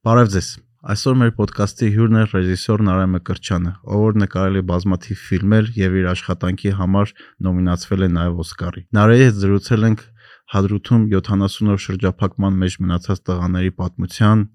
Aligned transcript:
Բարև 0.00 0.28
ձեզ։ 0.32 0.46
Այսօր 0.92 1.16
մեր 1.20 1.30
ոդկասթի 1.36 1.88
հյուրն 1.92 2.14
է 2.16 2.20
ռեժիսոր 2.30 2.82
Նարէ 2.86 3.08
Մկրտչյանը, 3.14 3.72
ով 3.84 3.98
որ 4.00 4.14
նկարել 4.22 4.54
է 4.56 4.62
բազմաթիվ 4.70 5.18
ֆիլմեր 5.24 5.66
եւ 5.76 5.98
իր 6.00 6.06
աշխատանքի 6.12 6.72
համար 6.78 7.12
նոմինացվել 7.44 8.06
է 8.06 8.08
նաեւ 8.14 8.40
Օսկարի։ 8.44 8.82
Նարեի 8.96 9.20
հետ 9.26 9.36
զրուցել 9.42 9.84
ենք 9.90 10.06
Հադրութում 10.54 11.04
70 11.12 11.68
օր 11.76 11.84
շրջափակման 11.84 12.56
մեջ 12.64 12.78
մնացած 12.80 13.20
տղաների 13.28 13.74
պատմության, 13.76 14.46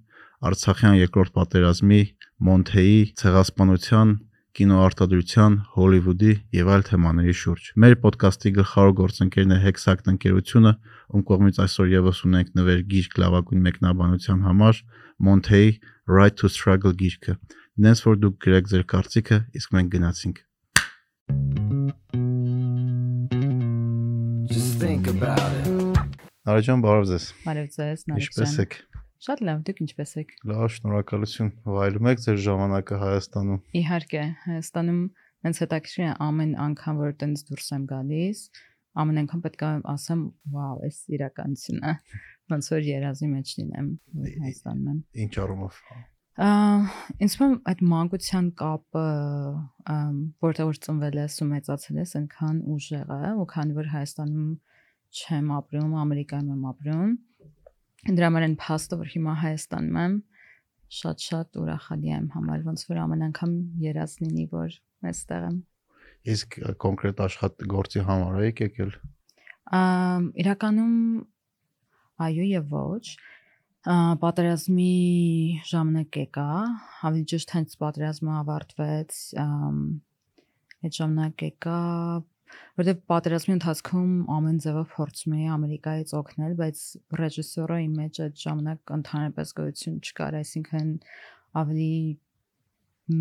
Արցախյան 0.49 0.97
երկրորդ 1.05 1.35
պատերազմի, 1.37 2.01
Մոնթեի, 2.49 2.97
ցեղասպանության, 3.21 4.17
կինոարտադրության, 4.55 5.55
Հոլիվուդի 5.75 6.33
եւ 6.55 6.69
այլ 6.75 6.83
թեմաների 6.89 7.35
շուրջ։ 7.41 7.67
Մեր 7.83 7.95
ոդկասթի 8.05 8.51
գլխավոր 8.55 8.93
գործընկերն 8.99 9.55
է 9.55 9.57
Hexact 9.65 10.09
ընկերությունը, 10.13 10.71
ում 11.11 11.25
կողմից 11.31 11.59
այսօր 11.65 11.91
եւս 11.91 12.21
ունենք 12.29 12.55
նվեր 12.59 12.81
գիրք 12.95 13.19
լավագույն 13.25 13.65
մեկնաբանության 13.67 14.39
համար 14.47 14.81
Monthey 15.19 15.79
Right 16.07 16.39
to 16.39 16.51
Struggle 16.51 16.95
գիրքը։ 16.95 17.37
Դենց 17.83 18.03
որ 18.07 18.19
դուք 18.23 18.35
գրեք 18.47 18.71
ձեր 18.71 18.83
կարծիքը, 18.95 19.39
իսկ 19.59 19.75
մենք 19.75 19.93
գնացինք։ 19.99 20.43
Just 24.55 24.79
think 24.79 25.11
about 25.11 25.51
it. 25.59 25.65
Նարեջան, 26.45 26.83
բարև 26.85 27.07
ձեզ։ 27.09 27.23
Բարև 27.43 27.71
ձեզ, 27.75 28.03
Ինչպե՞ս 28.15 28.51
Նարեկ։ 28.55 28.75
եք։ 28.77 28.94
Շատ 29.23 29.41
լավ, 29.47 29.59
դուք 29.67 29.81
ինչպե՞ս 29.85 30.11
եք։ 30.21 30.31
Լավ, 30.51 30.63
շնորհակալություն։ 30.75 31.51
Վայելում 31.65 32.09
եք 32.11 32.23
ձեր 32.25 32.39
ժամանակը 32.45 32.97
Հայաստանում։ 33.05 33.59
Իհարկե, 33.79 34.23
Հայաստանում 34.45 35.01
ինձ 35.45 35.61
հետաքրքիր 35.63 36.05
է 36.05 36.09
ամեն 36.25 36.51
անգամ 36.65 36.99
որ 37.05 37.15
տենց 37.21 37.45
դուրս 37.49 37.69
եմ 37.75 37.85
գալիս, 37.91 38.41
ամեն 39.05 39.21
անգամ 39.23 39.45
պետք 39.45 39.63
է 39.65 39.69
ասեմ, 39.95 40.25
վաու, 40.55 40.81
էս 40.89 40.99
իրականություն 41.15 41.79
է։ 41.85 41.95
Ոնց 42.55 42.69
որ 42.75 42.83
երազի 42.89 43.31
մեջ 43.31 43.55
լինեմ 43.61 43.87
Հայաստանում 44.25 44.91
եմ։ 44.91 44.99
Ինչ 45.25 45.33
առումով։ 45.45 45.79
ինձ 46.35 47.33
թվում 47.39 47.53
այդ 47.71 47.81
մանկության 47.89 48.47
կապը, 48.59 49.03
որտեղ 50.43 50.67
որ 50.67 50.79
ծնվել 50.85 51.19
ես 51.21 51.37
ու 51.39 51.47
մեծացել 51.51 51.99
ես, 52.01 52.15
այնքան 52.19 52.57
ուժեղ 52.75 53.13
է, 53.15 53.29
ու 53.39 53.45
քանի 53.53 53.77
որ 53.77 53.87
Հայաստանում 53.93 54.49
չեմ 55.15 55.53
ապրում, 55.55 55.93
Ամերիկայում 56.03 56.49
եմ 56.55 56.65
ապրում, 56.73 57.13
դրա 58.05 58.27
համար 58.29 58.43
այն 58.45 58.55
փաստը, 58.61 58.97
որ 59.01 59.07
հիմա 59.15 59.35
Հայաստանում 59.41 59.95
եմ, 60.01 60.17
շատ-շատ 60.95 61.57
ուրախալի 61.61 62.11
եմ 62.15 62.27
համար, 62.35 62.65
ոնց 62.67 62.83
որ 62.89 62.99
ամեն 63.01 63.23
անգամ 63.27 63.55
երազ 63.81 64.13
լինի, 64.21 64.45
որ 64.51 64.75
այստեղ 65.09 65.45
եմ։ 65.47 65.55
Իսկ 66.35 66.57
կոնկրետ 66.85 67.23
աշխատ 67.25 67.65
գործի 67.71 68.03
համար 68.05 68.37
եք 68.49 68.61
եկել։ 68.65 68.93
Ամ 69.79 70.27
իրականում 70.45 70.99
այո 72.25 72.45
եւ 72.51 72.75
ոչ 72.75 73.05
պատերազմի 74.21 74.93
ժամանակ 75.69 76.19
եկա, 76.21 76.45
ավելի 77.09 77.25
ճիշտ 77.31 77.51
հենց 77.55 77.75
պատերազմը 77.81 78.31
ավարտվեց, 78.41 79.19
այդ 80.85 80.97
ժամանակ 80.97 81.43
եկա, 81.45 81.81
որտեղ 82.79 82.97
պատերազմի 83.11 83.53
ընթացքում 83.55 84.11
ամեն 84.35 84.59
ձևով 84.65 84.87
փորձում 84.95 85.35
էի 85.35 85.47
Ամերիկայից 85.55 86.13
օգնել, 86.19 86.53
բայց 86.61 86.81
ռեժիսորը 87.21 87.77
իմ 87.85 87.93
մեջ 88.01 88.19
այդ 88.25 88.41
ժամանակ 88.45 88.93
ընդհանրապես 88.97 89.53
գոյություն 89.59 89.97
չկար, 90.05 90.37
այսինքն 90.41 90.91
ավելի 91.61 91.95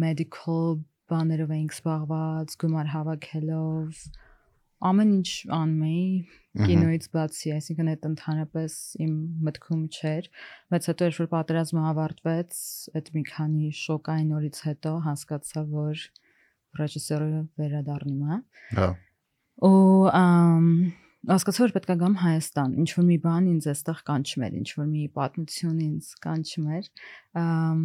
medical 0.05 0.79
բաներով 1.13 1.55
էինք 1.55 1.75
զբաղված, 1.79 2.57
գումար 2.65 2.91
հավաքելով, 2.95 4.05
ամեն 4.85 5.13
ինչ 5.15 5.29
անում 5.57 5.85
էի 5.89 6.09
կինոից 6.65 7.07
բացի, 7.15 7.53
այսինքն 7.55 7.91
այդ 7.93 8.05
ընդհանրապես 8.09 8.75
իմ 9.05 9.15
մտքում 9.47 9.85
չէր, 9.95 10.29
բայց 10.75 10.89
հետո 10.91 11.09
երբ 11.09 11.21
որ 11.23 11.31
պատերազմը 11.35 11.85
ավարտվեց, 11.91 12.61
այդ 13.01 13.11
մի 13.15 13.25
քանի 13.31 13.71
շոկային 13.81 14.37
օրից 14.39 14.61
հետո 14.69 14.93
հասկացա, 15.09 15.65
որ 15.73 16.05
ռեժիսորը 16.81 17.43
վերադառնում 17.61 18.31
է 18.35 18.39
Հա։ 18.79 18.89
ու 19.63 20.09
հասկացա 21.31 21.63
որ 21.65 21.75
պետք 21.77 21.93
է 21.95 21.97
գամ 22.01 22.17
Հայաստան 22.23 22.75
ինչ 22.85 22.89
որ 22.95 23.07
մի 23.11 23.19
բան 23.27 23.47
ինձ 23.55 23.69
այստեղ 23.75 24.01
կանչում 24.09 24.47
էր 24.49 24.57
ինչ 24.61 24.69
որ 24.79 24.89
մի 24.95 25.05
պատմություն 25.19 25.79
ինձ 25.85 26.09
ամ 27.45 27.85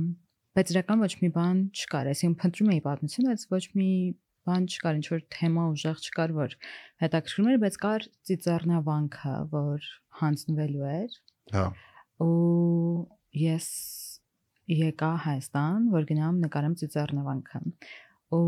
բայց 0.58 0.74
իրական 0.74 1.04
ոչ 1.06 1.14
մի 1.22 1.30
բան 1.38 1.62
չկար 1.78 2.10
այսինքն 2.14 2.40
փնտրում 2.42 2.74
էի 2.74 2.82
պատմություն 2.90 3.30
բայց 3.30 3.46
ոչ 3.54 3.64
մի 3.80 3.92
բան 4.50 4.68
չկար 4.74 5.00
ինչ 5.00 5.08
որ 5.14 5.24
թեմա 5.36 5.64
ուժեղ 5.70 6.04
չկար 6.10 6.36
որ 6.40 6.56
հետաքրքրում 7.06 7.50
էր 7.54 7.60
բայց 7.64 7.80
կար 7.86 8.08
ծիծեռնավանքը 8.30 9.36
որ 9.54 9.90
հանձնվելու 10.20 10.90
էր 10.90 11.18
Հա։ 11.54 11.66
ու 12.26 13.06
ես 13.40 13.68
եկա 14.70 15.10
Հայաստան, 15.26 15.88
որ 15.94 16.06
գնամ 16.10 16.42
նկարեմ 16.44 16.76
ծիծեռնավանքը։ 16.82 17.62
Ու 18.38 18.42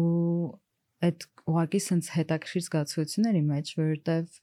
այդ 1.06 1.26
ուղակի 1.52 1.80
sense 1.82 2.12
հետաքրիր 2.16 2.66
զգացություններ 2.68 3.38
իմ 3.42 3.48
մեջ, 3.52 3.72
որովհետև 3.82 4.36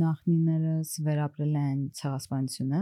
նախնիներս 0.00 0.94
վերապրել 1.06 1.54
են 1.60 1.78
ցեղասպանությունը։ 2.00 2.80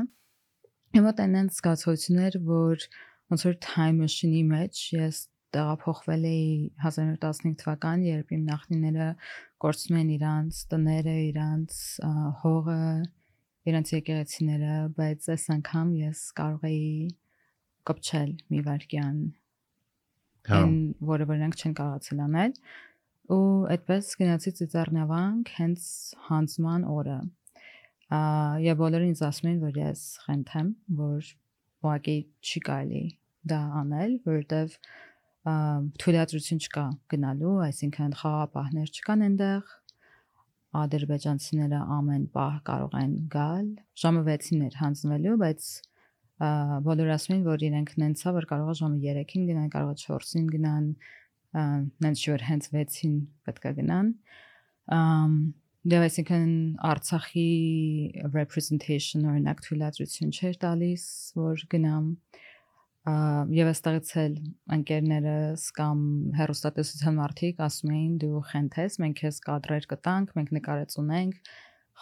Հիմա 0.98 1.12
տենենց 1.18 1.58
զգացություններ, 1.58 2.38
որ 2.48 2.86
ոնց 3.32 3.44
որ 3.48 3.58
time 3.64 4.00
machine-ի 4.04 4.44
մեջ 4.48 4.82
ես 4.96 5.20
տեղափոխվել 5.56 6.24
էի 6.28 6.48
1915 6.84 7.56
թվական, 7.62 8.04
երբ 8.08 8.32
իմ 8.36 8.42
նախնիները 8.48 9.08
կորցնում 9.64 10.00
են 10.00 10.10
իրանց 10.16 10.60
տները, 10.72 11.14
իրանց 11.28 11.78
հողը, 12.42 12.82
իրանց 13.68 13.92
եկեղեցիները, 13.96 14.74
բայց 14.98 15.28
այս 15.34 15.46
անգամ 15.56 15.94
ես 16.02 16.24
կարող 16.40 16.66
էի 16.68 16.88
կպչել 17.88 18.34
մի 18.52 18.64
վարքյան 18.68 19.20
Հա։ 20.48 20.60
որը 21.08 21.24
որ 21.28 21.38
նրանք 21.38 21.58
չեն 21.60 21.74
կարողացել 21.78 22.20
անել 22.24 22.52
ու 23.34 23.68
այդպես 23.74 24.10
գնացի 24.20 24.52
ծիծեռնավանք 24.58 25.50
հենց 25.58 25.88
հանձման 26.28 26.86
օրը 26.92 27.18
եւ 28.64 28.78
բոլորին 28.82 29.12
ինձ 29.12 29.22
ասում 29.28 29.50
են 29.50 29.58
որ 29.64 29.80
ես 29.82 30.04
խենթեմ 30.24 30.70
որ 31.00 31.32
ուղղակի 31.84 32.16
չի 32.48 32.62
կարելի 32.68 33.02
դա 33.52 33.58
անել 33.80 34.14
որովհետեւ 34.28 34.78
թույլատրություն 36.02 36.62
չկա 36.64 36.86
գնալու 37.12 37.56
այսինքն 37.68 38.16
խաղապահներ 38.22 38.94
չկան 38.96 39.26
այնտեղ 39.28 39.76
ադրբեջանցիները 40.78 41.82
ամեն 41.98 42.24
պահ 42.32 42.56
կարող 42.68 42.96
են 43.02 43.12
գալ 43.32 43.68
ժամը 44.02 44.24
6-ին 44.28 44.64
էր 44.68 44.80
հանձնվելու 44.80 45.36
բայց 45.44 45.68
բոլորը 46.38 47.14
ասում 47.14 47.34
են 47.34 47.46
որ 47.46 47.62
իրենք 47.66 47.92
նենցա 47.98 48.32
որ 48.36 48.44
կարող 48.50 48.68
է 48.70 48.74
ժամը 48.78 48.98
3-ին 49.04 49.46
գնան, 49.48 49.70
կարող 49.74 49.94
է 49.94 50.02
4-ին 50.04 50.44
գնան, 50.52 50.84
նենց 51.54 52.24
որ 52.28 52.44
հենց 52.48 52.68
6-ին 52.74 53.14
պետք 53.48 53.68
է 53.70 53.72
գնան։ 53.78 54.10
դե 55.88 56.00
այսինքն 56.04 56.50
Արցախի 56.88 57.48
representation 58.34 59.28
օրինակ 59.30 59.62
թույլատրություն 59.64 60.34
չէր 60.34 60.58
տալիս, 60.64 61.04
որ 61.38 61.64
գնամ 61.72 62.10
եւ 63.56 63.70
այստեղից 63.70 64.10
էլ 64.20 64.34
ընկերներս 64.76 65.64
կամ 65.78 66.00
հերոստատեսության 66.38 67.18
մարդիկ 67.18 67.62
ասում 67.64 67.92
էին 67.94 68.14
դու 68.24 68.42
խենթես, 68.50 68.98
մենք 69.04 69.20
քեզ 69.22 69.38
կադրեր 69.46 69.86
կտանք, 69.92 70.34
մենք 70.36 70.52
նկարեց 70.58 70.96
ունենք, 71.02 71.38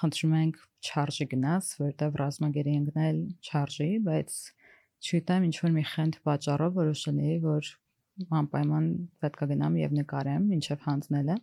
խնդրում 0.01 0.35
ենք 0.41 0.59
չարժի 0.87 1.27
գնաս, 1.31 1.69
որտեվ 1.85 2.19
ռազմագերի 2.23 2.75
ընկնել 2.81 3.21
չարժի, 3.47 3.91
բայց 4.09 4.39
չգիտեմ 5.07 5.47
ինչ 5.47 5.57
որ 5.63 5.75
մի 5.77 5.85
խենթ 5.93 6.19
պատճառով 6.27 6.79
որոշել 6.81 7.21
էի, 7.27 7.39
որ 7.47 7.71
անպայման 8.41 8.87
պետք 9.23 9.43
է 9.45 9.49
գնամ 9.53 9.77
եւ 9.83 9.95
նկարեմ, 10.01 10.49
ինչեւ 10.57 10.85
հանձնելը։ 10.87 11.37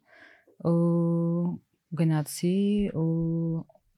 Ու 0.70 1.54
գնացի 2.00 2.58
ու 2.98 3.10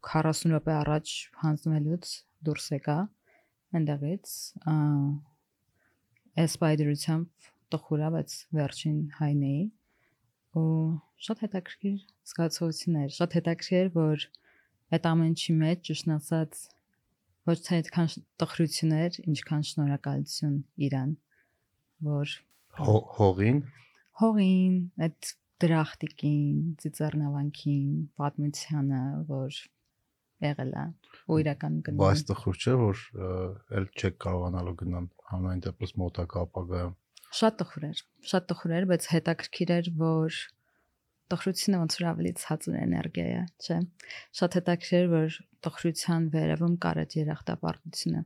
40 0.06 0.42
րոպե 0.52 0.74
առաջ 0.76 1.14
հանձնվելուց 1.44 2.12
դուրս 2.46 2.66
եկա 2.76 2.98
այնտեղից 3.80 4.34
այս 6.44 6.56
բայդրությամբ 6.62 7.50
տխուրա, 7.76 8.10
բայց 8.16 8.36
վերջին 8.60 9.00
հայն 9.20 9.44
էի 9.50 9.64
ու 10.60 10.68
շատ 11.26 11.44
հետաքրքիր 11.46 11.98
զգացողություններ, 12.32 13.14
շատ 13.16 13.38
հետաքրքիր 13.40 13.92
որ 13.96 14.26
այդ 14.96 15.08
ամենի 15.12 15.56
մեջ 15.62 15.82
ճիշտ 15.90 16.12
ասած 16.16 16.62
ոչ 17.50 17.58
թե 17.66 17.80
այդքան 17.80 18.12
տխրություններ, 18.42 19.18
ինչքան 19.32 19.66
շնորհակալություն 19.70 20.56
իրան, 20.88 21.12
որ 22.10 22.36
Հողին։ 22.76 23.60
հողին, 24.20 24.76
այդ 25.06 25.30
դրախտիկին, 25.64 26.58
ծիծեռնավանքին, 26.82 27.92
պատմությանը, 28.20 29.04
որ 29.30 29.60
եղել 30.46 30.74
է 30.76 30.84
ու 31.32 31.38
իրական 31.44 31.78
գնում։ 31.86 32.02
Բայց 32.02 32.24
տխուր 32.32 32.60
չէ, 32.60 32.74
որ 32.82 33.04
էլ 33.80 33.88
չեք 33.96 34.18
կարողանալու 34.26 34.76
գնալ 34.82 35.08
համայն 35.32 35.64
դեպս 35.66 35.96
մոտակա 36.02 36.44
ապագայում։ 36.50 36.94
Շատ 37.36 37.58
տխուր 37.62 37.88
էր, 37.90 38.04
շատ 38.32 38.50
տխուր 38.52 38.76
էր, 38.76 38.88
բայց 38.92 39.08
հետաքրքիր 39.16 39.74
էր, 39.76 39.90
որ 40.00 40.42
տխրությունը 41.26 41.78
ոնց 41.82 41.96
որ 41.96 42.06
ավելի 42.12 42.32
ցածր 42.38 42.76
էներգիա 42.84 43.26
է, 43.26 43.40
չէ։ 43.66 43.78
Շատ 44.40 44.58
հետաքրքիր 44.60 44.98
էր, 45.00 45.08
որ 45.16 45.38
տխրության 45.66 46.28
վերևում 46.36 46.76
կար 46.86 47.00
այդ 47.02 47.16
երախտապարտությունը։ 47.18 48.22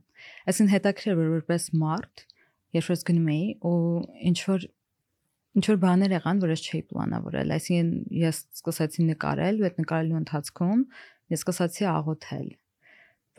Այսինքն 0.52 0.74
հետաքրքիր 0.74 1.12
էր, 1.14 1.20
որ 1.20 1.32
որպես 1.40 1.68
մարդ 1.80 2.24
երբ 2.76 2.90
ես 2.94 3.04
գնում 3.10 3.30
էի 3.34 3.46
ու 3.70 3.78
ինչ 4.30 4.38
որ 4.50 4.66
ինչ 5.58 5.64
որ 5.66 5.78
բաներ 5.82 6.12
եղան, 6.14 6.40
որ 6.44 6.52
ես 6.54 6.62
չէի 6.68 6.80
պլանավորել։ 6.90 7.52
Այսինքն 7.56 7.94
ես 8.20 8.40
սկսեցի 8.60 9.06
նկարել, 9.10 9.56
ու 9.60 9.66
այդ 9.66 9.80
նկարելու 9.80 10.18
ընթացքում 10.20 10.82
ես 11.34 11.42
սկսեցի 11.42 11.86
աղոթել։ 11.90 12.48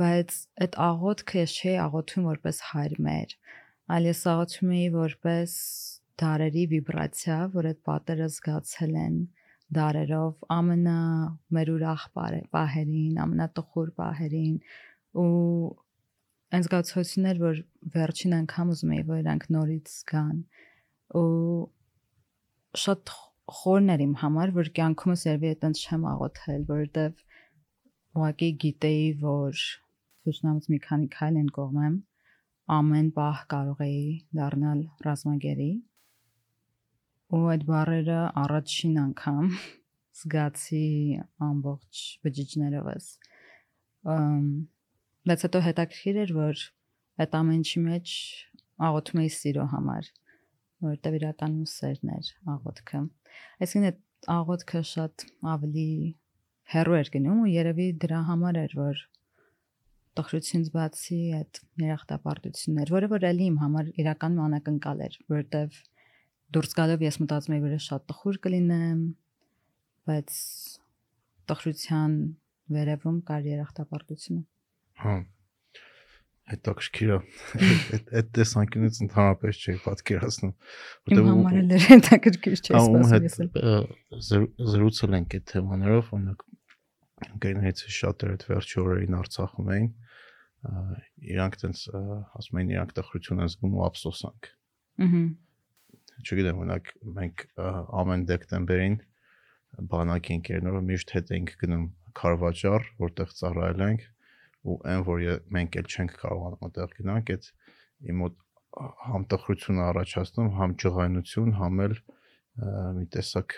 Բայց 0.02 0.36
այդ 0.66 0.78
աղոթքը 0.88 1.38
ես 1.40 1.54
չէի 1.62 1.76
աղոթում 1.86 2.28
որպես 2.32 2.60
հայր 2.72 2.96
մեր, 3.08 3.36
այլ 3.96 4.10
ես 4.12 4.22
աղոթում 4.32 4.74
էի 4.76 4.90
որպես 4.98 5.56
դարերի 6.22 6.64
վիբրացիա, 6.72 7.38
որ 7.56 7.70
այդ 7.72 7.80
պատերը 7.88 8.28
զգացել 8.36 8.98
են 9.02 9.16
դարերով 9.72 10.52
ամենա 10.52 11.00
մեր 11.56 11.72
ուրախ 11.78 12.04
պահերին, 12.18 13.20
ամենատխուր 13.24 13.92
պահերին 14.02 14.58
ու 15.22 15.30
այն 16.52 16.64
զգացություններ, 16.66 17.38
որ 17.42 17.60
վերջին 17.96 18.34
անգամ 18.42 18.72
ուզում 18.74 18.94
էի, 18.96 19.04
որ 19.10 19.20
իրանք 19.22 19.44
նորից 19.56 19.92
զգան 19.92 20.40
ու 21.22 21.28
շատ 22.82 23.14
խորն 23.62 23.94
էր 23.94 24.04
իմ 24.06 24.16
համար, 24.22 24.52
որ 24.58 24.72
կյանքումս 24.80 25.24
երբի 25.28 25.52
այտենց 25.52 25.84
չեմ 25.86 26.04
աղոթել, 26.12 26.66
որովհետև 26.72 27.24
ուղղակի 28.20 28.50
գիտեի, 28.64 29.06
որ 29.22 29.62
ցուցնամուց 30.26 30.68
մի 30.72 30.80
քանի 30.88 31.08
քայլ 31.16 31.40
են 31.42 31.50
կողմեմ, 31.56 31.96
ամեն 32.78 33.08
պահ 33.16 33.40
կարող 33.54 33.86
էի 33.88 34.04
դառնալ 34.40 34.84
ռազմագերի։ 35.08 35.72
Ու 37.32 37.42
այդ 37.54 37.66
բարերը 37.72 38.20
առաջին 38.44 39.00
անգամ 39.06 39.48
զգացի 40.22 40.86
ամբողջ 41.48 42.04
բջիջներովս։ 42.28 43.10
Ամ 44.16 44.46
բայց 45.30 45.44
հետո 45.46 45.60
հետաքրիր 45.68 46.18
էր, 46.22 46.32
որ 46.38 46.62
այդ 47.22 47.36
ամենի 47.38 47.82
մեջ 47.86 48.14
աղոթում 48.88 49.22
էի 49.22 49.32
սիրո 49.36 49.66
համար, 49.76 50.08
որտեղ 50.88 51.18
իրականում 51.20 51.68
սերն 51.72 52.14
էր 52.16 52.30
աղոթքը։ 52.56 53.02
Այսինքն 53.62 53.90
այդ 53.92 54.00
աղոթքը 54.36 54.82
շատ 54.92 55.26
ավելի 55.54 55.92
հեռու 56.74 56.98
էր 57.02 57.12
գնում 57.16 57.42
ու 57.44 57.52
երևի 57.52 57.88
դրա 58.02 58.22
համար 58.32 58.60
էր, 58.62 58.76
որ 58.80 59.04
տխրությունից 60.18 60.70
բացի 60.76 61.20
այդ 61.38 61.60
երախտապարտություններ, 61.82 62.92
որը 62.96 63.10
որ 63.12 63.26
էլի 63.32 63.46
իմ 63.52 63.58
համար 63.62 63.92
իրականում 64.02 64.46
անակնկալ 64.48 65.04
էր, 65.06 65.18
որովհետև 65.32 65.78
դուրս 66.58 66.76
գալով 66.82 67.06
ես 67.06 67.20
մտածում 67.22 67.56
էի, 67.56 67.62
որ 67.64 67.76
շատ 67.86 68.08
տխուր 68.12 68.40
կլինեմ, 68.46 69.04
բայց 70.10 70.40
տխրության 71.52 72.18
վերևում 72.76 73.22
կար 73.30 73.48
երախտապարտությունը։ 73.52 74.44
Հա 75.02 75.20
հետաքրքիր 76.52 77.12
է 77.12 77.18
այդ 77.96 78.10
այդ 78.20 78.30
տեսանկյունից 78.38 78.98
ընդհանրապես 79.06 79.60
չի 79.62 79.76
պատկերացնում 79.86 80.54
որտեղ 81.10 81.22
իմ 81.22 81.30
համար 81.32 81.60
էլ 81.62 81.86
հետաքրքիր 81.86 82.56
չէ 82.58 82.82
սպասում 82.82 84.48
զրուցել 84.72 85.18
ենք 85.20 85.36
այդ 85.38 85.46
թեմաներով 85.52 86.10
օրինակ 86.18 86.44
ընկերներից 87.28 87.84
շատերը 87.98 88.36
այդ 88.36 88.46
վերջի 88.52 88.82
օրերին 88.82 89.18
Արցախում 89.22 89.72
էին 89.76 89.88
իրանք 91.32 91.58
տենց 91.62 91.86
ասում 92.42 92.60
էին 92.62 92.74
իրանք 92.76 92.92
տխրություն 93.00 93.42
են 93.46 93.52
զգում 93.54 93.78
ու 93.78 93.86
ափսոսանք 93.88 94.52
ըհը 95.06 95.24
չգիտեմ 96.22 96.62
օրինակ 96.62 96.92
մենք 97.18 97.46
ամեն 98.02 98.26
դեկտեմբերին 98.32 98.98
բանակի 99.92 100.36
ընկերներով 100.38 100.84
միշտ 100.92 101.14
հետ 101.16 101.32
ենք 101.38 101.54
գնում 101.62 101.86
Խարվաճար, 102.12 102.88
որտեղ 103.02 103.30
ծառայել 103.40 103.84
ենք 103.88 104.02
ու 104.62 104.78
այն 104.92 105.04
որ 105.08 105.24
մենք 105.58 105.78
էլ 105.82 105.88
չենք 105.92 106.16
կարողանում 106.22 106.66
այդտեղ 106.68 106.96
գնանք, 107.02 107.32
այդ 107.36 107.48
իմ 108.12 108.22
մոտ 108.22 108.36
համ 109.12 109.26
տխրություն 109.32 109.80
առաջացնում, 109.86 110.50
համ 110.58 110.76
ջղայնություն, 110.82 111.56
համ 111.60 111.82
էլ 111.86 111.96
մի 112.98 113.06
տեսակ 113.16 113.56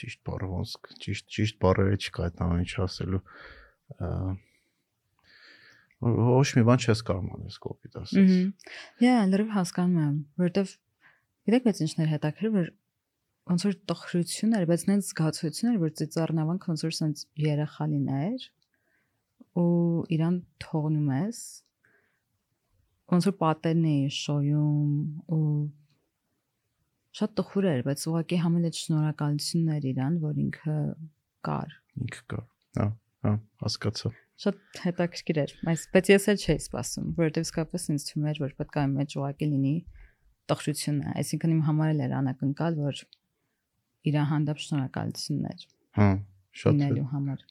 ճիշտ 0.00 0.22
բառը 0.28 0.48
ոնց 0.50 0.76
ճիշտ 1.04 1.34
ճիշտ 1.36 1.58
բառերը 1.64 1.98
չկա 2.00 2.26
այդ 2.28 2.42
ամեն 2.44 2.62
ինչ 2.64 2.72
ասելու 2.86 3.20
ոչ 6.00 6.46
մի 6.56 6.62
բան 6.70 6.84
չես 6.84 7.02
կարող 7.10 7.32
անես 7.36 7.56
կոպիտ 7.64 7.98
ասես։ 8.00 8.30
Yeah, 9.04 9.26
լրիվ 9.28 9.50
հասկանում 9.56 9.98
եմ, 10.00 10.14
որովհետև 10.40 10.72
գիտեք 11.50 11.66
բայց 11.66 11.82
ինչն 11.84 12.04
էր 12.04 12.12
հետաքրիր, 12.14 12.54
որ 12.56 12.70
ոնց 13.50 13.66
որ 13.66 13.76
տխրություն 13.90 14.56
էր, 14.60 14.64
բայց 14.70 14.86
նենց 14.90 15.10
զգացություն 15.10 15.70
էր, 15.74 15.78
որ 15.82 15.92
ծիծառնավանք 16.00 16.66
ոնց 16.70 16.84
որ 16.86 16.96
սենց 17.00 17.24
երախա 17.44 17.88
լիներ 17.90 18.48
ու 19.60 20.06
իրան 20.16 20.38
թողնում 20.62 21.10
ես 21.16 21.42
ոնց 23.10 23.26
որ 23.26 23.36
պատերն 23.40 23.86
էի 23.90 24.10
շոյում 24.14 24.90
ու 25.34 25.44
շատ 27.20 27.32
տխուր 27.40 27.66
էր, 27.70 27.80
բայց 27.88 28.02
ուղղակի 28.10 28.38
համել 28.44 28.66
այդ 28.68 28.76
շնորհակալությունն 28.80 29.70
էր 29.76 29.86
իրան, 29.90 30.18
որ 30.22 30.36
ինքը 30.44 30.76
կար։ 31.48 31.72
Ինքը 32.00 32.20
կար։ 32.30 32.44
Հա, 32.78 32.86
հա, 33.26 33.32
հասկացա։ 33.64 34.12
Շատ 34.40 34.60
հետաքրքիր 34.84 35.40
էր, 35.42 35.54
բայց 35.66 35.82
բայց 35.94 36.10
ես 36.14 36.26
էլ 36.30 36.38
չէի 36.40 36.60
սպասում, 36.60 37.08
որովհետև 37.18 37.46
իսկապես 37.48 37.88
ինձ 37.90 38.04
թվում 38.10 38.28
էր, 38.30 38.40
որ 38.40 38.54
պետք 38.60 38.78
է 38.78 38.84
իմ 38.86 38.94
մեջ 39.00 39.16
ուղղակի 39.20 39.48
լինի 39.50 39.74
տխրությունը, 40.50 41.16
այսինքն 41.20 41.54
իմ 41.56 41.60
համար 41.66 41.90
էլ 41.90 42.00
էր 42.06 42.14
անակնկալ, 42.20 42.78
որ 42.86 43.02
իր 44.10 44.16
հանդեպ 44.30 44.62
շնորհակալություններ։ 44.64 45.66
Հա, 45.98 46.08
շատ 46.60 46.78
լինելու 46.80 47.06
համար։ 47.10 47.42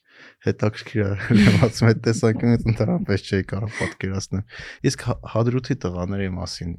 Հետաքրքիր 0.46 1.04
է, 1.06 1.12
լավացում 1.40 1.90
այդ 1.90 2.00
տեսանկյունից 2.08 2.66
ընդհանրապես 2.70 3.28
չէի 3.30 3.46
կարող 3.52 3.76
պատկերացնել։ 3.80 4.58
Իսկ 4.90 5.06
հադրութի 5.34 5.78
տղաների 5.86 6.32
մասին 6.36 6.74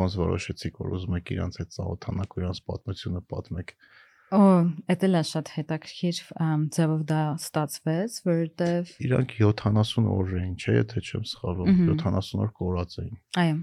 ոնց 0.00 0.18
որոշեցիք, 0.20 0.78
որ 0.84 0.94
ուզում 1.00 1.16
եք 1.18 1.32
իրանց 1.34 1.58
այդ 1.64 1.74
ծաղոթանակ 1.76 2.36
ու 2.36 2.42
իրանց 2.44 2.62
պատմությունը 2.70 3.22
պատմեք։ 3.34 3.74
Օ, 4.30 4.42
դա 4.86 5.08
է 5.18 5.22
շատ 5.26 5.48
հետաքրքիր 5.56 6.18
ձևով 6.76 7.00
դա 7.10 7.22
ստացվեց, 7.34 8.18
որովհետև 8.28 8.92
իրանք 9.10 9.32
70 9.42 10.06
օր 10.06 10.34
էին, 10.38 10.52
չէ՞, 10.54 10.74
եթե 10.76 11.02
չեմ 11.02 11.24
սխալվում, 11.32 11.80
70 11.90 12.44
օր 12.44 12.52
կորած 12.60 12.94
էին։ 13.02 13.16
Այո։ 13.42 13.56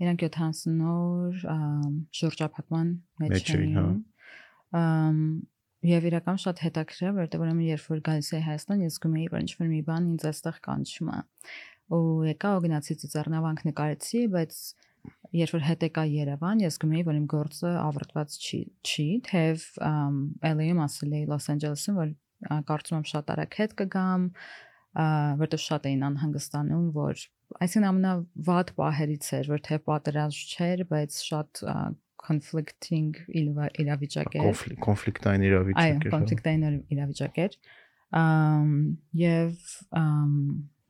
Իրանք 0.00 0.24
70 0.26 0.82
օր 0.90 1.38
շրջափակման 2.18 2.90
մեջ 3.22 3.54
էին։ 3.54 3.78
Հա։ 3.78 3.86
Եվ 5.80 6.06
իրական 6.10 6.38
շատ 6.40 6.60
հետաքրքիր 6.60 7.06
է, 7.08 7.10
որովհետև 7.16 7.42
ուրեմն 7.44 7.66
երբ 7.70 7.84
որ 7.88 8.00
գալիս 8.04 8.28
էի 8.36 8.42
Հայաստան, 8.44 8.80
ես 8.84 8.96
զգում 8.98 9.14
էի, 9.16 9.28
որ 9.32 9.44
ինչ-որ 9.46 9.68
մի 9.70 9.80
բան 9.86 10.08
ինձ 10.10 10.24
այստեղ 10.30 10.58
կանչում 10.66 11.10
է։ 11.10 11.20
Ու 11.90 12.00
եկա 12.30 12.50
ու 12.52 12.62
գնացի 12.66 12.96
ծառնավանք 13.00 13.62
նկարեցի, 13.70 14.20
բայց 14.34 14.58
երբ 15.40 15.54
որ 15.56 15.64
հետ 15.70 15.86
եկա 15.88 16.04
Երևան, 16.10 16.62
ես 16.66 16.76
զգում 16.76 16.92
էի, 16.98 17.04
որ 17.08 17.18
իմ 17.20 17.26
գործը 17.32 17.72
ավարտված 17.80 18.36
չի, 18.40 18.60
չի, 18.84 19.06
թեև 19.30 19.64
LA-ում 20.50 20.82
ասել 20.84 21.16
էի 21.16 21.24
Los 21.30 21.48
Angeles-ում, 21.54 22.00
որ 22.00 22.12
կարծում 22.68 22.98
եմ 23.00 23.06
շատ 23.10 23.32
արագ 23.34 23.56
հետ 23.60 23.74
կգամ, 23.80 24.28
որտեղ 25.40 25.62
շատ 25.64 25.88
էին 25.90 26.06
անհանգստանում, 26.10 26.86
որ 26.96 27.24
այսինքն 27.64 27.88
ամենավատ 27.90 28.72
պահերից 28.78 29.28
էր, 29.40 29.50
որ 29.50 29.60
թե 29.66 29.78
պատերազմ 29.86 30.54
չէր, 30.54 30.82
բայց 30.90 31.18
շատ 31.30 31.62
conflicting 32.20 33.14
իրավիճակ 33.80 34.36
էր։ 34.40 34.60
Կոնֆլիկտային 34.86 35.46
իրավիճակ 35.48 35.80
էր։ 35.80 35.84
Այո, 35.84 35.96
հա։ 36.00 36.12
կոնֆլիկտային 36.14 36.66
իրավիճակ 36.96 37.40
էր։ 37.44 37.56
Ամ 38.20 38.70
եւ 39.20 39.74
ամ 40.00 40.34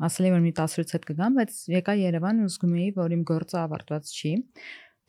ասել 0.00 0.28
եմ 0.30 0.36
որ 0.36 0.44
մի 0.46 0.52
10-ից 0.56 0.94
հետ 0.96 1.06
կգամ, 1.10 1.34
բայց 1.40 1.56
եկա 1.74 1.94
Երևան 2.00 2.38
ու 2.40 2.50
զգում 2.54 2.76
էի, 2.80 2.90
որ 2.96 3.14
իմ 3.16 3.24
գործը 3.30 3.58
ավարտված 3.60 4.12
չի։ 4.16 4.32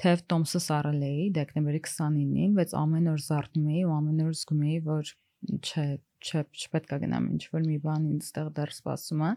Թեև 0.01 0.24
Տոմսը 0.34 0.62
սարել 0.66 1.04
էի 1.08 1.25
դեկտեմբերի 1.38 1.82
29-ին, 1.86 2.56
բայց 2.58 2.74
ամեն 2.82 3.10
օր 3.12 3.22
զարթնում 3.28 3.68
էի 3.72 3.84
ու 3.86 3.94
ամեն 3.96 4.24
օր 4.25 4.34
զգում 4.42 4.63
էի, 4.68 4.80
որ 4.88 5.12
չէ, 5.62 5.86
չէ, 6.22 6.42
չպետք 6.62 6.96
է 6.96 7.00
գնամ 7.06 7.30
ինչ 7.36 7.44
որ 7.54 7.68
մի 7.70 7.78
բան 7.86 8.10
ինձ 8.12 8.25
ստեղ 8.28 8.50
դեռ 8.58 8.74
սպասում 8.75 9.24
է 9.28 9.32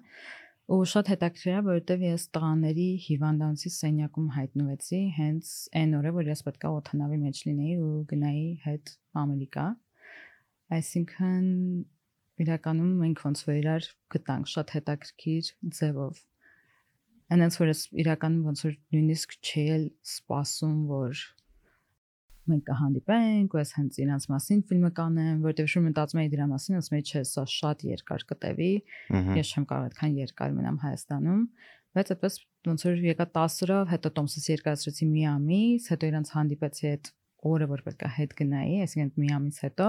ու 0.73 0.85
շատ 0.88 1.09
հետաքրքիր 1.12 1.52
է 1.52 1.62
որովհետև 1.64 2.02
ես 2.06 2.23
տղաների 2.35 2.87
հիվանդանոցի 3.06 3.71
սենյակում 3.75 4.28
հայտնվեցի 4.37 5.00
հենց 5.16 5.50
այն 5.80 5.90
օրը 5.99 6.12
որ 6.18 6.30
ես 6.30 6.42
պետքա 6.47 6.71
օթանավի 6.78 7.18
մեջ 7.25 7.40
լինեի 7.49 7.75
ու 7.85 7.90
գնայի 8.12 8.47
հետ 8.64 8.92
Ամերիկա 9.25 9.66
այսինքն 10.78 11.50
իրականում 12.44 12.94
մենք 13.02 13.25
ոնց 13.26 13.44
որ 13.49 13.61
իրար 13.61 13.90
գտանք 14.16 14.50
շատ 14.54 14.75
հետաքրքիր 14.78 15.52
ձևով 15.80 16.25
այնց 17.35 17.61
որ 17.61 17.71
ես 17.75 17.85
իրականում 18.04 18.49
ոնց 18.49 18.64
որ 18.64 18.75
նույնիսկ 18.94 19.37
չի 19.44 19.66
էլ 19.76 19.87
սպասում 20.14 20.80
որ 20.88 21.25
մենք 22.51 22.65
կհանդիպենք 22.69 23.55
ու 23.55 23.61
ես 23.61 23.71
հենց 23.79 23.99
իրանց 24.05 24.27
մասին 24.33 24.63
ֆիլմը 24.69 24.91
կանեմ, 24.99 25.37
որովհետև 25.45 25.71
շուտ 25.75 25.85
մտածում 25.85 26.21
էի 26.25 26.31
դրա 26.35 26.47
մասին, 26.51 26.79
ասում 26.81 26.97
էի, 26.99 27.05
չէ, 27.05 27.23
սա 27.31 27.45
շատ 27.55 27.85
երկար 27.89 28.25
կտևի։ 28.31 28.73
Ես 29.39 29.53
չեմ 29.55 29.67
կարող 29.71 29.89
այդքան 29.89 30.19
երկար 30.21 30.55
մնամ 30.59 30.79
Հայաստանում, 30.85 31.41
բայց 31.95 32.13
այդպես 32.15 32.39
ոնց 32.69 32.85
որ 32.85 33.03
եկա 33.05 33.27
10-ով, 33.39 33.89
հետո 33.95 34.13
Տոմսից 34.19 34.47
երկարացրեցի 34.55 35.09
մի 35.15 35.25
ամիս, 35.31 35.89
հետո 35.95 36.11
իրանց 36.11 36.31
հանդիպեցի 36.35 36.89
այդ 36.91 37.11
օրը, 37.55 37.69
որ 37.75 37.83
պետք 37.85 38.05
է 38.05 38.11
հետ 38.19 38.37
գնայի, 38.41 38.79
այսինքն 38.85 39.25
մի 39.25 39.33
ամիս 39.39 39.59
հետո, 39.65 39.89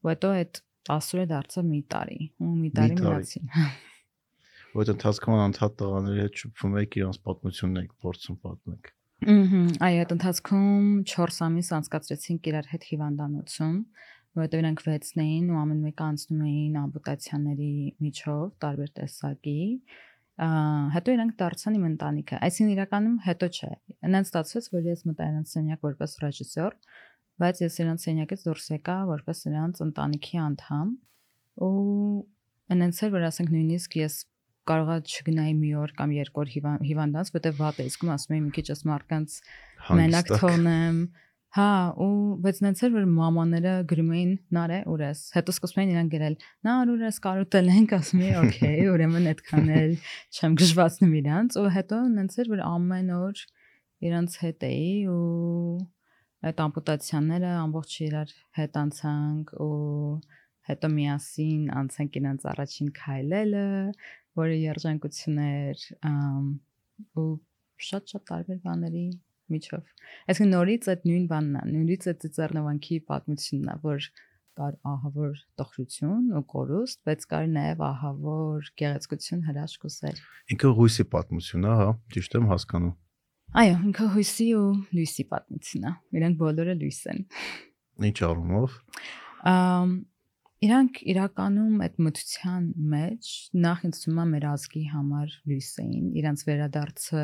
ու 0.00 0.10
հետո 0.10 0.32
այդ 0.40 0.60
10-ը 0.90 1.26
դարձավ 1.30 1.66
մի 1.70 1.80
տարի, 1.94 2.20
ու 2.40 2.54
մի 2.60 2.70
տարի 2.76 2.98
մնացի։ 3.00 3.42
Որ 4.70 4.92
ընթացքում 4.94 5.40
անդադ 5.48 5.76
տղաների 5.80 6.20
հետ 6.24 6.40
շփվում 6.44 6.76
եք, 6.80 6.96
իրանց 7.00 7.20
պատմությունն 7.26 7.80
եք 7.80 7.94
փորձում 8.04 8.36
պատմեք։ 8.44 8.92
Ահա, 9.20 9.58
այ 9.84 9.96
այդ 10.00 10.12
ընթացքում 10.14 10.84
4 11.10 11.40
ամիս 11.44 11.68
անցկացրեցինք 11.76 12.46
իրար 12.50 12.68
հետ 12.70 12.84
հիվանդանոցում, 12.90 13.74
որովհետև 14.40 14.62
իրանք 14.62 14.82
վեցն 14.86 15.22
էին 15.24 15.50
ու 15.50 15.58
ամեն 15.60 15.82
մեկը 15.84 16.04
անցնում 16.06 16.46
էին 16.50 16.78
ամպուտացիաների 16.80 17.74
միջով, 18.06 18.46
տարբեր 18.64 18.90
տեսակի։ 19.00 19.58
հետո 20.96 21.14
իրանք 21.16 21.34
դարձան 21.42 21.76
իմ 21.76 21.84
ընտանիքը։ 21.90 22.40
Այսինքն 22.48 22.72
իրականում 22.72 23.16
հետո 23.28 23.48
չէ։ 23.60 23.70
Այնց 24.08 24.30
ստացվեց, 24.30 24.68
որ 24.72 24.88
ես 24.88 25.02
մտա 25.10 25.28
իրանք 25.30 25.50
սենյակ 25.50 25.84
որպես 25.84 26.16
ռեժիսոր, 26.24 26.76
բայց 27.44 27.60
ես 27.60 27.76
իրանք 27.84 28.00
սենյակից 28.08 28.44
դուրս 28.48 28.66
եկա 28.72 28.96
որպես 29.10 29.44
իրանք 29.50 29.82
ընտանիքի 29.84 30.40
անդամ 30.48 30.88
ու 31.60 31.74
այնց 32.70 33.00
էր 33.04 33.12
որ 33.20 33.26
ասենք 33.28 33.52
նույնիսկ 33.52 34.00
ես 34.00 34.16
կարողա 34.68 34.96
չգնայի 35.06 35.54
մի 35.60 35.70
օր 35.80 35.92
կամ 35.98 36.12
երկու 36.16 36.42
օր 36.42 36.52
հիվան- 36.54 36.84
հիվանդանց, 36.90 37.32
որտեվ 37.36 37.58
վատ 37.60 37.80
է, 37.80 37.84
իսկ 37.90 38.06
ասում 38.14 38.36
եմ 38.36 38.44
մի 38.46 38.52
քիչ 38.56 38.66
ես 38.70 38.82
մարդկանց 38.90 39.36
մենակ 40.00 40.32
թողնեմ։ 40.40 40.96
Հա, 41.50 41.70
ու 41.98 42.10
բայց 42.46 42.58
նենց 42.62 42.80
էր 42.86 42.92
որ 42.94 43.06
մամաները 43.10 43.70
գրում 43.90 44.10
էին 44.14 44.34
նարե 44.54 44.76
ուր 44.86 45.00
ես։ 45.02 45.22
Հետո 45.34 45.54
սկսում 45.56 45.80
էին 45.82 45.90
իրան 45.90 46.10
գրել. 46.12 46.36
նար 46.62 46.92
ուր 46.92 47.00
ես 47.10 47.16
կարոտել 47.26 47.70
ենք, 47.74 47.94
ասում 47.96 48.20
էի, 48.22 48.34
օքեյ, 48.40 48.84
ուրեմն 48.94 49.26
այդքան 49.32 49.72
էլ 49.80 49.96
չեմ 50.30 50.54
գժվացնում 50.60 51.16
իրանց, 51.20 51.58
ու 51.58 51.72
հետո 51.74 51.98
նենց 52.14 52.38
էր 52.38 52.52
որ 52.54 52.62
ամեն 52.70 53.10
օր 53.18 53.42
իրանց 54.10 54.36
հետ 54.46 54.68
էի 54.70 54.92
ու 55.10 55.80
այդ 56.40 56.62
ամպուտացիաները 56.70 57.50
ամբողջ 57.66 57.96
իրար 58.06 58.30
հետ 58.60 58.78
անցանք 58.80 59.50
ու 59.60 59.74
հետո 60.70 60.88
միասին 60.94 61.62
անցանք 61.80 62.16
իրանց 62.20 62.46
առաջին 62.52 62.90
քայլելը, 62.96 63.66
որը 64.38 64.56
երջանկություն 64.60 65.38
էր 65.44 65.84
ու 67.20 67.28
շատ-շատ 67.90 68.24
տարբեր 68.30 68.58
բաների 68.64 69.04
միջով։ 69.50 69.94
Այսինքն 70.30 70.52
նորից 70.54 70.88
այդ 70.92 71.06
նույն 71.10 71.28
բանն 71.30 71.60
է, 71.60 71.62
նորից 71.74 72.08
այդ 72.12 72.26
ծառնավանքի 72.36 72.98
պատմությունն 73.10 73.70
է, 73.70 73.76
որ 73.84 74.08
կար 74.60 74.74
ահավոր 74.90 75.40
տխրություն 75.60 76.26
ու 76.36 76.42
կորուստ, 76.52 76.98
բայց 77.08 77.26
կար 77.30 77.46
նաև 77.54 77.84
ահավոր 77.86 78.70
գեղեցկություն 78.80 79.44
հրաշք 79.48 79.86
ու 79.88 79.92
սեր։ 79.96 80.20
Ինքը 80.54 80.72
հույսի 80.80 81.06
պատմություն 81.14 81.66
է, 81.70 81.74
հա, 81.80 81.88
ճիշտ 82.14 82.36
եմ 82.40 82.50
հասկանում։ 82.50 82.94
Այո, 83.60 83.76
ինքը 83.90 84.08
հույսի 84.14 84.48
ու 84.60 84.66
լույսի 84.98 85.24
պատմությունն 85.30 85.88
է։ 85.90 85.94
Իրանք 86.20 86.40
բոլորը 86.44 86.74
լույս 86.80 87.00
են։ 87.10 87.24
Ինչ 88.10 88.18
առումով։ 88.30 88.76
Ամ 89.50 89.94
իրանք 90.60 90.98
իրականում 91.08 91.76
այդ 91.86 91.94
մթության 92.04 92.64
մեջ 92.92 93.28
նախ 93.64 93.84
ինձ 93.88 93.98
թվում 94.02 94.18
է 94.20 94.24
մեր 94.30 94.46
ազգի 94.50 94.82
համար 94.92 95.36
լույս 95.48 95.68
էին, 95.80 96.08
իրանք 96.20 96.42
վերադարձը 96.50 97.22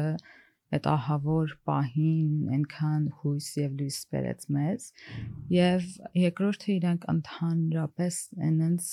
այդ 0.76 0.86
ահավոր 0.92 1.52
պահին 1.68 2.30
այնքան 2.56 3.02
հույս 3.18 3.48
եւ 3.60 3.74
լույս 3.80 3.98
բերեց 4.14 4.46
մեզ 4.56 4.86
եւ 5.56 5.84
երկրորդը 6.22 6.70
իրանք 6.76 7.04
ընդհանրապես 7.12 8.22
այնց 8.48 8.88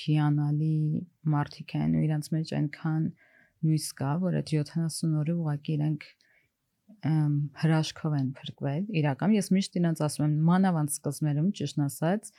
հիանալի 0.00 0.74
մարդիկ 1.36 1.76
են 1.84 1.94
ու 1.94 2.04
իրանք 2.08 2.28
մեջ 2.34 2.52
այնքան 2.58 3.06
լույս 3.64 3.88
կա 4.02 4.12
որ 4.26 4.38
այդ 4.42 4.52
70 4.58 5.16
օրը 5.22 5.38
ուղղակի 5.38 5.78
իրանք 5.78 6.10
հրաշքով 7.62 8.18
են 8.18 8.28
փրկվել 8.36 8.84
իրական 9.00 9.32
ես 9.38 9.48
միշտ 9.54 9.80
իրանք 9.80 10.04
ասում 10.04 10.26
եմ 10.26 10.36
մանավանդ 10.50 10.92
սկզբներում 10.94 11.48
ճիշտ 11.58 11.80
ասած 11.84 12.30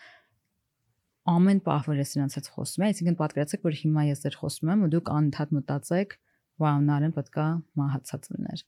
ամեն 1.26 1.60
պահ 1.66 1.88
որ 1.90 2.00
ես 2.02 2.12
իրանց 2.16 2.36
հետ 2.38 2.48
խոսում 2.56 2.84
եմ, 2.86 2.90
այսինքն 2.92 3.18
պատկերացեք, 3.22 3.62
որ 3.66 3.78
հիմա 3.82 4.04
ես 4.06 4.20
ձեր 4.26 4.36
խոսում 4.42 4.72
եմ 4.76 4.84
ու 4.86 4.90
դուք 4.94 5.10
անընդհատ 5.16 5.54
մտածեք, 5.56 6.12
վաու, 6.62 6.84
նարեն 6.86 7.16
պետքա 7.16 7.46
մահացած 7.82 8.30
լիներ։ 8.36 8.62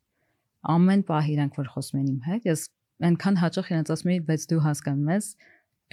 Ամեն 0.74 1.04
պահ 1.08 1.30
իրանք 1.38 1.60
որ 1.62 1.70
խոսում 1.76 2.00
են 2.02 2.08
իմ 2.08 2.24
հետ, 2.28 2.48
ես 2.50 2.64
այնքան 3.08 3.38
հաճախ 3.44 3.70
իրանց 3.72 3.92
ասում 3.94 4.12
եմ, 4.16 4.26
բայց 4.28 4.48
դու 4.52 4.62
հասկանում 4.68 5.12
ես, 5.14 5.28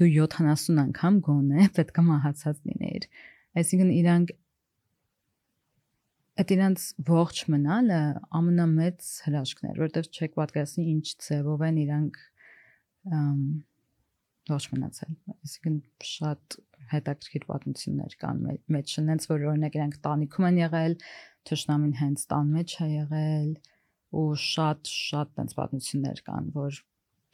դու 0.00 0.09
70 0.14 0.80
անգամ 0.85 1.21
գոնե 1.28 1.66
պետքա 1.76 2.04
մահացած 2.09 2.64
լինեիր։ 2.64 3.06
Այսինքն 3.61 3.92
իրանք 3.94 4.33
այդ 6.35 6.52
իրանց 6.54 6.85
ողջ 7.06 7.40
մնալը 7.54 7.99
ամենամեծ 8.40 9.11
հրաշքն 9.28 9.68
էր, 9.68 9.76
որովհետև 9.85 10.09
չեք 10.18 10.33
պատկերացնի 10.40 10.87
ինչ 10.94 11.04
ձևով 11.28 11.62
են 11.68 11.76
իրանք 11.85 12.18
ողջ 14.50 14.66
մնացել։ 14.74 15.12
Այսինքն 15.34 15.76
շատ 16.10 16.56
հետաքրքիր 16.94 17.44
պատմություններ 17.48 18.16
կան 18.24 18.40
մե- 18.44 18.60
մեջ, 18.74 18.94
նենց 19.08 19.26
որ 19.30 19.44
օրինակ 19.54 19.78
իրանք 19.78 19.96
տանիքում 20.04 20.48
են 20.48 20.58
եղել, 20.60 20.96
թշնամին 21.48 21.94
հենց 22.00 22.24
տան 22.32 22.50
մեջ 22.54 22.74
է 22.84 22.88
եղել 22.94 23.50
ու 24.14 24.26
շատ 24.44 24.92
շատ 24.94 25.32
տենց 25.38 25.56
պատմություններ 25.58 26.22
կան, 26.28 26.44
որ 26.54 26.80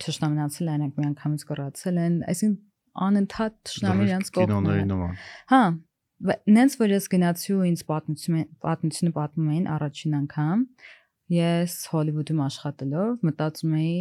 թշնամին 0.01 0.43
անցել 0.47 0.71
է, 0.71 0.75
իրանք 0.81 1.01
միանգամից 1.01 1.43
կռացել 1.51 2.01
են, 2.01 2.15
այսինքն 2.31 2.71
անընդհատ 3.11 3.55
թշնամին 3.71 4.09
իրանց 4.11 4.31
կողմն 4.37 4.71
է։ 4.71 5.11
Հա, 5.51 5.63
նենց 6.57 6.75
որ 6.81 6.95
ես 6.95 7.07
գնացի 7.15 7.53
ու 7.57 7.67
ինձ 7.71 7.83
պատմություն 7.91 8.41
պատմությունը 8.65 9.13
պատմում 9.19 9.53
էին 9.55 9.69
առաջին 9.77 10.17
անգամ, 10.21 10.65
ես 11.37 11.77
Հոլիվուդում 11.93 12.41
աշխատելով 12.47 13.25
մտածում 13.29 13.77
էի, 13.81 14.01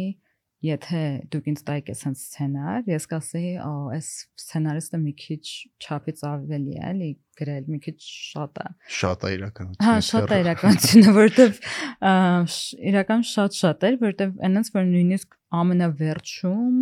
եթե 0.60 1.02
դուք 1.32 1.46
ինձ 1.50 1.60
տայիք 1.68 1.86
այսպես 1.94 2.20
սցենար, 2.20 2.80
ես 2.90 3.06
կասեի, 3.10 3.52
«Ո, 3.64 3.72
այս 3.96 4.08
սցենարիստը 4.42 4.98
մի 5.00 5.12
քիչ 5.20 5.44
չափից 5.80 6.22
ավելի 6.30 6.74
է, 6.76 6.82
էլի 6.90 7.08
գրել, 7.40 7.64
մի 7.72 7.78
քիչ 7.86 7.96
շատ 8.04 8.60
է»։ 8.60 8.66
Շատ 9.00 9.24
է 9.24 9.30
իրականություն։ 9.38 9.86
Հա, 9.88 9.94
շատ 10.10 10.34
է 10.36 10.40
իրականությունը, 10.44 11.14
որովհետև 11.20 11.60
ա, 12.10 12.14
իրական 12.92 13.24
շատ-շատ 13.30 13.86
էր, 13.88 13.96
որովհետև 14.04 14.34
այնպես 14.50 14.72
որ 14.76 14.88
նույնիսկ 14.90 15.38
ամենավերջում 15.60 16.76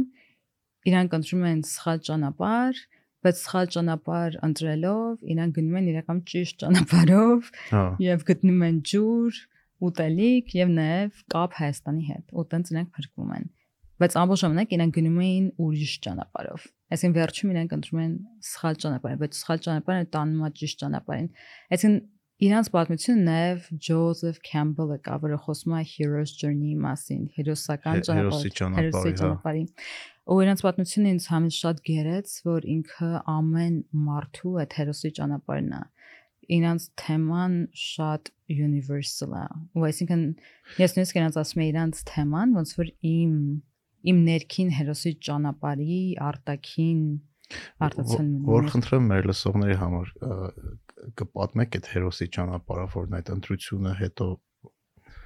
իրանք 0.89 1.15
ընտրում 1.19 1.45
են 1.53 1.61
սխալ 1.69 2.03
ճանապարհ, 2.09 2.83
բայց 3.19 3.39
սխալ 3.45 3.71
ճանապարհ 3.75 4.41
ընտրելով 4.49 5.23
իրանք 5.35 5.55
գնում 5.59 5.79
են 5.79 5.89
իրական 5.93 6.19
ճիշտ 6.33 6.59
ճանապարհով 6.65 7.49
Հա, 7.71 7.85
եւ 8.03 8.27
գտնում 8.29 8.61
են 8.69 8.77
ջուր, 8.91 9.41
ուտելիք 9.89 10.55
եւ 10.59 10.71
նաեւ 10.79 11.23
կապ 11.35 11.57
Հայաստանի 11.59 12.05
հետ։ 12.09 12.35
Ու 12.35 12.45
տենց 12.53 12.71
իրանք 12.75 12.93
փրկվում 12.99 13.33
են։ 13.39 13.45
Բայց 13.99 14.15
ամբողջ 14.19 14.43
ժամանակ 14.45 14.75
իրանք 14.77 14.95
գնում 14.99 15.17
էին 15.25 15.47
ուրիշ 15.59 15.95
ճանապարհով։ 16.07 16.67
Այսինքն 16.95 17.17
վերջում 17.19 17.51
իրանք 17.55 17.73
ընտրում 17.79 18.03
են 18.05 18.13
սխալ 18.49 18.79
ճանապարհ, 18.85 19.17
բայց 19.23 19.39
սխալ 19.39 19.63
ճանապարհը 19.65 20.07
տանում 20.15 20.45
է 20.47 20.51
ճիշտ 20.59 20.83
ճանապարհին։ 20.83 21.29
Այսինքն 21.75 21.99
իրանց 22.39 22.69
պատմությունը 22.71 23.25
նաև 23.27 23.67
Ջոզեֆ 23.89 24.37
Քեմբելը 24.47 24.99
կա, 25.09 25.17
որը 25.27 25.39
խոսում 25.43 25.75
է 25.75 25.83
Hero's 25.91 26.35
Journey-ի 26.39 26.77
մասին, 26.85 27.25
հերոսական 27.35 28.03
ճանապարհի, 28.07 28.53
հա։ 28.55 29.15
ճանապարհի։ 29.19 29.65
Ու 30.29 30.39
իրանց 30.45 30.63
պատմությունը 30.69 31.13
ինձ 31.17 31.27
համից 31.33 31.59
շատ 31.59 31.83
գերեց, 31.89 32.35
որ 32.47 32.69
ինքը 32.79 33.11
ամեն 33.35 33.77
մարդու 34.07 34.55
այդ 34.63 34.77
հերոսի 34.79 35.11
ճանապարհն 35.19 35.73
է 35.79 35.83
իրանց 36.49 36.85
թեման 37.03 37.57
շատ 37.77 38.31
universal 38.55 39.35
է։ 39.37 39.45
Ու 39.77 39.87
այսինքն 39.89 40.23
ես 40.81 40.95
նույնիսկ 40.97 41.19
իրանց 41.21 41.39
ասում 41.43 41.63
եմ 41.65 41.69
իրանց 41.73 42.01
թեման 42.09 42.55
ոնց 42.57 42.73
որ 42.79 42.93
իմ 43.11 43.35
իմ 44.13 44.19
ներքին 44.29 44.75
հերոսի 44.79 45.13
ճանապարհի 45.29 46.03
արտաքին 46.29 47.01
արտացան 47.89 48.29
Որ 48.49 48.69
խնդրեմ 48.75 49.09
մեր 49.13 49.31
լսողների 49.31 49.79
համար 49.83 50.13
կպատմեք 51.19 51.79
այդ 51.79 51.89
հերոսի 51.95 52.29
ճանապարհը, 52.37 52.87
որն 52.95 53.19
այդ 53.19 53.33
ընտրությունը 53.39 53.95
հետո 54.03 54.29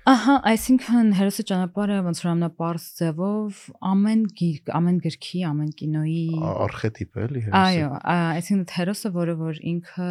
Ահա, 0.02 0.33
այսինքն 0.50 1.11
հերոսի 1.14 1.43
ճանապարհը 1.47 1.97
ոնց 2.02 2.21
որ 2.23 2.29
ամենապարզ 2.33 2.87
ձևով 2.99 3.59
ամեն 3.87 4.25
գիրք, 4.41 4.73
ամեն 4.79 4.97
գրքի, 5.05 5.43
ամեն 5.47 5.69
կինոյի 5.79 6.25
արխետիպ 6.64 7.21
է, 7.21 7.26
էլի 7.29 7.43
հերոսի։ 7.45 7.61
Այո, 7.61 7.93
այսինքն 8.14 8.75
հերոսը, 8.79 9.12
որը 9.19 9.37
որ 9.43 9.61
ինքը 9.73 10.09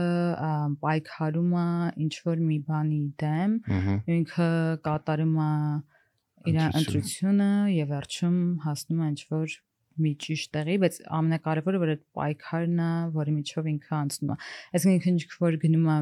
պայքարում 0.86 1.52
է 1.60 1.66
ինչ 2.08 2.14
որ 2.30 2.44
մի 2.48 2.60
բանի 2.72 3.02
դեմ, 3.26 3.58
ինքը 4.16 4.50
կատարում 4.88 5.36
է 5.44 5.52
իր 6.50 6.58
Ընտրությունը։ 6.82 7.50
եւ 7.76 7.92
վերջում 7.92 8.40
հասնում 8.66 9.02
է 9.02 9.08
ինչ 9.12 9.22
որ 9.32 9.56
մի 10.02 10.12
ճիշտ 10.24 10.52
տեղի, 10.56 10.76
բայց 10.82 10.98
ամենակարևորը 11.20 11.80
որ 11.82 11.90
այդ 11.94 12.04
պայքարն 12.18 12.82
է, 12.82 12.92
որի 13.18 13.34
միջով 13.38 13.68
ինքը 13.72 13.96
անցնում 14.02 14.32
է։ 14.32 14.38
Այսինքն 14.72 14.96
ինքը 14.98 15.12
ինչ 15.12 15.24
որ 15.42 15.58
գնում 15.62 15.88
է 15.92 15.98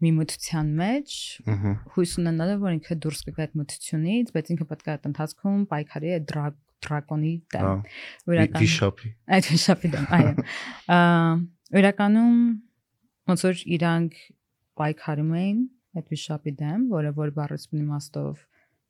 մի 0.00 0.10
մտության 0.16 0.68
մեջ, 0.80 1.14
հույս 1.94 2.12
ունենալով 2.20 2.62
որ 2.64 2.76
ինքը 2.78 2.96
դուրս 3.04 3.20
կգա 3.26 3.42
այդ 3.44 3.56
մտությունից, 3.60 4.30
բայց 4.36 4.52
ինքը 4.54 4.66
պետք 4.70 4.86
է 4.88 4.92
այդ 4.94 5.08
ընթացքում 5.10 5.64
պայքարի 5.74 6.12
այդ 6.16 6.28
դրա 6.30 6.44
դրակոնի 6.80 7.32
դեմ։ 7.52 7.66
իրական- 8.32 8.62
վիշապի։ 8.64 9.10
Այդ 9.36 9.48
վիշապի 9.50 9.90
դեմ, 9.94 10.06
այո։ 10.16 10.32
իրականում 11.80 12.38
ոնց 13.30 13.44
որ 13.46 13.60
իրանք 13.76 14.16
պայքարում 14.80 15.34
էին 15.40 15.60
այդ 16.00 16.06
վիշապի 16.14 16.52
դեմ, 16.60 16.86
որը 16.94 17.10
որ 17.20 17.34
բառացում 17.36 17.82
իմաստով 17.84 18.46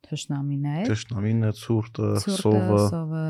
թշնամին 0.06 0.66
է։ 0.70 0.76
Տեշնամինը, 0.90 1.50
ցուրտը, 1.60 2.10
սովը, 2.26 2.80
սովը, 2.94 3.26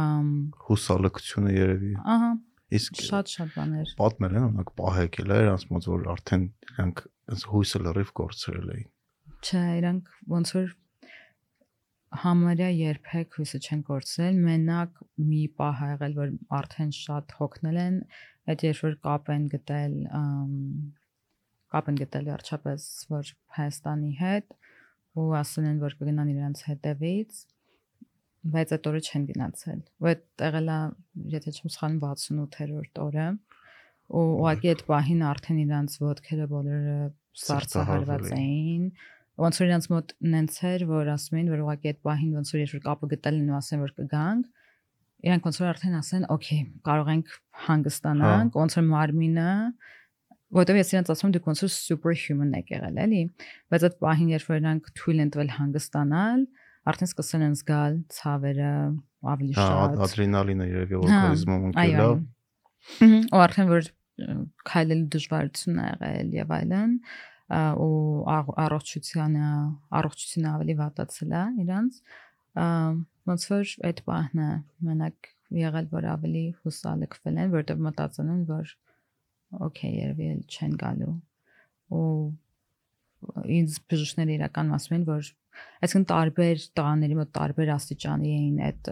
ամ, 0.00 0.30
հուսալքությունը 0.68 1.54
երևի։ 1.54 1.92
ահա, 2.14 2.30
Իսկ 2.74 3.00
շատ-շատ 3.06 3.50
բաներ։ 3.54 3.90
պատմել 3.98 4.36
են, 4.38 4.46
օրինակ 4.48 4.70
պահեկել 4.80 5.34
է 5.34 5.36
իրանց 5.44 5.66
մոտ 5.70 5.88
որ 5.90 6.06
արդեն 6.14 6.46
իրանք 6.70 7.02
այս 7.34 7.44
հույսը 7.50 7.80
լրիվ 7.84 8.10
կորցրել 8.20 8.72
էին։ 8.74 8.88
Չէ, 9.44 9.62
իրանք 9.80 10.08
ոնց 10.34 10.52
որ 10.56 10.72
համարյա 12.24 12.70
երբեք 12.78 13.38
հույսը 13.38 13.60
չեն 13.64 13.80
կորցրել, 13.90 14.40
մենակ 14.48 14.98
մի 15.30 15.42
պահ 15.60 15.80
ա 15.84 15.88
եղել, 15.92 16.18
որ 16.18 16.34
արդեն 16.58 16.92
շատ 16.98 17.34
հոգնել 17.38 17.78
են, 17.84 17.96
այդ 18.54 18.66
երբ 18.68 18.82
որ 18.86 18.94
կապ 19.06 19.30
են 19.34 19.48
գտել, 19.54 19.96
կապ 21.74 21.90
են 21.90 21.98
գտել 22.02 22.30
վերջապես 22.30 22.86
որ 23.14 23.32
Հայաստանի 23.58 24.12
հետ 24.20 24.56
ու 25.14 25.26
ասել 25.40 25.66
են 25.70 25.80
որ 25.82 25.96
կգնան 26.00 26.30
իրancs 26.34 26.64
հետևից, 26.68 27.42
բայց 28.54 28.72
այդ 28.76 28.88
օրը 28.90 29.02
չեն 29.08 29.26
գնացել։ 29.30 29.82
Ու 30.04 30.08
այդ 30.10 30.24
եղելա, 30.44 30.78
եթե 31.34 31.54
չեմ 31.54 31.74
սխալվում 31.74 32.02
68-րդ 32.04 33.02
օրը, 33.04 33.28
ու 34.14 34.24
ուղղակի 34.34 34.70
այդ 34.74 34.82
պահին 34.88 35.22
արդեն 35.30 35.60
իրancs 35.64 36.00
ոդքերը 36.02 36.48
բոլորը 36.50 36.96
Սրտահարվել 37.44 38.26
էին 38.36 38.82
ոնց 39.44 39.60
որ 39.60 39.70
իրancs 39.70 39.88
մոտ 39.90 40.12
նենց 40.34 40.58
էր 40.70 40.84
որ 40.90 41.08
ասում 41.14 41.38
էին 41.40 41.48
որ 41.54 41.62
ուղղակի 41.64 41.90
այդ 41.90 42.00
պահին 42.06 42.34
ոնց 42.38 42.52
որ 42.54 42.60
երբ 42.62 42.74
որ 42.74 42.82
կապը 42.84 43.08
գտել 43.14 43.38
են 43.40 43.48
ու 43.50 43.56
ասեն 43.58 43.82
որ 43.84 43.94
կգանք 43.98 44.44
իրանք 45.24 45.48
ոնց 45.48 45.58
որ 45.62 45.70
արդեն 45.72 45.96
ասեն 45.98 46.26
օքեյ 46.34 46.62
կարող 46.86 47.10
ենք 47.14 47.34
հանգստանանք 47.64 48.58
ոնց 48.60 48.76
որ 48.78 48.86
մարմինը 48.92 49.50
որտեվ 50.54 50.78
ես 50.80 50.92
իրancs 50.94 51.12
ասում 51.14 51.32
դուք 51.34 51.48
ոնց 51.50 51.62
որ 51.64 51.72
superhuman 51.74 52.54
եք 52.60 52.70
եղել 52.74 53.00
էլի 53.04 53.22
բայց 53.74 53.86
այդ 53.88 53.96
պահին 54.04 54.30
երբ 54.34 54.46
որ 54.50 54.60
իրանք 54.60 54.90
թույլ 55.00 55.22
են 55.24 55.32
տվել 55.34 55.50
հանգստանալ 55.58 56.46
արդեն 56.84 57.10
սկսել 57.10 57.44
են 57.44 57.54
զգալ 57.58 57.98
ցավերը 58.14 58.72
ավելի 59.34 59.54
Հա, 59.58 59.66
շատ 59.68 60.00
ադրենալինը 60.04 60.66
երևի 60.70 60.94
Հա, 60.94 61.04
օրգանիզմում 61.04 61.68
ընկելա։ 61.68 62.08
ու 63.34 63.40
արդեն 63.44 63.70
որ 63.70 63.86
ը, 63.88 64.34
քայլելու 64.68 65.08
դժվարություն 65.14 65.80
ա 65.80 65.86
եղել 65.88 66.34
եւ 66.38 66.52
այլն 66.58 66.92
ու 67.54 67.94
առողջությանը 68.64 69.48
առողջությունը 70.00 70.50
ավելի 70.54 70.76
վատացել 70.80 71.34
է 71.34 71.42
իրանց 71.64 71.98
ոնց 73.30 73.46
որ 73.50 73.72
այդ 73.88 74.00
է 74.04 74.48
մենակ 74.88 75.28
եղել 75.64 75.88
որ 75.92 76.08
ավելի 76.14 76.44
հուսալքվել 76.64 77.40
են 77.44 77.52
որտեղ 77.54 77.82
մտածել 77.88 78.30
են 78.34 78.44
որ 78.48 78.72
օքեյ 79.68 79.94
երևի 80.00 80.28
էլ 80.34 80.42
չեն 80.48 80.76
գալու 80.84 81.14
ու 81.94 82.04
ինձ 83.54 83.80
բժիշկները 83.90 84.36
իրական 84.38 84.72
ասում 84.76 84.96
են 84.98 85.04
որ 85.08 85.32
այսինքն 85.86 86.06
տարբեր 86.10 86.62
տղաների 86.78 87.18
մոտ 87.18 87.30
տարբեր 87.38 87.74
աստիճանի 87.74 88.32
էին 88.38 88.56
այդ 88.68 88.90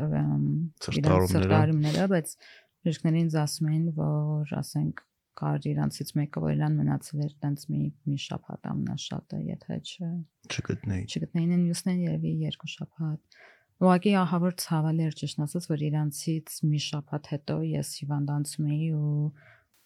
Սրտարումները։ 0.86 2.04
բայց 2.12 2.34
բժիշկները 2.82 3.22
ինձ 3.22 3.38
ասում 3.42 3.72
են 3.72 3.88
որ 3.98 4.54
ասենք 4.62 5.02
կար 5.42 5.66
իրանցից 5.72 6.12
մեկը 6.18 6.42
որ 6.44 6.54
իրան 6.56 6.74
մնացել 6.78 7.22
էր 7.26 7.32
տենց 7.42 7.64
մի 7.72 7.82
մի 8.12 8.18
շաբաթ 8.26 8.68
ամնաշատը 8.72 9.38
եթե 9.48 9.78
չ 9.88 10.10
Չգտնեի։ 10.52 11.06
չգտնեին 11.08 11.54
են 11.56 11.62
մյուսներն 11.66 12.02
երևի 12.04 12.32
երկու 12.42 12.70
շաբաթ 12.72 13.38
ուղղակի 13.82 14.12
ահա 14.22 14.38
որ 14.42 14.54
ցավալի 14.62 15.06
էր 15.08 15.16
ճիշտ 15.22 15.40
ասած 15.46 15.64
որ 15.72 15.80
իրանցից 15.88 16.58
մի 16.68 16.80
շաբաթ 16.86 17.30
հետո 17.32 17.56
ես 17.72 17.88
հիվանդանցում 18.02 18.68
էի 18.76 18.90
ու 18.98 19.24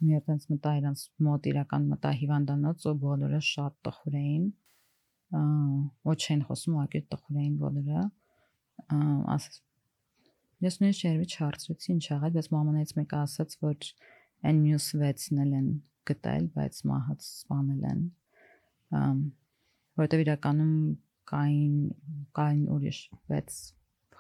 մի 0.04 0.18
տենց 0.26 0.46
մտա 0.52 0.72
իրանց 0.80 1.02
մոտ 1.26 1.46
իրական 1.52 1.86
մտա 1.92 2.10
հիվանդանոց 2.20 2.86
ու 2.90 2.94
բոլորը 3.04 3.40
շատ 3.48 3.76
տխուր 3.86 4.16
էին 4.20 4.44
ոչ 6.06 6.18
չեն 6.26 6.42
խոսում 6.48 6.76
ուղղակի 6.76 7.00
տխուր 7.14 7.38
էին 7.42 7.54
բոլորը 7.62 8.02
ասես 9.36 9.56
ես 10.66 10.78
նույնիսկ 10.82 11.06
երևի 11.06 11.26
չհարցրեցի 11.32 11.90
ինչ 11.96 12.04
եղել 12.10 12.36
բայց 12.36 12.50
մամանից 12.56 12.92
մեկը 13.00 13.18
ասաց 13.22 13.56
որ 13.64 13.88
այն 14.50 14.60
մյուս 14.66 14.86
6-ն 15.00 15.42
էլ 15.46 15.56
են 15.56 15.72
գտել 16.10 16.46
բայց 16.56 16.78
մահաց 16.92 17.26
սպանել 17.32 17.88
են 17.92 18.04
որտեվ 20.02 20.24
իրականում 20.26 20.76
կային 21.32 21.76
կային 22.36 22.64
ուրիշ 22.76 23.00
6 23.32 23.58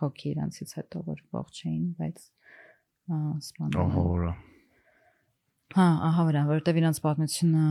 հոգի 0.00 0.28
իրանցից 0.32 0.76
հետո 0.80 1.06
որ 1.06 1.22
ողջ 1.36 1.62
էին 1.70 1.86
բայց 2.00 2.26
սպանել 3.46 3.80
են։ 3.80 3.86
Ահա 3.86 4.36
Հա, 5.74 5.84
ահա 6.06 6.24
վրա, 6.28 6.40
որտեվ 6.46 6.76
իրանց 6.78 6.98
պատմությունը 7.02 7.62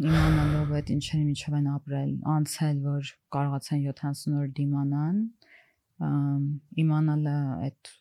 իմանալով 0.00 0.70
այդ 0.78 0.92
ինչերի 0.94 1.24
միջով 1.28 1.56
են 1.58 1.66
ապրել, 1.74 2.14
անցել, 2.34 2.78
որ 2.86 3.10
կարողացան 3.36 3.82
70 3.84 4.38
օր 4.40 4.48
դիմանան, 4.58 5.18
իմանալը 6.84 7.36
այդ 7.66 7.92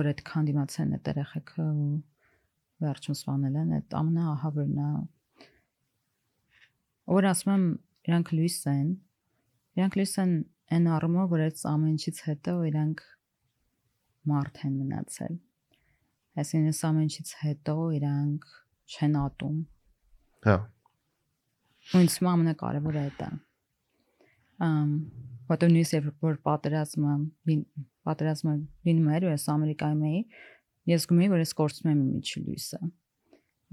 որ 0.00 0.10
այդքան 0.14 0.48
դիմացան 0.48 0.96
այդ 0.96 1.12
երեխեքը 1.12 1.68
ու 1.84 1.92
վերջում 2.86 3.20
սվանել 3.20 3.60
են, 3.60 3.76
այդ 3.76 3.96
ամենաահավորն 4.00 4.82
է։ 4.86 4.90
Որ 7.20 7.30
ասում 7.36 7.54
եմ, 7.56 7.70
իրանք 8.08 8.34
լույս 8.40 8.60
են։ 8.72 8.90
Իրանք 9.76 9.96
լույս 10.00 10.18
են 10.24 10.36
այն 10.76 10.92
առումով, 10.96 11.32
որ 11.36 11.46
այդ 11.46 11.66
ամենից 11.76 12.22
հետո 12.32 12.60
իրանք 12.72 13.08
մարդ 14.32 14.62
են 14.66 14.78
մնացել։ 14.82 15.42
Այսինքն 16.36 16.70
այս 16.72 16.86
ամենից 16.90 17.36
հետո 17.46 17.76
իրանք 18.00 18.54
չեն 18.86 19.20
ատում։ 19.26 19.60
Հա, 20.46 20.56
Ու 21.86 22.02
ինձ 22.02 22.14
է 22.18 22.26
ամենակարևորը 22.32 23.02
այդ 23.06 23.20
է։ 23.22 23.28
Ամ 24.66 24.92
որտեղ 25.46 25.70
նույնիսկ 25.70 26.08
որ 26.24 26.38
պատերազմը 26.46 27.12
պատերազմը 28.06 28.54
լինում 28.88 29.12
էր, 29.16 29.26
ու 29.26 29.32
ես 29.32 29.44
Ամերիկայում 29.54 30.02
էի, 30.08 30.22
ես 30.90 31.06
գում 31.10 31.20
էի, 31.22 31.30
որ 31.34 31.42
ես 31.44 31.54
կորցնում 31.60 31.92
եմ 31.92 32.00
իմ 32.02 32.10
միջի 32.16 32.42
լույսը։ 32.46 32.80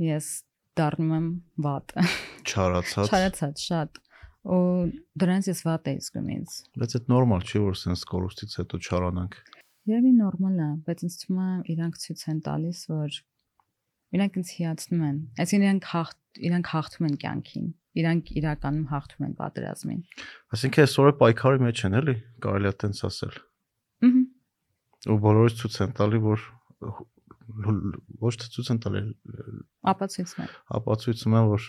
Ես 0.04 0.30
դառնում 0.78 1.12
եմ 1.18 1.28
վատ։ 1.66 1.96
չարացած։ 2.54 3.10
Չարացած 3.14 3.66
շատ։ 3.66 4.00
Ու 4.54 4.62
դրանից 5.24 5.50
ես 5.54 5.62
վատ 5.66 5.90
էի 5.94 6.00
զգում 6.04 6.32
ինձ։ 6.38 6.56
Բայց 6.84 6.96
այդ 7.00 7.12
նորմալ 7.14 7.46
չի 7.48 7.62
որ 7.64 7.78
սենց 7.82 8.02
կորուստից 8.14 8.58
հետո 8.60 8.80
չարանանք։ 8.84 9.38
Երևի 9.94 10.12
նորմալ 10.20 10.58
է, 10.64 10.70
բայց 10.88 11.06
ինձ 11.08 11.16
թվում 11.24 11.40
է 11.44 11.52
իրանք 11.74 12.02
ցույց 12.04 12.26
են 12.34 12.42
տալիս, 12.44 12.82
որ 12.94 13.22
իրանք 14.14 14.38
ինձ 14.42 14.52
հիացնում 14.58 15.04
են։ 15.08 15.18
Այսինքն 15.44 15.66
իրանք 15.68 15.88
հաղթ 15.94 16.44
իրանք 16.50 16.70
հաղթում 16.74 17.08
են 17.10 17.18
կյանքին։ 17.24 17.66
Իրանք 17.94 18.30
իրականում 18.42 18.86
հաղթում 18.90 19.26
են 19.28 19.34
պատերազմին։ 19.38 20.00
Այսինքն 20.54 20.84
այսօրը 20.84 21.14
պայքարի 21.24 21.60
մեջ 21.64 21.82
են 21.88 21.98
էլի, 22.00 22.16
կարելի 22.44 22.70
է 22.70 22.74
տենց 22.84 23.02
ասել։ 23.10 23.36
Ահա 24.04 24.24
Ու 25.04 25.18
բոլորս 25.20 25.56
ցույց 25.60 25.78
են 25.84 25.94
տալի, 26.00 26.20
որ 26.24 26.44
ոչ 28.24 28.34
թե 28.40 28.50
ցույց 28.54 28.68
են 28.72 28.78
տալի, 28.84 29.02
ապացույցն 29.92 30.44
է։ 30.44 30.46
ապացույցում 30.78 31.36
են, 31.40 31.50
որ 31.52 31.66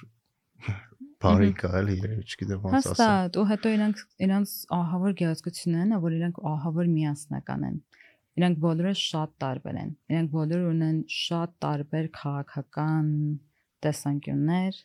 բարի 1.25 1.49
կա 1.59 1.71
էլի, 1.81 1.97
չգիտեմ 2.23 2.63
ոնց 2.63 2.77
ասել։ 2.79 2.93
Հաստատ, 2.95 3.39
ու 3.43 3.47
հետո 3.51 3.73
իրանք 3.75 4.03
իրանք 4.27 4.55
ահավոր 4.79 5.17
գեղեցկությունն 5.19 5.97
է, 5.97 6.01
որ 6.05 6.17
իրանք 6.21 6.41
ահավոր 6.53 6.91
միասնական 6.95 7.67
են։ 7.71 7.77
Իրանք 8.35 8.59
բոլորը 8.65 8.95
շատ 9.01 9.35
տարբեր 9.45 9.79
են։ 9.83 9.91
Իրանք 10.15 10.33
բոլորը 10.35 10.71
ունեն 10.73 10.99
շատ 11.15 11.55
տարբեր 11.65 12.09
քաղաքական 12.19 13.09
տեսանկյուններ։ 13.87 14.81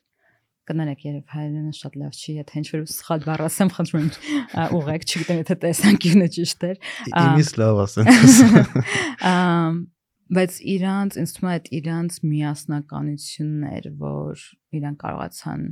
Կներեք, 0.69 1.05
երբ 1.09 1.31
հայերենը 1.33 1.71
շատ 1.79 1.95
լավ 1.97 2.17
չի, 2.19 2.33
եթե 2.39 2.59
ինչ-որ 2.59 2.81
սխալ 2.93 3.23
բառ 3.25 3.43
ասեմ, 3.47 3.71
խնդրում 3.73 4.03
եմ 4.03 4.11
ա, 4.53 4.65
ուղղեք, 4.77 5.05
չգիտեմ, 5.09 5.39
եթե 5.39 5.55
տեսանկյունը 5.63 6.27
ճիշտ 6.35 6.65
էր։ 6.69 6.83
Իմից 7.09 7.53
լավ 7.57 7.81
ասեն։ 7.87 8.11
Ամ 9.33 9.79
բայց 10.29 10.57
իրանց 10.75 11.15
ինձ 11.17 11.31
թվում 11.35 11.49
է 11.49 11.53
այդ 11.55 11.69
իրանց 11.79 12.17
միասնականությունն 12.29 13.63
էր, 13.69 13.85
որ 14.01 14.43
իրանք 14.77 14.99
կարողացան 15.03 15.63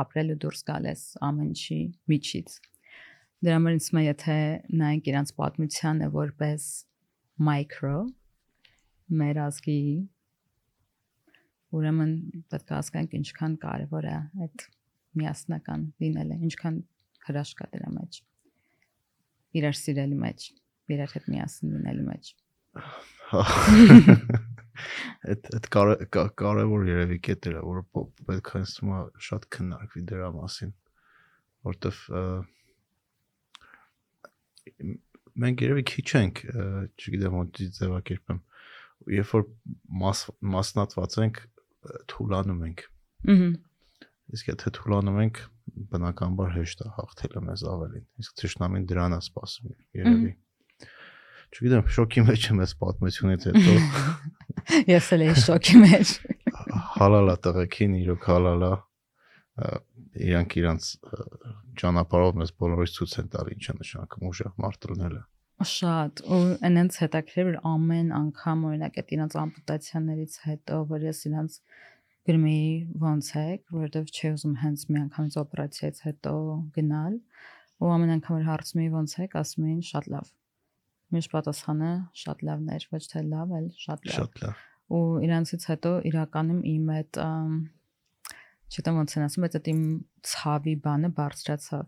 ապրել 0.00 0.30
ու 0.34 0.38
դուրս 0.44 0.62
գալ 0.68 0.86
այս 0.92 1.02
ամեն 1.28 1.48
ինչի 1.50 1.78
միջից։ 2.12 2.54
Դրա 3.44 3.56
համար 3.58 3.74
ինձ 3.76 3.86
է 4.00 4.02
եթե 4.04 4.34
նայենք 4.80 5.08
իրանց 5.10 5.30
պատմությանը 5.36 6.06
որպես 6.14 6.68
micro 7.44 7.96
մեր 9.20 9.40
ազգի 9.44 9.80
ուրեմն 11.76 12.14
պետք 12.54 12.72
է 12.72 12.74
հասկանանք 12.78 13.16
ինչքան 13.18 13.56
կարևոր 13.64 14.08
է 14.08 14.14
այդ 14.46 14.64
միասնական 15.20 15.84
լինելը, 16.04 16.38
ինչքան 16.48 16.78
հրաշք 17.28 17.60
կա 17.60 17.68
դրա 17.74 17.90
մեջ։ 17.98 18.18
Իրար 19.60 19.76
սիրելու 19.82 20.20
մեջ, 20.24 20.48
իրար 20.94 21.14
հետ 21.18 21.28
միասին 21.34 21.76
լինելու 21.76 22.08
մեջ։ 22.08 22.32
Այդ 25.34 25.52
այդ 25.58 25.68
կարևոր 26.40 26.88
երևի 26.88 27.18
կետերը, 27.28 27.60
որ 27.68 27.84
պո- 27.94 28.08
պետք 28.28 28.50
է 28.50 28.64
ինձ 28.64 28.72
թվում 28.78 28.96
է 28.96 29.04
շատ 29.28 29.46
քննարկվի 29.54 30.02
դրա 30.10 30.30
մասին, 30.40 30.72
որտեվ 31.68 32.00
մենք 35.44 35.64
երևի 35.64 35.84
քիչ 35.90 36.08
ենք, 36.20 36.42
չգիտեմ 36.94 37.38
ոնց 37.40 37.62
ձևակերպեմ։ 37.78 38.40
Երբ 39.14 39.30
որ 39.34 39.46
մաս 40.04 40.24
մասնատված 40.54 41.16
ենք, 41.24 41.40
թուլանում 42.14 42.66
ենք։ 42.70 42.84
Ահա 43.24 43.48
Իսկ 44.32 44.48
եթե 44.50 44.72
թուլանում 44.78 45.18
ենք, 45.24 45.40
բնականաբար 45.92 46.54
հեշտ 46.54 46.82
է 46.84 46.90
հաղթելը 46.96 47.42
մեզ 47.44 47.64
ավելին։ 47.70 48.04
Իսկ 48.24 48.40
ճշնամին 48.40 48.86
դրան 48.88 49.16
է 49.16 49.18
սպասում 49.24 49.74
երևի։ 50.00 50.30
Չգիտեմ, 51.54 51.84
շոկի 51.96 52.24
մեջ 52.28 52.46
եմ 52.50 52.62
այս 52.64 52.72
պատմությունից 52.80 53.46
հետո։ 53.50 53.74
Ես 54.94 55.10
էլ 55.14 55.24
եմ 55.28 55.36
շոկի 55.44 55.82
մեջ։ 55.84 56.14
հալալա 56.94 57.36
տղեկին 57.44 57.98
իրոք 58.00 58.28
հալալա 58.32 58.72
իրանք 59.54 60.56
իրանց 60.60 60.86
ը, 61.14 61.26
ճանապարհով 61.80 62.38
մեզ 62.40 62.52
բոլորից 62.64 62.94
ցույց 62.98 63.14
են 63.22 63.28
տալի 63.34 63.54
ինչա 63.54 63.74
նշանակում 63.78 64.28
ուժեղ 64.30 64.54
մարդ 64.64 64.88
լինելը 64.90 65.22
շատ 65.70 66.22
ու 66.34 66.38
այնց 66.68 66.96
հետաքրիր 67.04 67.46
որ 67.50 67.58
ամեն 67.70 68.08
անգամ 68.18 68.64
օրինակ 68.70 68.96
այդ 69.00 69.12
իրancs 69.14 69.36
ամպուտացիաներից 69.44 70.34
հետո 70.44 70.78
որ 70.90 71.06
ես 71.06 71.20
իրancs 71.30 71.58
գրում 72.26 72.46
էի 72.50 72.66
ոնց 73.04 73.28
է 73.38 73.44
որովհետև 73.76 74.10
չի 74.10 74.32
ուզում 74.34 74.56
հենց 74.64 74.84
մի 74.90 74.98
անգամից 75.04 75.36
օպերացիայից 75.44 76.00
հետո 76.08 76.34
գնալ 76.74 77.18
ու 77.84 77.92
ամեն 77.94 78.14
անգամ 78.16 78.38
որ 78.38 78.46
հարցում 78.50 78.82
էի 78.84 78.90
ոնց 78.98 79.14
է 79.14 79.28
ասում 79.44 79.68
էին 79.70 79.82
շատ 79.94 80.10
լավ 80.14 80.30
միշտ 81.14 81.34
պատասխանը 81.34 81.92
շատ 82.24 82.44
լավն 82.48 82.70
էր 82.74 82.86
ոչ 82.94 83.02
թե 83.14 83.24
լավ 83.30 83.54
այլ 83.58 83.66
շատ 83.84 84.08
լավ 84.08 84.18
Շատ 84.18 84.42
լավ։ 84.44 84.62
ու 84.94 85.02
իրանցից 85.28 85.66
հետո 85.70 85.92
իրականում 86.10 86.62
իմ 86.74 86.88
այդ 86.98 87.20
չգիտեմ 88.70 89.00
ոնց 89.00 89.16
են 89.18 89.26
ասում, 89.28 89.44
բայց 89.44 89.58
այդ 89.58 89.68
իմ 89.74 89.82
ցավի 90.30 90.74
բանը 90.84 91.10
բարձրացավ 91.18 91.84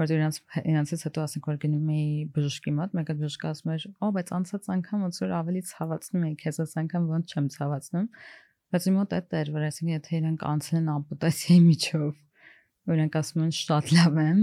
որտեղ 0.00 0.18
իրանց 0.18 0.36
իրանցից 0.72 1.02
հետո 1.06 1.22
ասենք 1.22 1.48
որ 1.50 1.56
գնում 1.62 1.88
էի 1.92 2.06
բժշկի 2.32 2.72
մոտ, 2.78 2.94
մեկը 2.96 3.14
բժշկը 3.18 3.48
ասում 3.52 3.72
էր, 3.72 3.82
«Ո, 3.92 4.08
բայց 4.16 4.30
անցած 4.38 4.68
անգամ 4.72 5.02
ոնց 5.04 5.18
որ 5.22 5.34
ավելի 5.36 5.62
ցավացնում 5.68 6.24
էի, 6.28 6.36
քեզ 6.42 6.60
այս 6.64 6.72
անգամ 6.82 7.08
ոնց 7.12 7.34
չեմ 7.36 7.48
ցավացնում»։ 7.52 8.06
Բայց 8.72 8.88
իմ 8.88 8.96
մոտ 8.96 9.14
այդ 9.18 9.36
էր, 9.36 9.52
որ 9.52 9.66
այսինքն 9.68 9.92
եթե 9.92 10.12
իրանք 10.22 10.44
անցել 10.48 10.78
են 10.80 10.90
ամպուտացիայի 10.96 11.62
միջով, 11.68 12.10
որ 12.88 12.96
իրանք 12.96 13.18
ասում 13.20 13.42
են 13.44 13.52
շատ 13.60 13.92
լավ 13.92 14.20
եմ, 14.22 14.40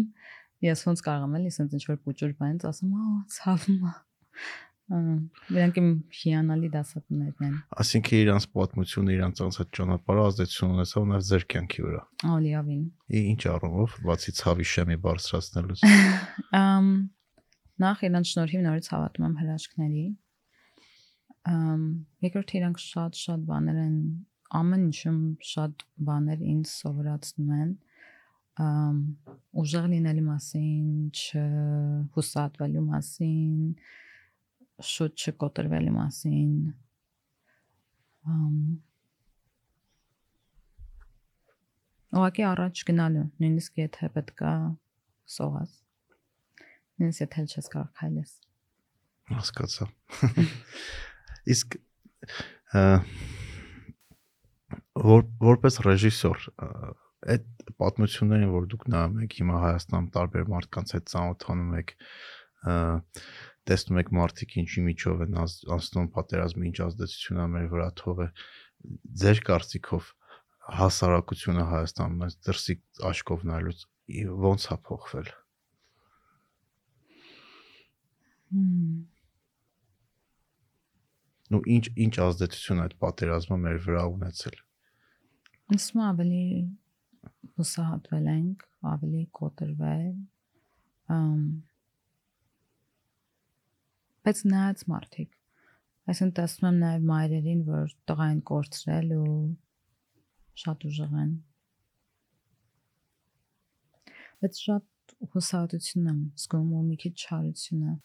ես 0.69 0.85
ոնց 0.85 1.03
կարող 1.09 1.25
եմ 1.25 1.37
էլի 1.39 1.49
ասենց 1.49 1.77
ինչ 1.79 1.83
որ 1.89 1.99
փոճուր 2.05 2.33
բանից 2.39 2.67
ասում, 2.69 2.93
«Ա, 2.93 3.09
ցավում 3.39 3.89
է»։ 3.89 3.93
Իրանք 4.89 5.75
իմ 5.79 5.89
հիանալի 6.19 6.69
դասատուներն 6.73 7.43
են։ 7.47 7.55
Այսինքն 7.83 8.15
իրանց 8.19 8.45
պատմությունը, 8.57 9.11
իրանց 9.19 9.41
անցած 9.45 9.67
ճանապարհը 9.77 10.23
ազդեցություն 10.29 10.71
ունեցավ 10.75 11.03
նաև 11.09 11.25
ձեր 11.29 11.43
կյանքի 11.53 11.83
վրա։ 11.85 12.01
Ալիավին։ 12.35 12.81
Ի- 13.19 13.23
Ինչ 13.29 13.41
առումով, 13.53 13.97
բացի 14.09 14.33
ցավի 14.39 14.65
շեմի 14.73 14.97
բարձրացնելուց։ 15.05 15.83
Ամ 16.63 16.87
նախ 17.85 18.01
իրանց 18.09 18.31
շնորհիվ 18.33 18.63
նորից 18.65 18.89
հավատում 18.93 19.27
եմ 19.29 19.35
հրաշքների։ 19.43 20.05
Ամ 21.53 21.83
երկրորդ 22.25 22.49
իրանք 22.59 22.81
շատ 22.89 23.21
շատ 23.23 23.45
բաներ 23.49 23.77
են 23.85 23.95
ամեն 24.59 24.83
ինչում 24.89 25.19
շատ 25.53 25.85
բաներ 26.09 26.39
ինձ 26.49 26.67
սովորացնում 26.73 27.53
են 27.61 27.71
ամ 28.59 28.97
ուժեղ 29.61 29.85
լինելու 29.93 30.25
մասին, 30.25 30.87
չհուսատվելու 31.15 32.83
մասին, 32.89 33.53
շուտ 34.85 35.23
չկոտրվելու 35.29 35.95
մասին։ 35.95 36.53
Ուղղակի 42.09 42.45
առաջ 42.49 42.83
գնալու, 42.89 43.25
նույնիսկ 43.41 43.81
եթե 43.83 44.09
պետքա 44.15 44.53
սողաս։ 45.35 45.73
Նույնիսկ 46.99 47.25
եթե 47.25 47.43
չես 47.49 47.69
կարող 47.73 47.91
քայլես։ 47.99 48.31
Հասկացա։ 49.29 49.89
Իսկ 51.53 51.77
որ 55.09 55.27
որպես 55.43 55.79
ռեժիսոր 55.85 56.49
այդ 57.29 57.45
պատմություններին, 57.79 58.51
որ 58.53 58.67
դուք 58.73 58.83
նայում 58.93 59.21
եք 59.25 59.37
հիմա 59.39 59.61
Հայաստանում 59.63 60.09
տարբեր 60.15 60.49
մարդկանց 60.53 60.93
հետ 60.95 61.09
ծանոթանում 61.13 61.73
եք, 61.79 61.93
տեսնում 63.69 63.99
եք 64.01 64.09
մարդիկ 64.19 64.55
ինչի 64.63 64.83
միջով 64.87 65.23
են 65.25 65.37
անց- 65.43 65.65
անցնում 65.75 66.07
պատերազմի 66.15 66.69
ինչ 66.69 66.77
ազդեցություն 66.87 67.41
ա 67.43 67.47
մեր 67.55 67.67
վրա 67.73 67.89
թողը 68.01 68.27
ձեր 69.23 69.41
կարծիքով 69.49 70.09
հասարակությունը 70.79 71.65
Հայաստանում 71.73 72.25
այս 72.29 72.35
դրսի 72.49 72.75
աչքով 73.09 73.45
նայելուց 73.51 73.85
ո՞նց 74.49 74.65
է 74.69 74.77
փոխվել 74.89 75.29
ու 81.57 81.61
ինչ 81.75 81.85
ինչ 82.05 82.13
ազդեցություն 82.25 82.81
է 82.81 82.83
այդ 82.87 82.95
պատերազմը 83.03 83.57
մեր 83.65 83.79
վրա 83.85 84.03
ունեցել 84.15 84.57
Իսկ 85.75 85.97
ավելի 86.09 86.43
հուսահատվել 87.59 88.27
ենք, 88.31 88.63
ավելի 88.89 89.21
կոտրվել։ 89.39 90.13
Ամ 91.13 91.41
բայց 94.29 94.41
նայած 94.45 94.81
մարդիկ 94.93 95.29
այսինքն 96.09 96.33
տեսնում 96.37 96.67
եմ 96.69 96.77
նաև 96.81 97.05
մայրերին, 97.09 97.61
որ 97.65 97.93
տղային 98.09 98.41
կորցրել 98.49 99.11
ու 99.15 99.33
շատ 100.61 100.85
ուժեղ 100.89 101.15
են։ 101.21 101.31
Բայց 104.43 104.61
շատ 104.65 105.15
հուսահատություն 105.33 106.09
եմ 106.13 106.19
զգում 106.43 106.69
ու 106.79 106.83
մի 106.89 106.97
քիչ 107.03 107.13
չարությունը։ 107.19 107.95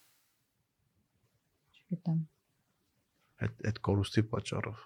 Չգիտեմ։ 1.78 2.20
այդ 3.44 3.64
այդ 3.70 3.80
կորուստի 3.88 4.24
պատճառով 4.34 4.84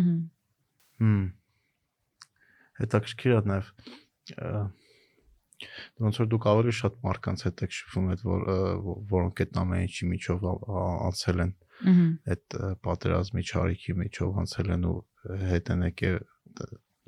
Ահա։ 0.00 0.16
Հմ։ 1.04 1.24
Հետաքրքիր 2.80 3.36
է 3.36 3.40
նաև 3.52 3.72
ոնց 6.04 6.20
որ 6.20 6.30
դուք 6.32 6.46
ավելի 6.52 6.74
շատ 6.78 6.96
մարդկանց 7.04 7.44
հետ 7.46 7.62
եք 7.66 7.76
շփվում 7.78 8.08
այդ 8.14 8.24
որ 8.28 8.46
որոնք 9.12 9.42
այդ 9.44 9.60
ամեն 9.64 9.84
ինչի 9.88 10.08
միջով 10.14 10.48
անցել 11.10 11.44
են 11.44 11.52
Ահա։ 11.84 12.06
այդ 12.34 12.56
պատերազմի 12.86 13.44
ճարիքի 13.50 13.94
միջով 14.00 14.40
անցել 14.44 14.74
են 14.74 14.88
ու 14.90 14.96
հետ 15.52 15.70
են 15.74 15.86
եկել 15.88 16.18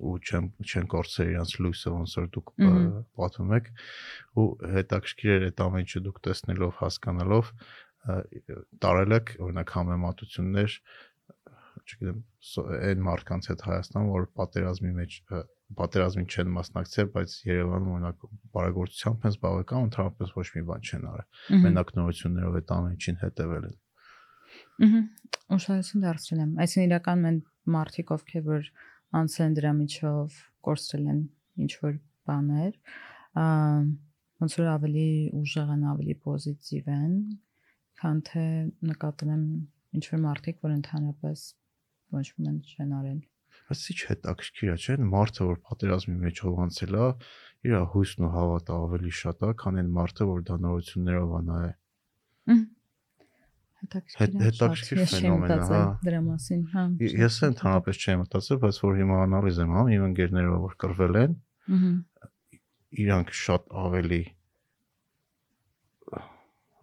ու 0.07 0.15
չեն 0.21 0.49
չեն 0.61 0.89
կորցրել 0.93 1.31
իրանց 1.33 1.53
լույսը 1.65 1.93
ոնց 1.97 2.15
որ 2.21 2.27
դուք 2.37 2.51
պատմում 3.21 3.53
եք 3.57 3.71
ու 4.43 4.47
հետաքրքիր 4.77 5.33
է 5.37 5.51
այդ 5.51 5.63
ամեն 5.67 5.87
ինչը 5.87 6.03
դուք 6.07 6.19
տեսնելով 6.27 6.75
հասկանալով 6.83 7.53
տարել 8.85 9.17
եք 9.17 9.33
օրինակ 9.47 9.73
համեմատություններ 9.77 10.77
չգիտեմ 11.87 12.21
այն 12.77 13.03
մարդկանց 13.07 13.49
հետ 13.51 13.65
Հայաստան, 13.67 14.11
որ 14.13 14.29
պատերազմի 14.39 14.93
մեջ 14.97 15.17
պատերազմին 15.75 16.29
չեն 16.31 16.51
մասնակցել, 16.57 17.09
բայց 17.17 17.33
Երևանում 17.47 17.95
օրինակ 17.97 18.27
բարեգործությամբ 18.57 19.25
են 19.27 19.33
զբաղվել, 19.35 19.65
ընդհանրապես 19.87 20.35
ոչ 20.37 20.47
մի 20.57 20.63
բան 20.71 20.87
չեն 20.87 21.07
արել։ 21.11 21.63
Մենակ 21.67 21.91
նորություններով 21.97 22.59
այդ 22.61 22.73
ամեն 22.77 22.95
ինչին 22.97 23.19
հետևել 23.23 23.67
են։ 23.67 23.77
Ահա։ 24.87 25.01
Ուշադրություն 25.57 26.05
դարձրել 26.07 26.43
եմ։ 26.47 26.53
Այսինքն 26.63 26.87
իրականում 26.87 27.29
են 27.31 27.39
մարդիկ 27.77 28.13
ովքեր 28.17 28.45
որ 28.47 28.71
անցել 29.21 29.47
են 29.47 29.57
դրա 29.57 29.73
միջով, 29.81 30.39
կորցրել 30.67 31.07
են 31.13 31.21
ինչ 31.67 31.73
որ 31.83 31.95
բաներ, 32.31 32.73
ոնց 34.43 34.57
որ 34.61 34.71
ավելի 34.77 35.09
ուժեղ 35.41 35.71
են, 35.77 35.87
ավելի 35.93 36.17
պոզիտիվ 36.27 36.91
են, 36.97 37.15
քան 38.01 38.19
թե 38.31 38.45
նկատել 38.91 39.33
եմ 39.37 39.47
ինչ 39.97 40.05
որ 40.13 40.23
մարդիկ, 40.27 40.61
որ 40.67 40.77
ընդհանրապես 40.77 41.47
ոչ 42.17 42.27
մի 42.37 42.47
բան 42.47 42.59
չեն 42.67 42.93
արել։ 43.01 43.21
Բայց 43.67 43.81
ի՞նչ 43.91 43.99
հետաքրքիր 44.11 44.71
է, 44.71 44.77
չէ՞, 44.79 44.95
մարդը 45.11 45.47
որ 45.47 45.57
պատերազմի 45.67 46.17
մեջով 46.23 46.59
անցել 46.67 46.97
է, 46.97 47.07
իր 47.67 47.75
հույսն 47.93 48.27
ու 48.27 48.31
հավատը 48.37 48.75
ավելի 48.87 49.13
շատ 49.21 49.43
է, 49.43 49.51
քան 49.63 49.81
այն 49.83 49.89
մարդը, 49.97 50.27
որ 50.31 50.45
դա 50.47 50.59
նորություններով 50.67 51.33
է 51.37 51.41
նայ։ 51.51 51.71
Հետաքրքիր 53.77 54.21
Հետ- 54.23 54.37
է, 54.37 54.45
հետաքրքիր 54.47 55.01
ֆենոմեն 55.11 55.53
է, 55.57 55.59
հա։ 55.71 55.81
Դրա 56.07 56.21
մասին, 56.27 56.63
հա։ 56.73 56.85
Ես 57.27 57.35
ընդհանրապես 57.51 57.99
չեմ 58.07 58.23
մտածել, 58.23 58.61
բայց 58.63 58.79
որ 58.87 58.95
հիմա 59.03 59.19
անալիզ 59.27 59.59
եմ 59.67 59.75
անում, 59.77 59.91
իմ 59.97 60.07
ընկերները 60.07 60.61
որ 60.67 60.77
կրվել 60.87 61.19
են, 61.27 61.35
իրանք 63.07 63.35
շատ 63.37 63.63
ավելի 63.87 64.23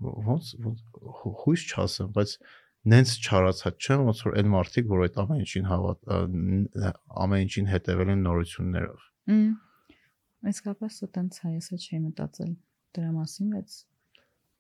ոնց 0.03 0.47
ոնց 0.63 0.79
հու- 1.17 1.35
հույս 1.43 1.61
չասեմ, 1.73 2.09
բայց 2.17 2.31
նենց 2.91 3.13
չարացած 3.23 3.87
չեմ, 3.87 4.03
ոնց 4.09 4.21
որ 4.27 4.37
այն 4.41 4.49
մարդիկ, 4.53 4.89
որ 4.91 5.03
այդ 5.05 5.19
ամեն 5.23 5.43
ինչին 5.43 5.67
հավատ 5.69 6.11
ամեն 7.23 7.43
ինչին 7.45 7.69
հետևել 7.73 8.13
են 8.13 8.23
նորություններով։ 8.27 9.07
Մմ։ 9.33 10.51
Իսկապես 10.53 10.99
այտենց 11.07 11.39
է, 11.39 11.51
ես 11.53 11.69
էլ 11.73 11.83
չէի 11.83 11.99
մտածել 12.03 12.53
դրա 12.97 13.11
մասին, 13.15 13.51
բայց 13.53 13.77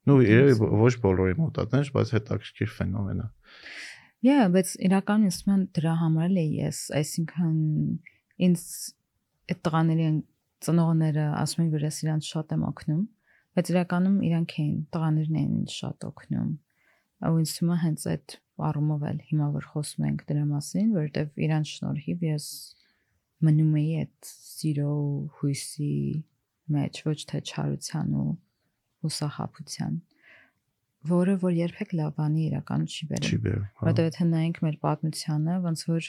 Ну, 0.03 0.17
երևի 0.19 0.67
ոչ 0.83 0.93
բոլորի 1.03 1.35
մոտատներ, 1.39 1.89
բայց 1.95 2.09
հետաքրքիր 2.17 2.71
ֆենոմեն 2.75 3.21
է։ 3.23 3.27
Yeah, 4.23 4.49
բայց 4.51 4.73
իրականում 4.87 5.29
ես 5.29 5.37
մեն 5.47 5.63
դրա 5.75 5.93
համար 5.99 6.25
էլ 6.27 6.39
ես, 6.63 6.79
այսինքն 6.99 7.55
ինձ 8.47 8.65
այդ 9.53 9.61
տղաների 9.67 10.07
ծնողները 10.63 11.25
ասում 11.39 11.63
են, 11.63 11.71
որ 11.73 11.85
ես 11.87 11.97
իրանց 12.03 12.29
շատ 12.33 12.53
եմ 12.55 12.65
օգնում, 12.69 13.01
բայց 13.57 13.71
իրականում 13.73 14.17
իրանք 14.27 14.55
էին, 14.63 14.77
տղաներն 14.95 15.39
էին 15.43 15.57
շատ 15.73 16.07
օգնում։ 16.07 16.51
Ու 17.23 17.39
ինձ 17.39 17.51
թվում 17.57 17.73
է 17.73 17.77
հենց 17.83 18.05
այդ 18.13 18.35
առումով 18.67 19.03
էլ 19.09 19.19
հիմա 19.29 19.47
որ 19.53 19.67
խոսում 19.73 20.07
ենք 20.09 20.23
դրա 20.29 20.43
մասին, 20.49 20.89
որովհետև 20.93 21.43
իրանց 21.47 21.71
շնորհիվ 21.73 22.25
ես 22.27 22.47
մնում 23.43 23.77
էի 23.79 23.93
այդ 24.03 24.29
սիրո 24.29 24.89
ու 25.03 25.21
հույսի 25.39 25.93
մեջ, 26.73 26.99
ոչ 27.07 27.17
թե 27.31 27.41
չարության 27.43 28.13
ու 28.23 28.27
հուսախապության, 29.03 29.97
որը 31.13 31.33
որ 31.43 31.57
երբեք 31.59 31.95
լավ 31.99 32.13
բանի 32.19 32.45
իրականում 32.47 32.91
չի 32.93 33.07
բերում։ 33.09 33.65
հա։ 33.79 33.87
Որտեղ 33.89 34.07
եթե 34.07 34.27
նայենք 34.29 34.61
մեր 34.63 34.77
պատմությանը, 34.83 35.57
ոնց 35.65 35.83
որ 35.89 36.07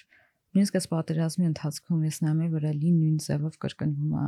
նույնիսկ 0.55 0.79
այս 0.79 0.87
պատերազմի 0.95 1.49
ընթացքում 1.51 2.05
ես 2.07 2.21
նայում 2.25 2.45
եմ, 2.45 2.53
որ 2.55 2.67
ալի 2.71 2.91
նույն 2.95 3.17
ձևով 3.25 3.59
կրկնվում 3.65 4.15
է 4.15 4.27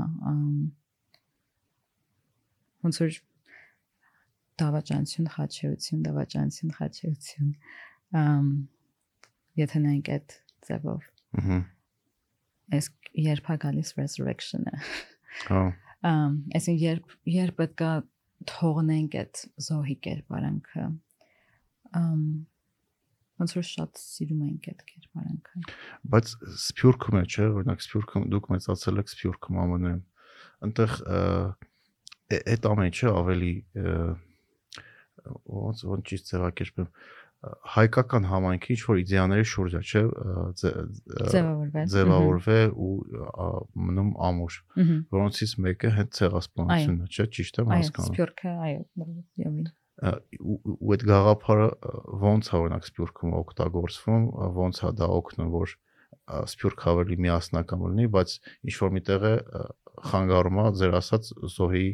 ոնց 2.86 3.00
որ 3.02 3.20
դավաճանություն, 4.60 5.28
խաչեություն, 5.36 6.02
դավաճանություն, 6.06 6.74
խաչեություն։ 6.76 7.50
Ամ 8.20 8.50
եթե 9.60 9.82
նայենք 9.86 10.10
այդ 10.16 10.36
ձևով, 10.68 11.06
Ահա։ 11.40 11.58
այս 12.76 12.88
երբ 13.26 13.50
է 13.52 13.56
գալիս 13.66 13.90
resurrection-ը։ 14.00 14.76
Հա։ 15.46 15.62
Ամ 16.10 16.36
այսինքն 16.56 16.82
երբ 16.86 17.16
երբ 17.36 17.56
պետք 17.60 17.84
է 17.86 17.92
թողնենք 18.52 19.16
այդ 19.22 19.42
զոհի 19.66 19.96
կերպարանքը։ 20.06 20.84
Ամ 22.00 22.20
ոնց 23.36 23.52
որ 23.56 23.66
շատ 23.68 24.00
սիրում 24.00 24.42
ենք 24.46 24.68
այդ 24.72 24.82
կերպարանքը։ 24.90 25.62
Բայց 26.12 26.30
Սփյուռքում 26.66 27.16
է, 27.20 27.24
չէ՞, 27.26 27.48
օրինակ 27.60 27.82
Սփյուռքում 27.84 28.28
դուք 28.32 28.46
մեծացել 28.54 29.00
եք 29.02 29.10
Սփյուռքում 29.12 29.58
ԱՄՆ-ում։ 29.60 29.88
է- 31.16 32.40
այդ 32.56 32.68
ամեն 32.70 32.88
ինչը 32.90 33.10
ավելի 33.12 33.52
ոնց 35.60 35.84
ոնց 35.90 36.02
ճիշտ 36.10 36.30
ձևակերպեմ 36.32 36.88
հայկական 37.46 38.24
համայնքի 38.26 38.70
ինչ 38.74 38.82
որ 38.88 38.98
իդեաների 39.02 39.44
շուրջը, 39.46 39.80
չէ՞, 39.86 40.00
ը, 40.02 40.44
ձե- 40.60 40.72
ը, 40.76 41.26
Ձևավորվել։ 41.34 41.90
ձևավորվե 41.94 42.56
ու 42.86 42.92
մնում 43.86 44.10
ամուր, 44.28 44.56
որոնցից 45.16 45.52
մեկը 45.66 45.90
հենց 45.96 46.10
ցեղասպանությունն 46.16 47.04
է, 47.06 47.10
չէ՞, 47.12 47.26
ճիշտ 47.36 47.60
եմ 47.62 47.70
Այո, 47.70 47.76
հասկանում։ 47.76 48.16
սփյուռքը, 48.16 48.54
այո, 48.66 48.80
յովին։ 49.46 49.68
Ա, 49.96 50.10
ու 50.42 50.92
այդ 50.96 51.02
գաղափարը 51.08 51.68
ոնց 52.26 52.50
է 52.50 52.56
օրինակ 52.56 52.88
Սփյուռքում 52.90 53.36
օգտագործվում, 53.36 54.24
ոնց 54.56 54.76
է 54.76 54.90
դա 54.96 55.06
օգնում, 55.16 55.50
որ 55.56 55.68
Սփյուռքը 56.56 56.86
ավելի 56.92 57.16
միասնական 57.26 57.84
լինի, 57.86 58.06
բայց 58.16 58.30
ինչ 58.66 58.74
որ 58.82 58.90
միտեղ 58.96 59.24
է 59.30 59.34
ա, 59.36 59.62
խանգարում 60.10 60.58
է 60.60 60.66
ձեր 60.80 60.96
ասած 61.00 61.30
զոհի 61.56 61.86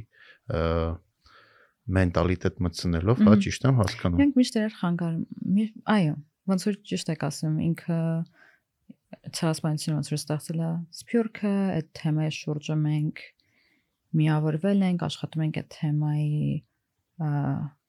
մենտալիտետ 1.96 2.60
մտցնելով, 2.62 3.22
հա, 3.26 3.34
ճիշտ 3.42 3.66
եմ 3.68 3.78
հասկանում։ 3.82 4.20
Մենք 4.22 4.36
միշտ 4.38 4.58
էր 4.62 4.74
խանգարում։ 4.78 5.60
Այո, 5.92 6.14
ոնց 6.52 6.66
որ 6.68 6.76
ճիշտ 6.92 7.12
եք 7.12 7.24
ասում, 7.26 7.56
ինքը 7.66 7.98
ցասպանցին 9.38 9.96
ոնց 9.98 10.10
որ 10.12 10.18
ստացել 10.20 10.62
է 10.62 10.70
սփյուռքը, 10.98 11.52
այդ 11.76 11.88
թեմայի 11.98 12.32
շուրջը 12.38 12.76
մենք 12.82 13.22
միավորվել 14.22 14.84
ենք, 14.88 15.04
աշխատում 15.08 15.44
ենք 15.46 15.58
այդ 15.62 15.68
թեմայի 15.76 16.40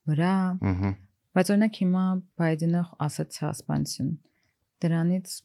վրա, 0.09 0.35
Ահա։ 0.73 0.91
բայց 1.37 1.51
օրինակ 1.53 1.79
հիմա 1.83 2.03
Բայդենը 2.39 2.83
ասաց 3.07 3.37
ցասպանցին։ 3.39 4.11
Դրանից 4.83 5.35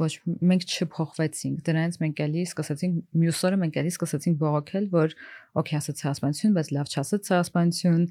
ոչ 0.00 0.10
մենք 0.50 0.66
չփոխվեցինք։ 0.70 1.62
Դրանից 1.68 1.98
մենք 2.02 2.22
էլի 2.26 2.42
սկսեցինք 2.48 2.98
մյուս 3.20 3.40
օրը 3.50 3.60
մենք 3.60 3.78
էլի 3.80 3.92
սկսեցինք 3.94 4.40
բողոքել, 4.40 4.88
որ 4.94 5.14
օքեյ 5.60 5.78
ասաց 5.80 6.02
ցասպանցին, 6.04 6.56
բայց 6.56 6.72
լավ 6.76 6.90
չասաց 6.90 7.30
ցասպանցին։ 7.30 8.02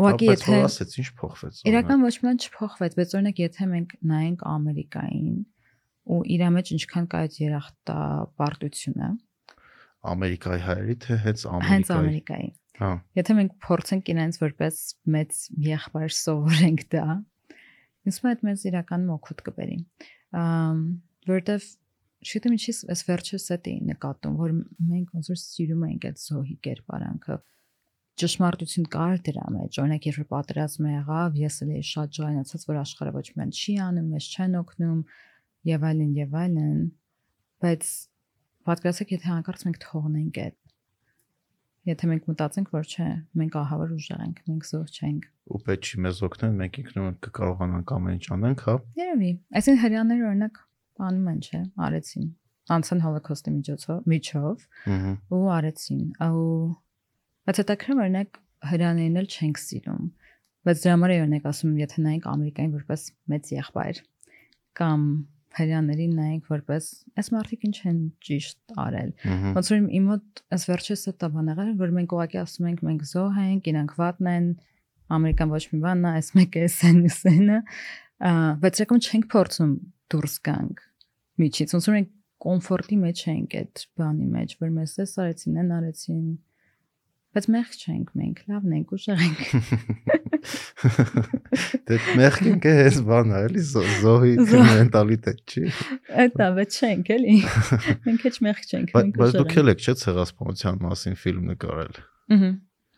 Ուղղակի 0.00 0.28
եթե 0.30 0.60
ասեց 0.64 0.94
ինչ 1.00 1.08
փոխվեց։ 1.20 1.64
Իրական 1.70 2.04
ոչ 2.06 2.14
մի 2.20 2.26
բան 2.26 2.38
չփոխվեց, 2.40 2.94
բայց 3.00 3.16
օրինակ 3.20 3.40
եթե 3.40 3.66
մենք 3.70 3.90
նայենք 4.10 4.44
Ամերիկային 4.50 5.34
ու 6.10 6.20
իր 6.34 6.44
մեջ 6.56 6.70
ինչքան 6.74 7.08
կա 7.10 7.18
այդ 7.20 7.34
երախտապարտությունը, 7.40 9.10
Ամերիկայի 10.00 10.62
հայերի 10.64 10.94
թե 11.04 11.16
հենց 11.24 11.42
հենց 11.44 11.90
Ամերիկայի։ 11.92 11.98
Ամերիկայի։ 12.00 12.48
Հա։ 12.80 12.90
Եթե 13.18 13.34
մենք 13.36 13.56
փորձենք 13.66 14.06
իրենց 14.14 14.38
որպես 14.40 14.76
մեծ 15.14 15.40
եղբայր 15.66 16.14
սովորենք 16.16 16.84
դա, 16.94 17.04
ինձ 18.08 18.20
մոտ 18.24 18.44
մեծ 18.48 18.64
իրական 18.70 19.04
մոքուտ 19.10 19.42
կբերի։ 19.48 19.76
որտեվ 20.30 21.68
շուտը 22.30 22.50
ինչի 22.54 22.74
էս 22.94 23.02
վերջս 23.08 23.46
էդ 23.56 23.68
էի 23.70 23.78
նկատում, 23.90 24.34
որ 24.40 24.52
մենք 24.90 25.14
ոնց 25.16 25.30
որ 25.32 25.38
սիրում 25.40 25.86
ենք 25.90 26.06
այդ 26.10 26.20
զոհի 26.20 26.56
կերպարանքը 26.66 27.36
ճշմարտություն 28.20 28.88
կար 28.92 29.20
դրա 29.26 29.46
մեջ։ 29.54 29.78
Օրինակ, 29.80 30.06
երբ 30.10 30.28
պատերազմը 30.30 30.90
եղավ, 30.92 31.38
ես 31.40 31.56
էլ 31.64 31.70
էի 31.76 31.84
շատ 31.90 32.14
ջայնացած, 32.18 32.66
որ 32.68 32.80
աշխարհը 32.80 33.12
ոչ 33.16 33.26
միայն 33.36 33.54
չի 33.56 33.74
անում, 33.86 34.10
մեզ 34.14 34.28
չեն 34.30 34.56
օգնում 34.60 35.00
եւ 35.70 35.86
այլն 35.90 36.12
եւ 36.20 36.36
այլն, 36.40 36.82
բայց 37.64 37.88
պատկերացեք, 38.68 39.14
եթե 39.16 39.30
հանկարծ 39.30 39.64
մենք 39.70 39.80
թողնենք 39.86 40.40
այդ 40.44 40.58
Եթե 41.88 42.08
մենք 42.10 42.26
մտածենք, 42.28 42.72
որ 42.76 42.88
չէ, 42.90 43.04
մենք 43.40 43.54
ահավոր 43.56 43.92
ուժեղ 43.96 44.18
ենք, 44.20 44.40
մենք 44.50 44.66
զորջ 44.68 44.96
ենք։ 45.06 45.22
Ու 45.48 45.60
պետք 45.64 45.86
չի 45.88 46.00
մեզ 46.04 46.18
օգնեն, 46.26 46.58
մենք 46.60 46.74
ինքնուրույն 46.80 47.14
կկարողանանք 47.24 47.92
ամեն 47.96 48.18
ինչ 48.18 48.26
անենք, 48.36 48.64
հա։ 48.68 48.74
Երևի։ 49.00 49.30
Այսինքն 49.60 49.80
հрьяաները 49.80 50.26
օրինակ 50.30 50.60
անում 51.08 51.30
են, 51.30 51.40
չէ, 51.40 51.60
արեցին։ 51.88 52.28
Անցան 52.70 53.00
հոլոկոստի 53.06 53.54
միջոցով, 53.56 54.02
միջով, 54.12 54.66
ու 55.32 55.42
արեցին։ 55.56 56.04
Ու 56.20 56.44
բայց 57.48 57.60
հետաքրքիր 57.64 58.02
օրինակ 58.04 58.40
հрьяաներն 58.70 59.20
էլ 59.20 59.30
չենք 59.40 59.60
սիրում։ 59.64 60.04
Բայց 60.68 60.84
դրա 60.84 60.94
համար 60.94 61.10
է 61.10 61.18
օրինակ 61.24 61.46
ասում, 61.50 61.76
եթե 61.80 62.02
նայենք 62.04 62.26
Ամերիկային 62.30 62.72
որպես 62.76 63.04
մեծ 63.32 63.52
եղբայր 63.56 64.00
կամ 64.76 65.06
հերյաներին 65.58 66.12
նայենք 66.18 66.50
որպես 66.50 66.88
այս 67.20 67.30
մարդիկ 67.34 67.64
ինչ 67.68 67.76
են 67.90 67.98
ճիշտ 68.26 68.74
արել։ 68.84 69.10
Ոնց 69.56 69.70
որ 69.72 69.88
իմ 69.98 70.04
մոտ 70.10 70.42
այս 70.56 70.66
վերջից 70.70 71.02
է 71.10 71.14
տաբանեղը, 71.24 71.66
որ 71.80 71.94
մենք 71.96 72.14
ուղակի 72.16 72.40
ասում 72.40 72.68
ենք 72.70 72.84
մենք 72.86 73.08
զոհ 73.10 73.40
ենք, 73.44 73.70
իրանք 73.72 73.94
վատն 74.00 74.30
են, 74.30 74.46
ամերիկան 75.16 75.54
ոչ 75.56 75.64
մի 75.70 75.80
բանն 75.86 76.06
է, 76.10 76.12
այս 76.20 76.30
մեկը 76.38 76.62
էսեն 76.70 77.00
էսենը, 77.10 77.58
բայց 78.62 78.82
եկում 78.84 79.02
չենք 79.10 79.28
փորձում 79.34 79.74
դուրս 80.14 80.36
գանք 80.50 80.84
միջից։ 81.40 81.74
Ոնց 81.76 81.90
որ 81.90 81.98
մենք 81.98 82.14
կոմֆորտի 82.40 82.96
մեջ 83.00 83.24
ենք 83.30 83.56
այդ 83.60 83.82
բանի 84.00 84.28
մեջ, 84.34 84.54
որ 84.60 84.70
մեզ 84.76 84.94
էս 85.04 85.18
արեցին, 85.24 85.58
են 85.60 85.74
արեցին, 85.76 86.20
արեցին 86.20 86.49
բայց 87.36 87.46
մեղք 87.54 87.74
չենք 87.80 88.08
մենք, 88.20 88.38
լավն 88.50 88.72
ենք, 88.80 88.88
ուժեղ 88.96 89.20
ենք։ 89.26 89.40
Դե 91.90 91.98
մեղքին 92.20 92.56
կե 92.64 92.72
հես 92.80 92.98
բան 93.06 93.30
է, 93.30 93.40
էլի 93.48 93.62
զո- 93.70 93.84
զոհի 94.02 94.32
Զոհ։ 94.50 94.64
մենտալիտետ 94.70 95.40
չի։ 95.54 95.64
Այդ 96.24 96.34
է, 96.40 96.48
բայց 96.58 96.78
չենք 96.80 97.10
էլի։ 97.16 97.34
Մենք 98.06 98.24
heç 98.28 98.38
մեղք 98.46 98.64
չենք, 98.70 98.88
Բայց 98.94 99.04
մենք 99.04 99.20
բայց 99.20 99.30
ուժեղ 99.30 99.40
դուք 99.40 99.50
ենք։ 99.50 99.60
էլ 99.62 99.72
եք 99.74 99.84
չէ 99.84 99.94
ցեղասպանության 100.00 100.80
մասին 100.86 101.18
ֆիլմ 101.24 101.44
նկարել։ 101.50 101.94
Ահա, 102.30 102.50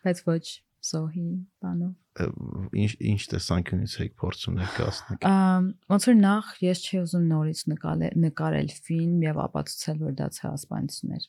բայց 0.07 0.23
ոչ 0.29 0.43
զոհի 0.83 1.27
բանով։ 1.63 1.93
Ինչ 2.83 2.91
ինչ 3.13 3.21
տեսանկյունից 3.33 3.93
եք 4.03 4.11
փորձում 4.21 4.57
ներկայացնել։ 4.63 5.17
Ամ 5.29 5.69
ոնց 5.93 6.03
որ 6.09 6.17
նախ 6.23 6.49
ես 6.63 6.81
չի 6.83 6.97
ուզում 7.03 7.23
նորից 7.33 7.61
նկարել 7.73 8.17
նկարել 8.23 8.69
ֆիլմ 8.87 9.23
եւ 9.25 9.39
ապացուցել 9.47 9.97
որ 10.03 10.13
դա 10.19 10.27
ցեղասպանություն 10.37 11.15
էր 11.17 11.25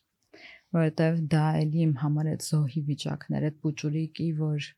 որովհետեւ 0.75 1.19
դա 1.35 1.45
էլի 1.63 1.83
իմ 1.85 1.95
համար 2.03 2.31
այդ 2.35 2.45
զոհի 2.49 2.83
վիճակներ 2.89 3.47
այդ 3.49 3.59
բուճուրիկի 3.65 4.29
որ 4.41 4.69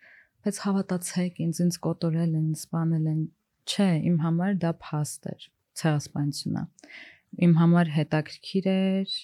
բայց 0.47 0.59
հավատացեք 0.67 1.41
ինձ 1.47 1.61
ինձ 1.67 1.79
կոտորել 1.87 2.35
են 2.41 2.51
սպանել 2.61 3.07
են 3.13 3.23
չէ 3.67 3.89
իմ 4.11 4.19
համար 4.27 4.59
դա 4.65 4.73
փաստ 4.87 5.31
էր 5.33 5.47
ցեղասպանությունն 5.81 6.61
է 6.61 6.67
իմ 7.47 7.57
համար 7.61 7.91
հետաքրքիր 7.97 8.69
էր 8.73 9.17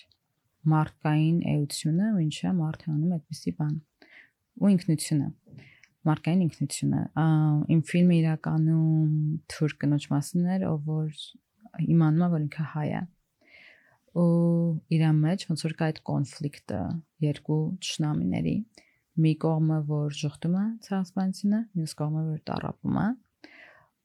մարդկային 0.72 1.38
էությունը 1.52 2.08
ու 2.16 2.22
ինչա 2.22 2.50
մարդը 2.58 2.90
անում 2.92 3.14
այդպիսի 3.18 3.52
բան 3.60 3.76
ու 4.62 4.72
ինքնությունը 4.72 5.28
մարդկային 6.08 6.44
ինքնությունը 6.46 7.00
իմ 7.72 7.80
ֆիլմը 7.92 8.14
իրականում 8.22 9.16
թուրք 9.54 9.80
կնոջ 9.84 10.06
մասին 10.12 10.48
էր 10.56 10.66
ով 10.72 10.90
որ 10.92 11.24
իմանում 11.94 12.26
է 12.26 12.30
որ 12.32 12.44
ինքը 12.46 12.66
հայ 12.74 12.88
է 12.92 13.02
ու 14.18 14.80
իր 14.92 15.04
մեջ 15.18 15.44
ոնց 15.48 15.62
որ 15.66 15.74
կա 15.78 15.86
այդ 15.90 16.00
կոնֆլիկտը 16.08 16.80
երկու 17.24 17.60
ճշնամիների 17.86 18.56
մի 19.24 19.32
կողմը 19.44 19.78
որ 19.88 20.16
շղթում 20.18 20.56
է 20.62 20.64
ցասպանցինը 20.86 21.60
մյուս 21.78 21.94
կողմը 22.00 22.24
որ 22.28 22.42
տարապում 22.50 22.98
է 23.02 23.06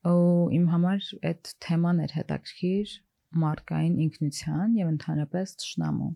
ու 0.08 0.48
իմ 0.58 0.66
համար 0.72 1.10
այդ 1.32 1.52
թեման 1.66 2.00
էր 2.06 2.16
հետաքրքիր 2.18 2.96
մարդկային 3.44 3.98
ինքնության 4.06 4.78
եւ 4.80 4.92
ընդհանրապես 4.94 5.56
ճշնամու 5.64 6.12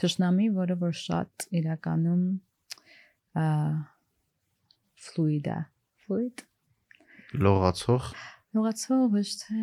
ճշնամի 0.00 0.48
որը 0.56 0.76
որ 0.84 0.96
շատ 1.00 1.46
իրականում 1.60 2.24
ա 3.36 3.48
ֆլուիդ 5.06 5.50
է 5.52 5.58
ֆլուիդ 6.06 6.46
Լողացող 7.46 8.08
լողացող 8.56 9.04
ոչ 9.12 9.28
թե 9.42 9.62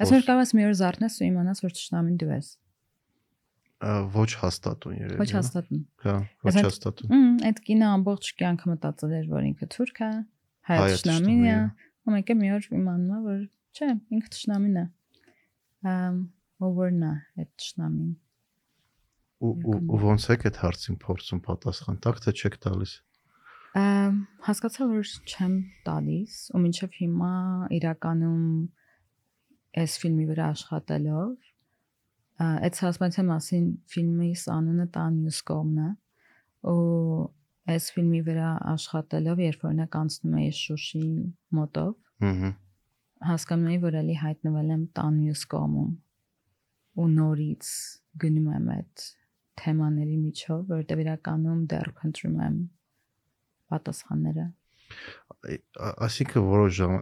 այսօր 0.00 0.26
կարող 0.28 0.42
ես 0.42 0.52
մի 0.56 0.66
օր 0.68 0.74
զարթնես 0.82 1.16
ու 1.20 1.26
իմանաս 1.28 1.64
որ 1.66 1.74
ճշնամին 1.78 2.18
դու 2.22 2.32
ես 2.32 2.50
ոչ 3.82 4.30
հաստատուն 4.38 4.98
երևի։ 5.00 5.18
ոչ 5.18 5.26
հա։ 5.26 5.38
հաստատում 5.40 5.80
Հա, 6.04 6.14
ոչ 6.46 6.54
հաստատուն։ 6.54 7.12
Մմ, 7.12 7.30
այդ 7.48 7.60
կինը 7.66 7.86
ամբողջ 7.92 8.28
կյանքը 8.38 8.68
մտածել 8.70 9.14
էր, 9.18 9.24
որ 9.32 9.46
ինքը 9.48 9.68
թուրք 9.74 9.98
է, 10.06 10.10
հայ 10.70 10.76
Հայ 10.78 10.92
է 10.92 10.98
է, 11.02 11.54
է։ 11.54 11.56
ու 12.06 12.14
մեկը 12.14 12.36
մի 12.38 12.52
օր 12.56 12.68
իմանում 12.78 13.16
է, 13.16 13.20
որ 13.26 13.40
չէ, 13.74 13.88
ինքը 14.14 14.32
ճշնամին 14.36 14.76
է։ 14.78 14.84
Ամ 15.92 16.20
ով 16.62 16.76
որ 16.78 16.92
նա 17.02 17.12
այդ 17.42 17.50
ճշնամին։ 17.62 18.12
Ու 19.42 19.54
ու 19.82 19.98
ոնց 20.06 20.28
եք 20.30 20.46
այդ 20.46 20.60
հարցին 20.62 20.98
փորձում 21.02 21.40
պատասխան 21.42 21.98
տակ 22.06 22.20
թե 22.22 22.34
չեք 22.38 22.58
տալիս։ 22.62 22.92
Ամ 23.82 24.20
հասկացա, 24.46 24.86
որ 24.92 25.10
չեմ 25.26 25.54
տալիս, 25.88 26.36
ու 26.54 26.60
մինչև 26.62 26.96
հիմա 27.02 27.32
իրականում 27.82 28.46
այս 29.80 29.92
ֆիլմի 30.02 30.24
վրա 30.32 30.48
աշխատելով 30.52 31.28
այդ 32.42 32.78
հասպանության 32.82 33.28
մասին 33.28 33.66
ֆիլմի 33.92 34.30
անունը 34.56 34.86
տան 34.96 35.18
մյուս 35.22 35.38
կողմն 35.50 35.82
է 35.82 35.90
ու 36.72 36.76
այս 37.72 37.88
ֆիլմի 37.94 38.20
վրա 38.26 38.50
աշխատելով, 38.72 39.40
երբ 39.46 39.64
օրինակ 39.68 39.96
անցնում 40.00 40.36
էի 40.42 40.52
Շուշի 40.58 41.02
մոտով, 41.58 41.92
Ահա։ 42.28 42.50
հասկանում 43.28 43.72
էի, 43.72 43.80
որ 43.84 43.98
ելի 44.00 44.16
հայտնվել 44.22 44.72
եմ 44.76 44.84
տան 44.98 45.18
մյուս 45.22 45.42
կողմում 45.52 45.92
ու 47.02 47.08
նորից 47.12 47.70
գնում 48.24 48.48
եմ 48.56 48.66
այդ 48.76 49.04
թեմաների 49.62 50.18
միջով, 50.22 50.64
որովհետև 50.72 51.04
իրականում 51.04 51.60
դեռ 51.72 51.92
փնտրում 52.00 52.36
եմ 52.48 52.58
պատասխանները։ 53.72 54.46
Այսինքն 56.06 56.44
որոշ 56.46 56.74
ժամ 56.78 56.92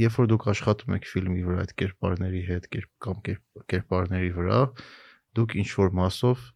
երբ 0.00 0.18
որ 0.20 0.28
դուք 0.32 0.46
աշխատում 0.54 0.96
եք 0.98 1.08
ֆիլմի 1.10 1.42
վրա 1.48 1.64
այդ 1.64 1.74
կերպարների 1.82 2.42
հետ 2.48 2.68
կերպ 2.74 2.90
կամ 3.04 3.18
կերպ- 3.28 3.64
կերպարների 3.74 4.30
վրա 4.38 4.60
դուք 5.38 5.56
ինչ 5.64 5.68
որ 5.80 5.94
մասով 6.00 6.46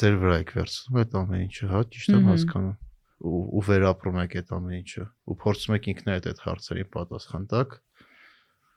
ձեր 0.00 0.16
վրա 0.22 0.36
եք 0.44 0.54
վերցնում 0.60 1.00
այդ 1.00 1.16
ամեն 1.20 1.44
ինչը, 1.46 1.66
հա, 1.70 1.80
ճիշտ 1.90 2.14
եմ 2.14 2.28
հասկանում 2.30 2.76
ու 3.20 3.40
ու 3.60 3.62
վերապրում 3.68 4.18
եք 4.20 4.36
այդ 4.40 4.52
ամեն 4.56 4.76
ինչը 4.80 5.06
ու 5.28 5.36
փորձում 5.40 5.76
եք 5.76 5.88
ինքներդ 5.92 6.28
այդ 6.30 6.42
հարցերին 6.46 6.90
պատասխան 6.94 7.48
տակ 7.50 7.74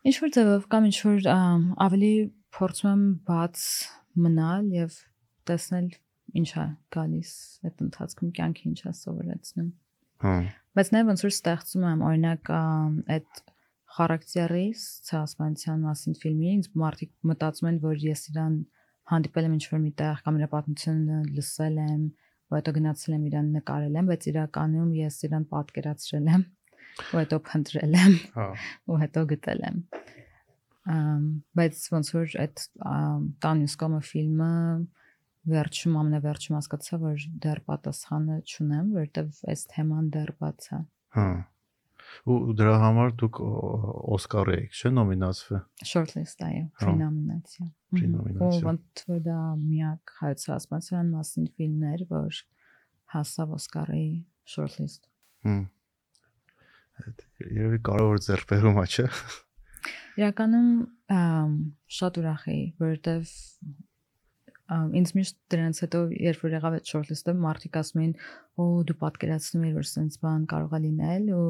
Ինչ 0.04 0.16
որ 0.20 0.32
ձևով 0.36 0.63
կամ 0.68 0.88
ինչ 0.89 0.98
որ 1.08 1.28
ավելի 1.86 2.16
փորձում 2.58 2.89
եմ 2.92 3.04
բաց 3.30 3.62
մնալ 4.26 4.66
եւ 4.76 4.98
տեսնել 5.48 5.88
ինչա 6.44 6.66
գալիս 6.96 7.32
այդ 7.70 7.86
ընթացքում 7.86 8.34
կյանքը 8.39 8.66
ինչա 8.74 8.92
սովորեցնում։ 9.00 9.70
հա 10.26 10.36
Բայց 10.74 10.88
նաև 10.94 11.10
ոնց 11.12 11.22
որ 11.22 11.32
ստեղծում 11.34 11.84
եմ 11.86 12.00
օրինակ 12.08 12.50
այդ 13.14 13.42
խարակտերից 13.94 14.86
ցասմանցյան 15.10 15.84
մասին 15.86 16.16
ֆիլմի 16.24 16.48
ինձ 16.54 16.70
մարդիկ 16.82 17.12
մտածում 17.30 17.68
են 17.70 17.78
որ 17.84 18.00
ես 18.08 18.24
իրան 18.32 18.56
հանդիպել 19.12 19.48
եմ 19.50 19.54
ինչ-որ 19.58 19.82
միտեղ 19.84 20.24
կամ 20.26 20.40
իր 20.40 20.50
պատմությունը 20.54 21.20
լսել 21.36 21.78
եմ 21.84 22.02
ու 22.08 22.58
հետո 22.58 22.74
գնացել 22.80 23.16
եմ 23.18 23.28
իրան 23.30 23.52
նկարել 23.58 24.00
եմ 24.02 24.10
բայց 24.10 24.28
իրականում 24.34 24.90
ես 24.98 25.20
իրան 25.30 25.46
պատկերացրել 25.54 26.32
եմ 26.34 26.44
ու 27.14 27.22
հետո 27.22 27.40
փնտրել 27.54 27.98
եմ 28.02 28.18
հա 28.34 28.48
ու 28.90 29.00
հետո 29.04 29.26
գտել 29.34 29.64
եմ 29.70 29.80
բայց 31.62 31.86
ոնց 31.94 32.12
որ 32.18 32.36
այդ 32.48 32.66
տանյուս 33.46 33.78
կոմը 33.84 34.02
ֆիլմը 34.10 34.52
վերջում 35.51 35.97
ամենավերջում 36.01 36.58
հասկացա 36.60 36.99
որ 37.03 37.25
դեռ 37.43 37.63
պատասխանը 37.69 38.38
չունեմ 38.47 38.93
որովհետև 38.97 39.41
այս 39.53 39.65
թեման 39.73 40.12
դեռ 40.13 40.32
բաց 40.43 40.69
է 40.77 40.79
հա 41.17 41.27
ու 42.29 42.53
դրա 42.58 42.73
համար 42.82 43.13
դուք 43.19 43.39
Օսկարի 44.15 44.56
եք, 44.63 44.75
չէ՞, 44.77 44.91
նոմինացվել։ 44.97 45.62
shortlist 45.91 46.43
այո 46.45 46.63
Հա։ 46.63 46.84
pre-nomination 46.84 47.69
Pre-nomination։ 47.93 48.60
ու 48.60 48.67
ոնց 48.67 49.03
որ 49.10 49.21
դա 49.27 49.38
միակ 49.62 50.13
հայցասպանության 50.19 51.10
մասին 51.13 51.47
ֆիլմներ 51.58 52.03
որ 52.12 52.41
հասավ 53.15 53.56
Օսկարի 53.58 54.03
shortlist 54.56 55.10
Հմ։ 55.47 55.63
Այդ 57.03 57.25
երևի 57.58 57.79
կարող 57.89 58.12
որ 58.13 58.21
ձերբերում 58.27 58.77
է, 58.84 58.86
չէ՞։ 58.93 59.08
Իրականում 60.13 60.69
ամ, 61.17 61.56
շատ 61.97 62.19
ուրախ 62.21 62.43
էի, 62.53 62.63
որովհետև 62.84 63.34
ինձ 65.00 65.14
միշտ 65.18 65.38
դրանից 65.54 65.80
հետո 65.84 66.00
երբ 66.24 66.44
որ 66.44 66.54
եղավ 66.58 66.76
այդ 66.78 66.92
shortlist-ը, 66.92 67.34
մարդիկ 67.44 67.80
ասում 67.82 68.04
էին, 68.04 68.14
«Օ, 68.64 68.66
դու 68.90 68.98
պատկերացնում 69.04 69.66
ես, 69.68 69.74
որ 69.78 69.88
sense 69.90 70.22
բան 70.24 70.46
կարող 70.54 70.76
է 70.78 70.80
լինել» 70.84 71.32
ու 71.38 71.48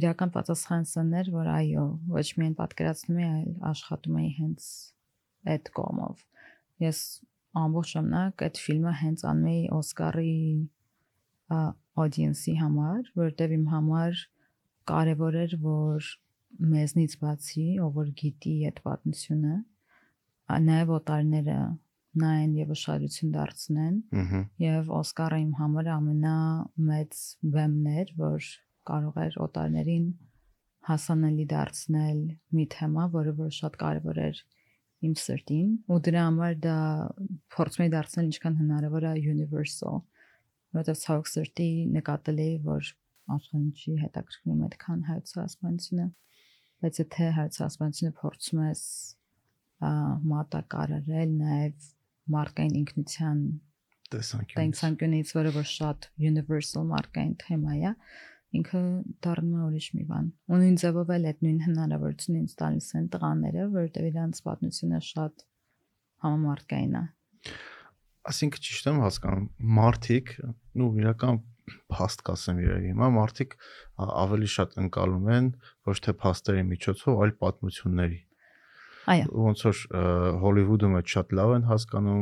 իրական 0.00 0.30
պատասխանը 0.34 0.88
սան 0.90 1.14
էր, 1.20 1.30
որ 1.34 1.48
այո, 1.50 1.84
ոչ 2.14 2.26
միայն 2.38 2.56
պատկերացնում 2.60 3.20
էի, 3.20 3.30
այլ 3.30 3.54
աշխատում 3.70 4.18
էի 4.20 4.30
հենց 4.38 4.68
այդ 5.50 5.70
կողմով։ 5.78 6.24
Ես 6.84 7.00
ամբողջ 7.60 7.94
ժամանակ 7.96 8.44
այդ 8.46 8.60
ֆիլմը 8.64 8.92
հենց 9.00 9.24
անում 9.30 9.48
էի 9.50 9.64
Օսկարի 9.80 10.34
audience-ի 12.04 12.54
համար, 12.60 13.00
որովհետև 13.18 13.54
իմ 13.56 13.66
համար 13.74 14.22
կարևոր 14.90 15.38
էր, 15.40 15.56
որ 15.64 16.10
մեզնից 16.70 17.16
բացի, 17.20 17.66
ով 17.82 17.98
որ 17.98 18.12
գիտի 18.20 18.54
այդ 18.70 18.80
պատմությունը, 18.86 19.56
նաև 20.70 20.94
օտարները 21.00 21.58
նայեն 22.20 22.54
եւ 22.58 22.72
ուշադրություն 22.74 23.34
դարձնեն 23.36 23.98
եւ 24.64 24.90
Օսկարը 25.00 25.38
իմ 25.44 25.52
համար 25.60 25.90
ամենամեծ 25.94 27.20
բեմն 27.54 27.90
էր, 28.00 28.14
որ 28.18 28.48
կարող 28.90 29.20
էր 29.24 29.36
օտարներին 29.46 30.06
հասանելի 30.90 31.46
դարձնել 31.50 32.20
մի 32.56 32.64
թեմա, 32.74 33.04
որը 33.14 33.34
որ 33.40 33.52
շատ 33.60 33.76
կարևոր 33.84 34.20
էր 34.26 34.40
իմ 35.06 35.14
սրտին 35.16 35.68
ու 35.88 35.98
դրա 36.06 36.22
համար 36.26 36.56
դա 36.64 36.78
փորձում 37.54 37.84
էի 37.84 37.92
դարձնել 37.94 38.26
ինչքան 38.30 38.56
հնարավոր 38.60 39.06
է 39.10 39.12
universal 39.32 40.02
որովհետև 40.76 40.98
ցավոք 41.02 41.30
սրտի 41.30 41.68
նկատել 41.94 42.42
էի 42.44 42.56
որ 42.66 42.90
աշխարհին 43.36 43.70
չի 43.80 43.94
հետաքրքրում 44.02 44.60
այդքան 44.66 45.00
հայցասպանությունը 45.08 46.06
բայց 46.84 47.00
եթե 47.00 47.30
հայցասպանությունը 47.38 48.14
փորձում 48.20 48.62
ես 48.66 48.84
մատակարարել 50.34 51.34
նաև 51.40 51.88
մարդկային 52.34 52.78
ինքնության 52.80 53.42
Տեսանկյունից։ 54.10 54.74
տեսանկյունից, 54.74 55.32
որը 55.38 55.50
որ 55.54 55.66
շատ 55.70 56.08
universal 56.30 56.86
մարդկային 56.90 57.34
թեմա 57.44 57.74
է, 57.78 57.92
ինքը 58.58 58.80
դառնում 59.22 59.58
է 59.60 59.66
ուրիշ 59.68 59.86
մի 59.94 60.04
բան։ 60.10 60.30
Ու 60.50 60.58
նույն 60.60 60.78
ձևով 60.82 61.12
էլ 61.16 61.28
այդ 61.30 61.44
նույն 61.46 61.60
հնարավորությունը 61.66 62.40
ինձ 62.40 62.54
տալիս 62.62 62.88
են 62.98 63.06
տղաները, 63.14 63.66
որովհետև 63.76 64.08
իրանց 64.10 64.40
պատմությունը 64.48 65.00
շատ 65.10 65.44
համամարտկային 66.26 66.96
է։ 67.00 67.04
Այսինքն 68.30 68.64
ճիշտ 68.66 68.90
եմ 68.90 68.98
հասկանում, 69.00 69.46
մարդիկ, 69.78 70.32
նու 70.80 70.90
իրական 71.00 71.38
փաստ 71.94 72.24
կասեմ 72.26 72.58
երևի, 72.64 72.90
հիմա 72.90 73.08
մարդիկ 73.14 73.54
ավելի 74.10 74.50
շատ 74.56 74.76
ընկալում 74.82 75.30
են 75.36 75.48
ոչ 75.86 75.96
թե 76.06 76.14
փաստերի 76.24 76.66
միջոցով, 76.74 77.22
այլ 77.24 77.32
պատմությունների։ 77.44 78.20
Այո։ 79.10 79.26
Ոնց 79.44 79.62
որ 79.66 79.78
ը, 79.90 80.02
Հոլիվուդում 80.44 80.94
այդ 81.00 81.08
շատ 81.14 81.32
լավ 81.38 81.54
են 81.56 81.64
հասկանում, 81.70 82.20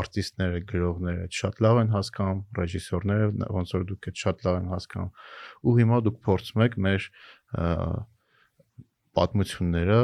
արտիստները, 0.00 0.60
գրողները 0.70 1.26
շատ 1.40 1.60
լավ 1.66 1.80
են 1.82 1.92
հասկանում, 1.94 2.40
ռեժիսորները 2.60 3.28
ոնց 3.58 3.74
որ 3.76 3.84
դուք 3.90 4.08
այդ 4.10 4.22
շատ 4.24 4.44
լավ 4.46 4.58
են 4.60 4.70
հասկանում։ 4.70 5.12
Ու 5.60 5.74
հիմա 5.80 6.00
դուք 6.08 6.18
փորձում 6.30 6.64
եք 6.66 6.78
մեր 6.86 7.08
պատմությունները 9.20 10.00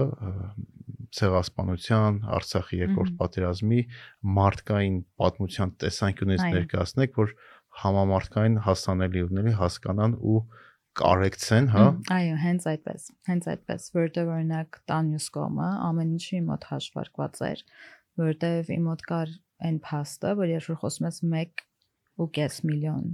ցեղասպանության, 1.16 2.16
Արցախի 2.36 2.78
երկրորդ 2.82 3.12
պատերազմի 3.20 3.80
մարդկային 4.36 4.96
պատմության 5.22 5.74
տեսանկյունից 5.82 6.42
ներկայացնեք, 6.56 7.14
որ 7.20 7.34
համամարտկային 7.86 8.56
հասանելի 8.66 9.22
ունելի 9.30 9.54
հասկանան 9.60 10.16
ու 10.32 10.40
կարեկցեն, 11.00 11.68
հա։ 11.72 11.84
Այո, 12.16 12.36
հենց 12.42 12.66
այդպես, 12.72 13.06
հենց 13.28 13.48
այդպես, 13.52 13.86
որովհետև 13.96 14.30
օրինակ 14.36 14.78
տանյուս 14.90 15.26
կոմը 15.36 15.68
ամեն 15.86 16.14
ինչի 16.16 16.40
մոտ 16.46 16.66
հաշվարկված 16.70 17.40
էր, 17.50 17.62
որովհետև 18.22 18.72
իմ 18.76 18.86
մոտ 18.90 19.04
կար 19.10 19.34
այն 19.66 19.78
փաստը, 19.86 20.34
որ 20.40 20.52
երբ 20.52 20.68
որ 20.72 20.78
խոսում 20.82 21.08
ես 21.08 21.20
1.5 21.26 22.60
միլիոն 22.70 23.08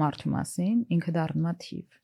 մարդու 0.00 0.32
մասին, 0.34 0.78
ինքը 0.96 1.14
դառնում 1.16 1.48
է 1.50 1.54
թիվ։ 1.64 1.98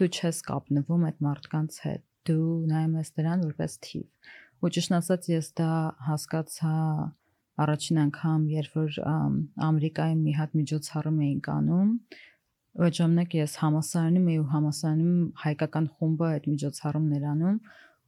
Դու 0.00 0.10
չես 0.10 0.42
կապնվում 0.46 1.06
այդ 1.10 1.22
մարդկանց 1.26 1.78
հետ, 1.84 2.04
դու 2.30 2.50
նայում 2.70 2.94
ես 3.00 3.12
դրան 3.18 3.46
որպես 3.50 3.76
թիվ։ 3.86 4.30
Ու 4.60 4.70
ճիշտ 4.76 4.94
ասած 5.00 5.28
ես 5.30 5.48
դա 5.60 5.72
հասկացա 6.06 6.74
առաջին 7.60 8.00
անգամ, 8.04 8.42
երբ 8.54 8.76
որ 8.78 8.98
ամ, 9.10 9.36
Ամերիկայում 9.68 10.20
մի 10.26 10.34
հատ 10.38 10.54
միջոցառում 10.60 11.18
էինք 11.26 11.48
անում, 11.54 11.90
Այդ 12.78 12.96
ժամանակ 13.00 13.32
ես 13.34 13.54
համասարանում 13.60 14.26
էի 14.30 14.38
ու 14.40 14.48
համասարանում 14.50 15.22
հայկական 15.42 15.86
խումբը 15.96 16.26
այդ 16.30 16.44
միջոցառումներ 16.50 17.24
անում 17.30 17.56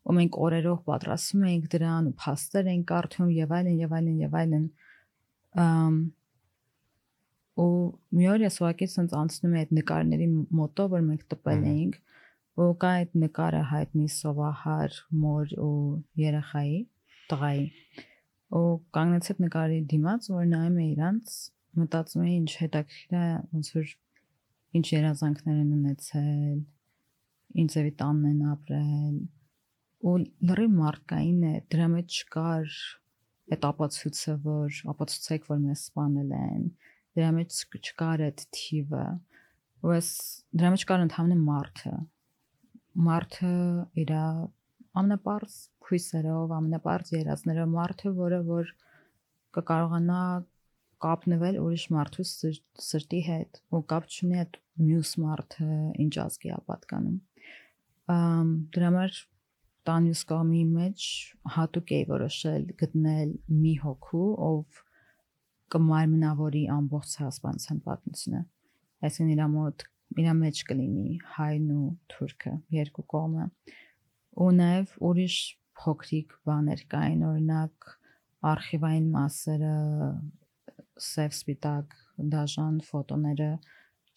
ու 0.03 0.15
մենք 0.19 0.39
օրերով 0.47 0.79
պատրաստում 0.87 1.47
էինք 1.49 1.67
դրան 1.73 2.09
ու 2.11 2.15
փաստեր 2.23 2.71
էինք 2.73 2.87
կարդում 2.93 3.33
եւ 3.37 3.55
այլն 3.59 3.81
եւ 3.83 3.97
այլն 3.99 4.21
եւ 4.23 4.37
այլն 4.43 4.69
ամ 5.63 5.97
ու 7.63 7.75
մի 8.17 8.29
օր 8.33 8.45
ես 8.47 8.57
ուղղակի 8.63 8.89
sense 8.93 9.19
անցնում 9.19 9.57
էի 9.59 9.63
այդ 9.63 9.75
նկարների 9.79 10.29
մոտով 10.63 10.95
որ 10.95 11.03
մենք 11.09 11.27
տպել 11.35 11.67
էինք 11.73 11.99
ու 12.63 12.71
կա 12.85 12.93
այդ 13.03 13.19
նկարը 13.25 13.63
հայտնի 13.73 14.07
սովահար 14.15 14.97
մոր 15.25 15.53
ու 15.67 15.75
երեխայի 16.23 16.79
տղայի 17.33 17.67
ու 18.59 18.71
կանգնեցի 18.97 19.35
այդ 19.35 19.43
նկարի 19.47 19.79
դիմաց 19.93 20.31
որ 20.33 20.49
նայում 20.55 20.81
էի 20.83 20.89
իրանց 20.95 21.37
մտածում 21.83 22.25
էի 22.27 22.35
ինչ 22.39 22.51
հետաքրքիր 22.63 23.19
է 23.21 23.29
ոնց 23.53 23.71
որ 23.77 23.93
ինչ 24.79 24.87
երազանքներ 24.93 25.59
են 25.63 25.73
ունեցել, 25.77 26.59
ինչ 27.63 27.69
ձևի 27.75 27.93
տանն 28.01 28.29
են 28.31 28.43
ապրել, 28.53 29.17
ու 30.03 30.15
լրի 30.49 30.69
մարդկային 30.77 31.43
է, 31.49 31.55
դրա 31.73 31.89
մեջ 31.93 32.17
չկար 32.23 32.79
այդ 33.53 33.67
ապացույցը, 33.69 34.37
որ 34.47 34.79
ապացուցեք, 34.93 35.51
որ 35.53 35.61
մեզ 35.67 35.83
սպանել 35.89 36.33
են, 36.39 36.65
դրա 37.19 37.31
մեջ 37.37 37.59
չկար 37.83 38.25
այդ 38.29 38.45
թիվը, 38.57 39.05
ու 39.83 39.95
ես 39.97 40.09
դրա 40.57 40.73
մեջ 40.75 40.87
կար 40.89 41.05
ընդհանրապես 41.07 41.45
մարդը, 41.51 41.95
մարդը 43.09 43.53
իր 44.03 44.15
ամենապարզ 44.17 45.59
քույսերով, 45.87 46.57
ամենապարզ 46.59 47.13
երազներով 47.19 47.71
մարդը, 47.77 48.13
որը 48.23 48.41
որ 48.49 48.73
կկարողանա 49.57 50.23
կապնվել 51.05 51.59
ուրիշ 51.63 51.85
մարդու 51.97 52.25
սր- 52.31 52.63
սրտի 52.87 53.21
հետ 53.29 53.61
ու 53.77 53.83
կապ 53.93 54.09
չունի 54.13 54.41
այդ 54.43 54.59
մյուս 54.87 55.13
մարդը 55.25 55.69
ինչ 56.05 56.15
ազգի 56.25 56.53
է 56.53 56.59
պատկանում 56.71 57.19
ամ 58.17 58.51
դրա 58.77 58.89
համար 58.91 59.21
տանյուս 59.89 60.23
կամի 60.31 60.63
մեջ 60.73 61.05
հատուկ 61.57 61.93
էի 61.97 62.05
որոշել 62.13 62.67
գտնել 62.83 63.31
մի 63.63 63.75
հոգու 63.83 64.27
ով 64.49 64.83
կմարմնավորի 65.75 66.63
ամբողջ 66.77 67.15
ցեղասպանության 67.17 67.81
պատմությունը 67.87 68.43
այսինքն 69.09 69.33
իր 69.35 69.49
մոտ 69.57 69.87
իր 70.23 70.29
մեջ 70.43 70.61
կլինի 70.69 71.17
հայն 71.35 71.67
ու 71.73 71.89
թուրքը 72.13 72.53
երկու 72.77 73.05
կողմը 73.15 73.47
ու 74.45 74.51
նաև 74.59 74.95
ուրիշ 75.09 75.39
փոքրիկ 75.83 76.37
բաներ 76.49 76.85
կային 76.93 77.25
օրինակ 77.31 77.91
արխիվային 78.53 79.09
մասերը 79.17 79.75
սև 81.07 81.37
սպիտակ 81.37 81.97
դաժան 82.35 82.77
ֆոտոները 82.89 83.51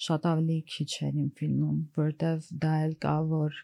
շատ 0.06 0.28
ավելի 0.32 0.58
քիչ 0.76 0.92
էր 1.08 1.20
իմ 1.24 1.30
ֆիլմում 1.40 1.78
որտեվ 1.98 2.48
դա 2.64 2.72
էլ 2.86 2.96
կա 3.06 3.16
որ 3.32 3.60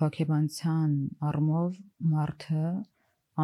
հոգեբանության 0.00 0.94
առումով 1.30 1.76
մարդը 2.12 2.68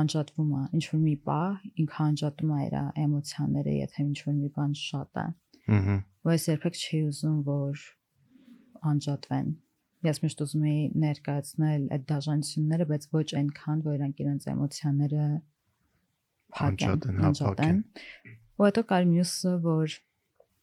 անջատվում 0.00 0.52
է 0.58 0.62
ինչ 0.78 0.84
որ 0.92 1.00
մի 1.02 1.14
պահ 1.28 1.66
ինքը 1.84 2.00
անջատում 2.06 2.52
է 2.56 2.60
իր 2.66 2.76
էմոցիաները 3.04 3.74
եթե 3.76 4.06
ինչ 4.06 4.18
որ 4.28 4.36
մի 4.40 4.50
բան 4.56 4.74
շատ 4.82 5.20
է 5.22 5.26
Ահա։ 5.76 5.96
ու 6.26 6.32
ես 6.32 6.46
երբեք 6.52 6.78
չի 6.82 7.00
ուզում 7.12 7.38
որ 7.48 7.82
անջատվեն 8.92 9.50
ես 10.08 10.20
միշտ 10.24 10.44
ուզում 10.44 10.64
եի 10.68 10.84
ներկայացնել 11.02 11.84
այդ 11.96 12.06
դաժանությունները 12.12 12.86
բայց 12.92 13.08
ոչ 13.16 13.26
այնքան 13.42 13.82
որ 13.86 13.98
իրանք 13.98 14.22
իրենց 14.24 14.48
էմոցիաները 14.52 15.26
Անջատեն, 16.62 17.20
հա, 17.20 17.28
անջատեն 17.28 17.78
ու 18.58 18.68
հետո 18.68 18.86
կար 18.92 19.08
մյուսը 19.12 19.54
որ 19.66 19.98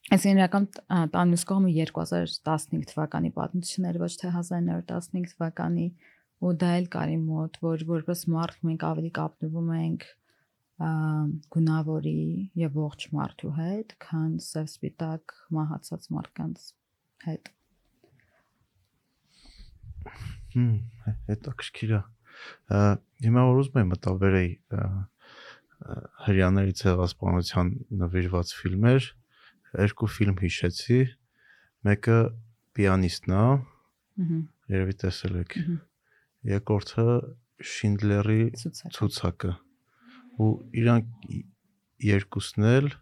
Այսինքն 0.09 0.39
իրական 0.39 0.63
տանյուս 1.13 1.43
կողմը 1.49 1.71
2015 1.75 2.87
թվականի 2.89 3.29
պատմություններ 3.35 3.97
ոչ 4.01 4.13
թե 4.21 4.29
1915 4.31 5.35
թվականի 5.35 5.87
ու 6.39 6.53
դա 6.63 6.69
էլ 6.79 6.87
կարի 6.95 7.17
մոտ 7.25 7.59
որ 7.65 7.83
որպես 7.89 8.23
մարդ 8.33 8.63
մենք 8.69 8.85
ավելի 8.89 9.11
կապնվում 9.19 9.69
ենք 9.75 10.07
գունավորի 10.79 12.19
եւ 12.61 12.77
ողջ 12.79 13.05
մարդու 13.11 13.51
հետ, 13.57 13.95
քան 13.99 14.37
սև 14.43 14.69
սպիտակ 14.71 15.33
մահացած 15.57 16.07
մարդկանց 16.15 16.67
հետ։ 17.25 17.51
Հմ, 20.55 20.71
հետաքրքիր 21.27 21.95
է։ 21.99 22.01
Հիմա 23.27 23.45
որ 23.49 23.59
ուզում 23.65 23.81
եմ 23.83 23.91
մտավերեի 23.93 24.53
հрьяների 26.25 26.75
ցեղասպանության 26.79 27.71
նվիրված 28.01 28.53
ֆիլմեր, 28.59 29.07
երկու 29.85 30.09
ֆիլմ 30.15 30.37
հիշեցի։ 30.43 30.99
Մեկը 31.89 32.19
պիանիստն 32.79 33.35
է։ 33.35 33.39
Ահա։ 33.39 34.39
Երևի 34.75 34.95
տեսել 35.03 35.39
եք։ 35.43 35.57
Երկրորդը 36.49 37.07
Շինդլերի 37.69 38.43
ցուցակը։ 38.95 39.53
Ու 40.39 40.51
իրանք 40.79 41.31
երկուսն 42.09 42.69
էլ 42.69 42.93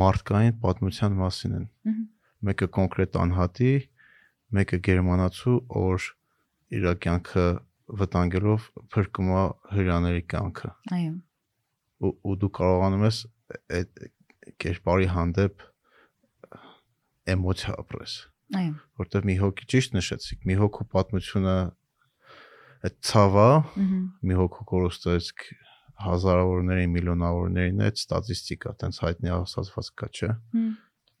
մարդկային 0.00 0.56
պատմության 0.64 1.20
մասին 1.20 1.56
են։ 1.60 1.68
Ահա 1.90 2.08
մեկը 2.46 2.68
կոնկրետ 2.76 3.16
անհատի, 3.20 3.72
մեկը 4.56 4.78
գերմանացու, 4.86 5.56
որ 5.76 6.06
իր 6.76 6.86
կյանքը 7.04 7.46
վտանգելով 8.00 8.68
փրկում 8.94 9.32
է 9.34 9.42
հրաների 9.76 10.22
կյանքը։ 10.32 10.70
Այո։ 10.96 11.12
Ու, 12.00 12.12
ու 12.24 12.36
դու 12.40 12.50
կարողանում 12.56 13.06
ես 13.06 13.18
այդ 13.78 14.02
կերպարի 14.64 15.08
հանդեպ 15.14 15.64
էմոցիա 17.34 17.74
ապրես 17.82 18.14
Այո։ 18.60 18.70
որտեվ 19.00 19.26
մի 19.30 19.34
հոգի 19.40 19.66
ճիշտ 19.74 19.96
նշեցիք 19.98 20.46
մի 20.50 20.56
հոգու 20.60 20.86
պատմությունը 20.94 21.56
այդ 22.88 22.96
ցավա 23.10 23.48
մի 24.30 24.38
հոգու 24.40 24.66
կորստից 24.72 25.32
հազարավորների 26.00 26.86
միլիոնավորներին 26.94 27.82
այդ 27.86 28.00
ստատիստիկա 28.00 28.72
տենց 28.80 29.02
հայտնի 29.04 29.34
ասացված 29.36 29.90
կա 30.00 30.08
չէ 30.16 30.30
Հմ, 30.56 30.70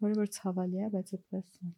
Որը 0.00 0.16
որ 0.16 0.28
ցավալի 0.32 0.78
է, 0.80 0.86
բայց 0.94 1.10
այդպես 1.16 1.48
է։ 1.60 1.70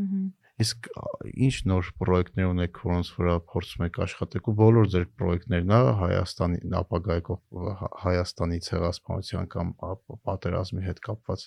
Ահա։ 0.00 0.20
իսկ 0.64 0.88
ա, 0.94 1.04
ինչ 1.46 1.54
նոր 1.70 1.90
պրոյեկտներ 2.00 2.50
ունեք 2.50 2.80
որոնց 2.84 3.10
վրա 3.16 3.36
փորձում 3.52 3.86
եք 3.86 4.00
աշխատեք 4.06 4.50
ու 4.50 4.54
բոլոր 4.60 4.90
ձեր 4.94 5.06
պրոյեկտներն 5.20 5.74
է 5.76 5.80
Հայաստանի 6.00 6.60
ապագայով 6.80 7.64
Հայաստանի 8.04 8.60
ցեղասպանության 8.68 9.50
կամ 9.56 9.72
ա, 9.80 9.92
պատերազմի 10.28 10.86
հետ 10.90 11.02
կապված 11.08 11.46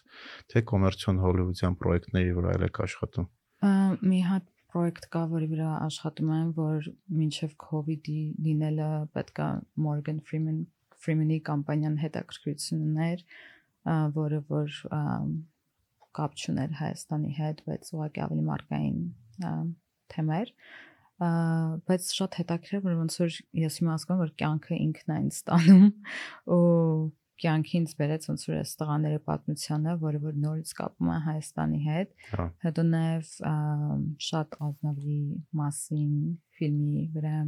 թե 0.53 0.66
կոմերցիոն 0.74 1.24
հոլիվուդյան 1.28 1.80
պրոյեկտների 1.84 2.36
վրա 2.39 2.57
եք 2.70 2.84
աշխատում 2.88 3.30
Ա, 3.64 3.72
Մի 4.03 4.20
հատ 4.28 4.49
պրոյեկտ 4.74 5.05
կա, 5.14 5.24
որի 5.32 5.47
վրա 5.53 5.72
աշխատում 5.86 6.30
եմ, 6.34 6.47
որ 6.57 6.88
մինչև 7.14 7.51
COVID-ի 7.64 8.22
լինելը 8.45 8.88
պետքա 9.14 9.49
Morgan 9.86 10.22
Freeman 10.28 10.64
Freeman-ի 11.03 11.38
կամպանիան 11.47 11.97
հետաքրքրություն 12.01 12.84
ուներ, 12.88 13.24
ա, 13.91 13.95
որը 14.18 14.39
որ 14.49 14.78
ա, 14.89 15.01
կապ 16.18 16.38
չուներ 16.39 16.78
Հայաստանի 16.80 17.32
հետ, 17.39 17.64
բայց 17.68 17.91
ուղղակի 17.93 18.24
ավելի 18.26 18.45
մարկային 18.49 18.99
ա, 19.43 19.53
թեմա 20.14 20.39
էր։ 20.43 20.53
բայց 21.88 22.07
շատ 22.18 22.38
հետաքրքիր 22.41 22.82
որ 22.84 22.95
ոնց 22.99 23.18
որ 23.22 23.36
ես 23.64 23.76
հիմա 23.80 23.91
հասկանում 23.93 24.24
որ 24.24 24.32
կյանքը 24.43 24.80
ինքն 24.84 25.14
է 25.14 25.18
ինձ 25.24 25.36
ստանում 25.38 25.86
ու 26.53 26.61
կյանքի 27.43 27.76
ինձ 27.80 27.93
բերեց 27.99 28.26
ոնց 28.30 28.43
որ 28.49 28.57
այս 28.59 28.74
տղաների 28.80 29.20
պատմությանը, 29.28 29.93
որը 30.03 30.20
որ 30.24 30.36
նորից 30.43 30.74
կապում 30.80 31.09
է 31.14 31.18
Հայաստանի 31.28 31.80
հետ 31.88 32.14
հա 32.34 32.45
Հետո 32.66 32.86
նաև 32.89 33.32
շատ 34.28 34.57
ազնավրի 34.68 35.18
մասին 35.61 36.14
ֆիլմի 36.59 37.03
վրա 37.16 37.39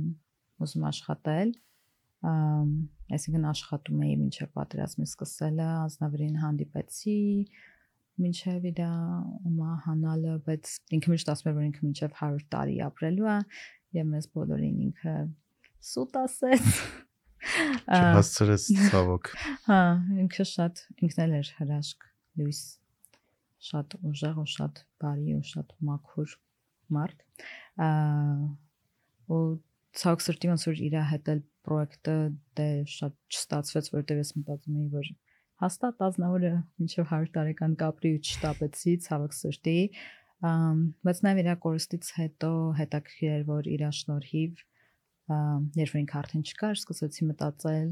ուզում 0.66 0.88
աշխատել։ 0.89 1.53
այսինքն 2.26 3.47
աշխատում 3.51 4.03
էի 4.05 4.16
մինչև 4.24 4.51
պատերազմի 4.57 5.05
սկսելը, 5.05 5.68
ազնավրին 5.86 6.38
հանդիպեցի, 6.41 7.18
մինչև 8.22 8.68
իր 8.72 8.82
մահանալը, 9.55 10.36
բայց 10.45 10.74
ինքը 10.97 11.11
միշտ 11.13 11.32
ասում 11.34 11.49
էր, 11.51 11.55
որ 11.57 11.66
ինքը 11.70 11.84
մինչև 11.86 12.16
100 12.22 12.45
տարի 12.55 12.78
ապրելու 12.86 13.30
է, 13.32 13.38
եւ 13.99 14.09
մեզ 14.13 14.30
բոլորին 14.36 14.80
ինքը 14.86 15.16
սուտ 15.89 16.18
ասեց։ 16.22 16.70
չհասցրեց 17.45 18.68
ցավոք 18.89 19.32
Հա, 19.68 19.82
ինքը 20.24 20.45
շատ 20.49 20.82
ինքն 21.05 21.24
էլ 21.26 21.36
էր 21.39 21.51
հրաշք 21.59 22.07
լույս 22.41 22.61
շատ 23.66 23.97
ուժեղ 24.09 24.39
ու 24.41 24.47
շատ 24.55 24.82
բարի 25.03 25.36
ու 25.36 25.45
շատ 25.51 25.76
մաքուր 25.89 26.36
մարդ։ 26.95 27.26
Ա 27.86 27.89
ու 29.36 29.41
ցավոք 29.99 30.24
սրտի 30.26 30.51
ոնց 30.51 30.66
որ 30.70 30.82
իր 30.86 30.97
հետ 31.11 31.30
էլ 31.34 31.41
պրոյեկտը 31.66 32.16
դե 32.59 32.68
շատ 32.95 33.16
չստացվեց, 33.34 33.88
որտեղ 33.95 34.20
ես 34.22 34.32
մտածում 34.38 34.80
էի, 34.82 34.89
որ 34.93 35.11
հաստատ 35.64 36.01
ազնավորը 36.10 36.53
մինչև 36.82 37.12
100 37.16 37.34
տարեկան 37.36 37.76
կապրի 37.82 38.12
ու 38.16 38.22
չտապեցի 38.26 38.93
ցավոք 39.06 39.36
սրտի։ 39.39 39.80
բայց 41.06 41.22
նաև 41.26 41.41
իր 41.41 41.51
կորստից 41.66 42.10
հետո 42.16 42.49
հետաքրքիր 42.80 43.36
էր, 43.36 43.45
որ 43.49 43.70
իր 43.76 43.84
շնորհիվ 43.99 44.64
երբ 45.26 45.93
որ 45.95 46.01
ինքը 46.01 46.18
արդեն 46.22 46.43
չկար, 46.45 46.76
սկսեցի 46.80 47.28
մտածել 47.30 47.88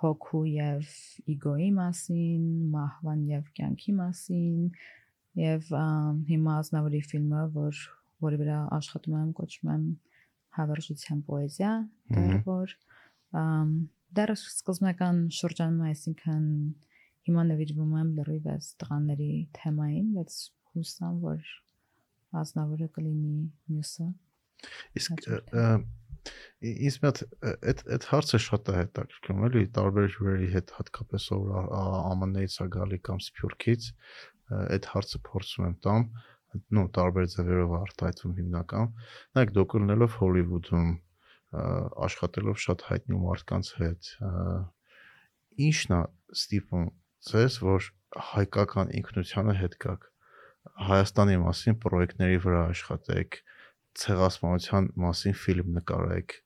հոգու 0.00 0.42
եւ 0.50 0.92
իգոյի 1.34 1.70
մասին, 1.76 2.44
մահվան 2.74 3.24
եւ 3.30 3.48
կյանքի 3.56 3.94
մասին 3.96 4.60
եւ 5.40 5.72
հիմա 6.30 6.54
ազնավուրի 6.60 7.00
ֆիլմը, 7.10 7.42
որ 7.56 7.80
որի 8.24 8.38
վրա 8.40 8.60
աշխատում 8.76 9.16
եմ, 9.20 9.32
կոչվում 9.40 9.72
եմ 9.74 9.84
հավերժության 10.60 11.20
պոեզիա, 11.30 11.72
դեռ 12.14 12.38
որ 12.46 12.76
դեռ 14.18 14.32
սկզբնական 14.36 15.20
շրջանում 15.36 15.84
այսինքն 15.90 16.46
հիմա 17.28 17.44
նվիրվում 17.50 17.94
եմ 18.00 18.10
լրիվ 18.18 18.50
այս 18.54 18.68
տղաների 18.80 19.30
թեմային, 19.60 20.10
բայց 20.16 20.36
հուսամ, 20.74 21.22
որ 21.24 21.48
ազնավուրը 22.40 22.88
կլինի 22.96 23.38
մյուսը։ 23.74 24.06
իսկ 25.00 25.10
ինձ 25.10 25.28
ը, 27.10 27.52
այդ 27.70 27.82
այդ 27.96 28.06
հարցը 28.10 28.40
շատ 28.44 28.70
է 28.70 28.74
հետաքրքրում 28.76 29.44
էլի 29.48 29.62
տարբեր 29.76 30.08
հյուրերի 30.14 30.48
հետ 30.54 30.72
հատկապես 30.76 31.28
որ 31.32 31.70
ԱՄՆ-ից 32.20 32.56
է 32.60 32.66
գալի 32.74 32.98
կամ 33.08 33.22
Սփյուռքից 33.26 33.86
այդ 34.60 34.88
հարցը 34.92 35.20
փորձում 35.30 35.68
եմ 35.70 35.76
տամ 35.86 36.04
նո 36.76 36.84
տարբեր 36.98 37.26
ձևերով 37.34 37.72
է 37.72 37.80
արտահայտվում 37.80 38.36
հիմնական 38.40 38.92
նայեք 39.38 39.54
դուք 39.56 39.76
ելնելով 39.80 40.16
Հոլիվուդում 40.20 40.90
աշխատելով 42.10 42.60
շատ 42.66 42.86
հայտնի 42.90 43.20
մարդկանց 43.24 43.72
հետ 43.80 44.10
ինչն 45.70 45.96
է 45.96 46.02
ստիպում 46.36 46.88
ձեզ 47.28 47.56
որ 47.64 47.88
հայկական 48.30 48.92
ինքնությանը 49.00 49.54
հետ 49.60 49.74
գաք 49.84 50.06
Հայաստանի 50.90 51.36
մասին 51.40 51.76
պրոյեկտների 51.82 52.38
վրա 52.44 52.62
աշխատեք 52.70 53.36
ցեղասպանության 54.00 54.88
մասին 55.04 55.36
ֆիլմ 55.42 55.74
նկարեք 55.76 56.36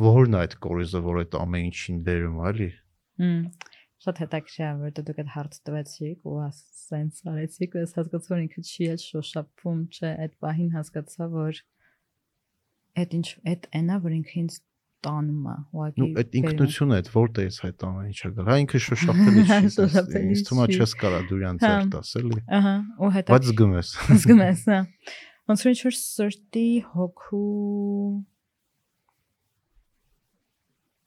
որն 0.00 0.38
այդ 0.42 0.56
կորիզը 0.66 1.00
որ 1.06 1.20
այդ 1.22 1.36
ամեն 1.40 1.66
ինչին 1.70 2.00
բերում 2.06 2.36
է, 2.36 2.50
էլի 2.50 2.68
Հմ, 3.22 3.38
շատ 4.04 4.20
հետաքրքիր 4.22 4.66
է 4.66 4.72
որ 4.82 4.94
դուք 4.98 5.20
այդ 5.22 5.30
հարց 5.36 5.58
տվեցիք 5.68 6.28
ու 6.28 6.36
ասենց 6.46 7.22
արեցիք 7.32 7.76
ու 7.76 7.82
ես 7.82 7.96
հասկացա 7.96 8.32
որ 8.34 8.42
ինքը 8.44 8.64
չի 8.70 8.88
էլ 8.92 9.00
շոշափում 9.06 9.80
չէ 9.96 10.10
այդ 10.26 10.36
պահին 10.44 10.72
հասկացա 10.76 11.28
որ 11.36 11.62
այդ 13.02 13.16
ինչ 13.20 13.28
այդ 13.52 13.68
այնա 13.80 13.96
որ 14.04 14.16
ինքը 14.20 14.36
ինձ 14.42 14.58
տանում 15.04 15.46
է 15.46 15.56
ուղղակի 15.76 16.02
Ну, 16.02 16.06
այդ 16.20 16.36
ինքնությունը 16.40 16.96
այդ 16.96 17.10
որտեղից 17.16 17.58
այդ 17.66 17.84
ամեն 17.86 18.08
ինչը 18.10 18.30
գալ։ 18.36 18.48
Հա 18.50 18.56
ինքը 18.62 18.80
շոշափելի 18.86 19.44
չի։ 19.46 20.22
Ինձ 20.26 20.42
թվում 20.48 20.62
է 20.64 20.76
չես 20.76 20.94
կարա 21.02 21.20
դուրյան 21.30 21.60
Հա։ 21.62 21.70
ծեր 21.76 21.90
տաս 21.96 22.12
էլի։ 22.20 22.40
ահա 22.56 22.74
ու 22.96 23.10
հետո 23.16 23.36
Բայց 23.36 23.48
զգում 23.50 23.76
ես։ 23.76 23.92
զգում 24.22 24.42
ես 24.46 24.64
հա 24.72 24.80
ոնց 25.46 25.62
որ 25.62 25.72
ինչ-որ 25.72 25.96
սրտի 25.96 26.68
հոգու 26.90 27.42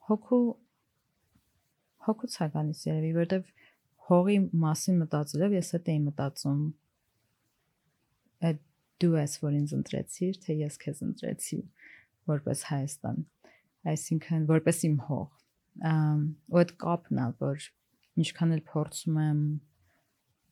հոգու 0.09 0.43
հոգուց 2.07 2.37
է 2.39 2.47
գալիս 2.53 2.83
երևի 2.87 3.11
որովհետև 3.17 3.49
հողի 4.09 4.37
մասին 4.63 5.01
մտածելով 5.03 5.57
ես 5.57 5.73
այդ 5.77 5.91
էի 5.93 5.99
մտածում 6.05 6.61
այդ 8.49 8.61
դու 9.03 9.11
ես 9.19 9.35
որ 9.43 9.59
ինձ 9.59 9.75
ընտրեցիր 9.79 10.39
թե 10.45 10.57
ես 10.61 10.79
քեզ 10.85 11.03
ընտրեցի 11.09 11.59
որպես 12.31 12.63
Հայաստան 12.69 13.21
այսինքն 13.93 14.45
որպես 14.49 14.83
իմ 14.89 14.95
հող 15.07 15.27
ու 15.79 16.59
այդ 16.61 16.71
կապն 16.83 17.19
է 17.23 17.27
որ 17.43 17.67
ինչքան 18.19 18.55
էլ 18.55 18.63
փորձում 18.69 19.19
եմ 19.23 19.41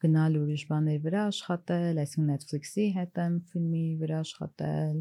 գնալ 0.03 0.37
ուրիշ 0.37 0.63
բաների 0.69 1.01
վրա 1.03 1.21
աշխատել, 1.31 1.99
այսինքն 2.03 2.29
Netflix-ի 2.31 2.85
հետ 2.97 3.19
եմ 3.23 3.37
ֆիլմի 3.51 3.85
վրա 4.01 4.19
աշխատել, 4.23 4.99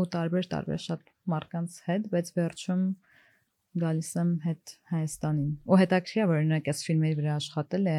ու 0.00 0.06
տարբեր 0.14 0.48
տարբեր 0.54 0.82
շատ 0.86 1.06
մարդկանց 1.34 1.76
հետ, 1.86 2.08
բայց 2.14 2.32
վերջում 2.40 2.82
գալիս 3.84 4.10
եմ 4.20 4.30
հետ 4.44 4.74
Հայաստանին։ 4.90 5.50
Ու 5.70 5.80
հետաքրքիր 5.80 6.22
է 6.22 6.28
որ 6.30 6.40
օրինակ 6.40 6.70
այս 6.72 6.82
ֆիլմերի 6.88 7.18
վրա 7.20 7.34
աշխատել 7.40 7.90
է 7.90 7.98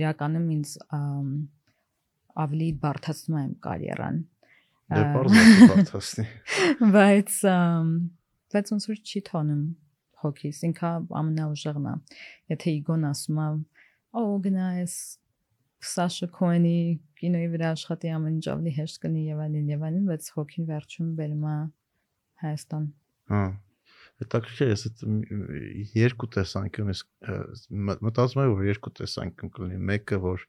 իրականում 0.00 0.46
ինձ 0.56 0.74
ավելի 2.42 2.68
բարթացնում 2.82 3.38
է 3.38 3.42
իմ 3.48 3.56
կարիերան։ 3.66 4.20
Դե 4.92 5.02
բարձր 5.14 5.40
է 5.42 5.68
բարձրացնի։ 5.72 6.26
բայց 6.96 7.38
բայց 8.52 8.72
ոնց 8.74 8.86
որ 8.92 9.02
չի 9.02 9.22
թոնում 9.28 9.64
հոգիս 10.22 10.62
ինքը 10.68 10.92
ամենաուժեղն 11.22 11.90
է 11.92 11.94
եթե 12.52 12.74
իգոն 12.78 13.06
ասում 13.10 13.42
է 13.42 13.48
օ 14.22 14.24
գնա 14.46 14.70
ես 14.78 14.96
Սաշա 15.82 16.28
Քոենի 16.36 16.76
կինոյի 17.18 17.48
վրա 17.56 17.70
աշխատի 17.74 18.10
ամեն 18.14 18.36
ինչ 18.38 18.44
ավելի 18.52 18.72
հեշտ 18.76 19.00
կնի 19.02 19.22
եւ 19.32 19.40
այլն 19.46 19.70
եւ 19.72 19.86
այլն 19.88 20.04
բայց 20.12 20.28
հոգին 20.36 20.68
վերջում 20.68 21.08
բերում 21.18 21.46
է 21.52 21.56
Հայաստան 22.42 22.84
Հա։ 23.32 23.42
Հետաքրքիր 24.22 24.68
է, 24.68 24.74
ես 24.74 24.82
երկու 25.98 26.28
տեսանկյունից 26.36 27.00
մտածում 28.06 28.42
եմ, 28.42 28.52
որ 28.58 28.68
երկու 28.68 28.92
տեսանկյուն 29.00 29.52
կլինի։ 29.56 29.78
Մեկը 29.90 30.18
որ 30.22 30.44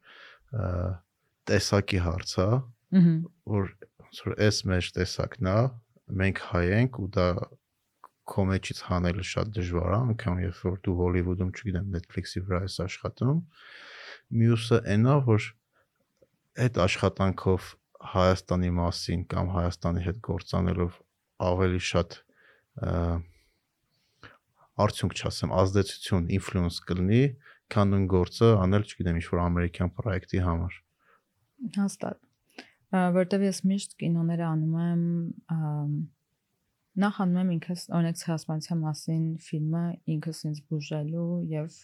տեսակի 1.49 2.01
հարց 2.05 2.33
է, 2.43 2.47
որ 3.53 3.71
որ 4.25 4.35
էս 4.47 4.61
մեջ 4.69 4.89
տեսակն 4.97 5.49
է, 5.49 5.59
մենք 6.21 6.41
հայ 6.51 6.63
ենք 6.77 6.99
ու 7.03 7.09
դա 7.17 7.27
քո 8.29 8.45
մեջից 8.49 8.79
հանելը 8.87 9.25
շատ 9.27 9.51
դժվար 9.57 9.89
է, 9.93 9.97
անգամ 10.13 10.41
երբ 10.43 10.59
որ 10.63 10.75
դու 10.85 10.95
Հոլիվուդում, 10.99 11.49
չգիտեմ, 11.53 11.87
Netflix-ի 11.95 12.43
վրա 12.47 12.59
ես 12.63 12.77
աշխատում։ 12.85 13.39
Մյուսը 14.39 14.79
այնա, 14.93 15.15
որ 15.27 15.47
այդ 16.63 16.79
աշխատանքով 16.83 17.71
Հայաստանի 18.13 18.71
մասին 18.79 19.21
կամ 19.31 19.51
Հայաստանի 19.53 20.05
հետ 20.07 20.17
գործանելով 20.27 20.97
ավելի 21.43 21.81
շատ 21.89 22.17
արդյունք 24.83 25.13
չասեմ, 25.19 25.53
ազդեցություն, 25.63 26.29
ինֆլուենս 26.37 26.79
կլինի, 26.89 27.23
քան 27.73 27.93
նույն 27.93 28.07
գործը 28.13 28.49
անել, 28.63 28.87
չգիտեմ, 28.89 29.19
ինչ-որ 29.21 29.41
ամերիկյան 29.43 29.93
պրոյեկտի 29.99 30.43
համար։ 30.47 30.79
հաստատ 31.77 32.22
որտեվ 32.93 33.43
ես 33.47 33.59
միշտ 33.69 33.95
կինոները 34.01 34.43
անում 34.45 34.73
եմ 34.83 35.05
նախ 37.03 37.15
անում 37.23 37.39
եմ 37.41 37.51
ինքս 37.55 37.85
օրինակ 37.97 38.19
ցեղասպանության 38.21 38.81
մասին 38.83 39.23
ֆիլմը 39.47 39.81
ինքս 40.13 40.41
ինձ 40.49 40.59
բուժելու 40.69 41.29
եւ 41.53 41.79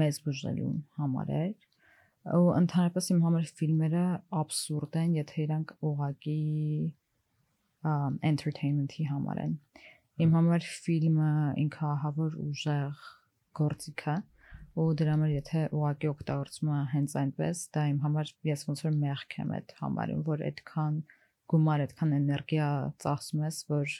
մեզ 0.00 0.20
բուժելու 0.26 0.70
համար 1.00 1.32
էր 1.40 2.36
ու 2.38 2.52
ընդհանրապես 2.60 3.10
իմ 3.14 3.20
համար 3.26 3.50
ֆիլմերը 3.58 4.04
абսուրդ 4.42 4.98
են 5.02 5.16
եթե 5.18 5.42
իրանք 5.46 5.74
ուղակի 5.90 6.38
entertainment-ի 8.30 9.08
համար 9.10 9.42
են 9.48 9.54
իմ 10.20 10.34
համար 10.36 10.66
ֆիլմը 10.84 11.30
ինքը 11.64 11.86
ահավոր 11.90 12.38
ուժեղ 12.46 13.06
գործիք 13.60 14.06
է 14.14 14.16
ու 14.78 14.86
դրա 15.00 15.14
համար 15.16 15.32
եթե 15.32 15.62
ուղակի 15.76 16.08
օգտագործում 16.10 16.70
է 16.74 16.78
հենց 16.92 17.16
այնպես 17.20 17.62
դա 17.74 17.82
իմ 17.90 17.98
համար 18.04 18.30
ես 18.50 18.62
ոնց 18.68 18.82
որ 18.86 18.94
մեղք 19.00 19.36
եմ 19.42 19.50
այդ 19.56 19.74
համարում 19.80 20.22
որ 20.30 20.44
այդքան 20.50 21.00
գումար 21.50 21.84
այդքան 21.86 22.14
էներգիա 22.20 22.68
ծախսում 23.04 23.44
ես 23.46 23.58
որ 23.72 23.96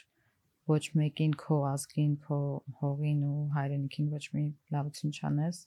ոչ 0.71 0.83
մեկին 1.01 1.35
քո 1.41 1.57
ազգին 1.71 2.13
քո 2.25 2.39
հողին 2.81 3.21
ու 3.27 3.39
հայրենիքին 3.57 4.09
ոչ 4.15 4.25
մի 4.37 4.45
լավություն 4.75 5.15
չանես 5.19 5.61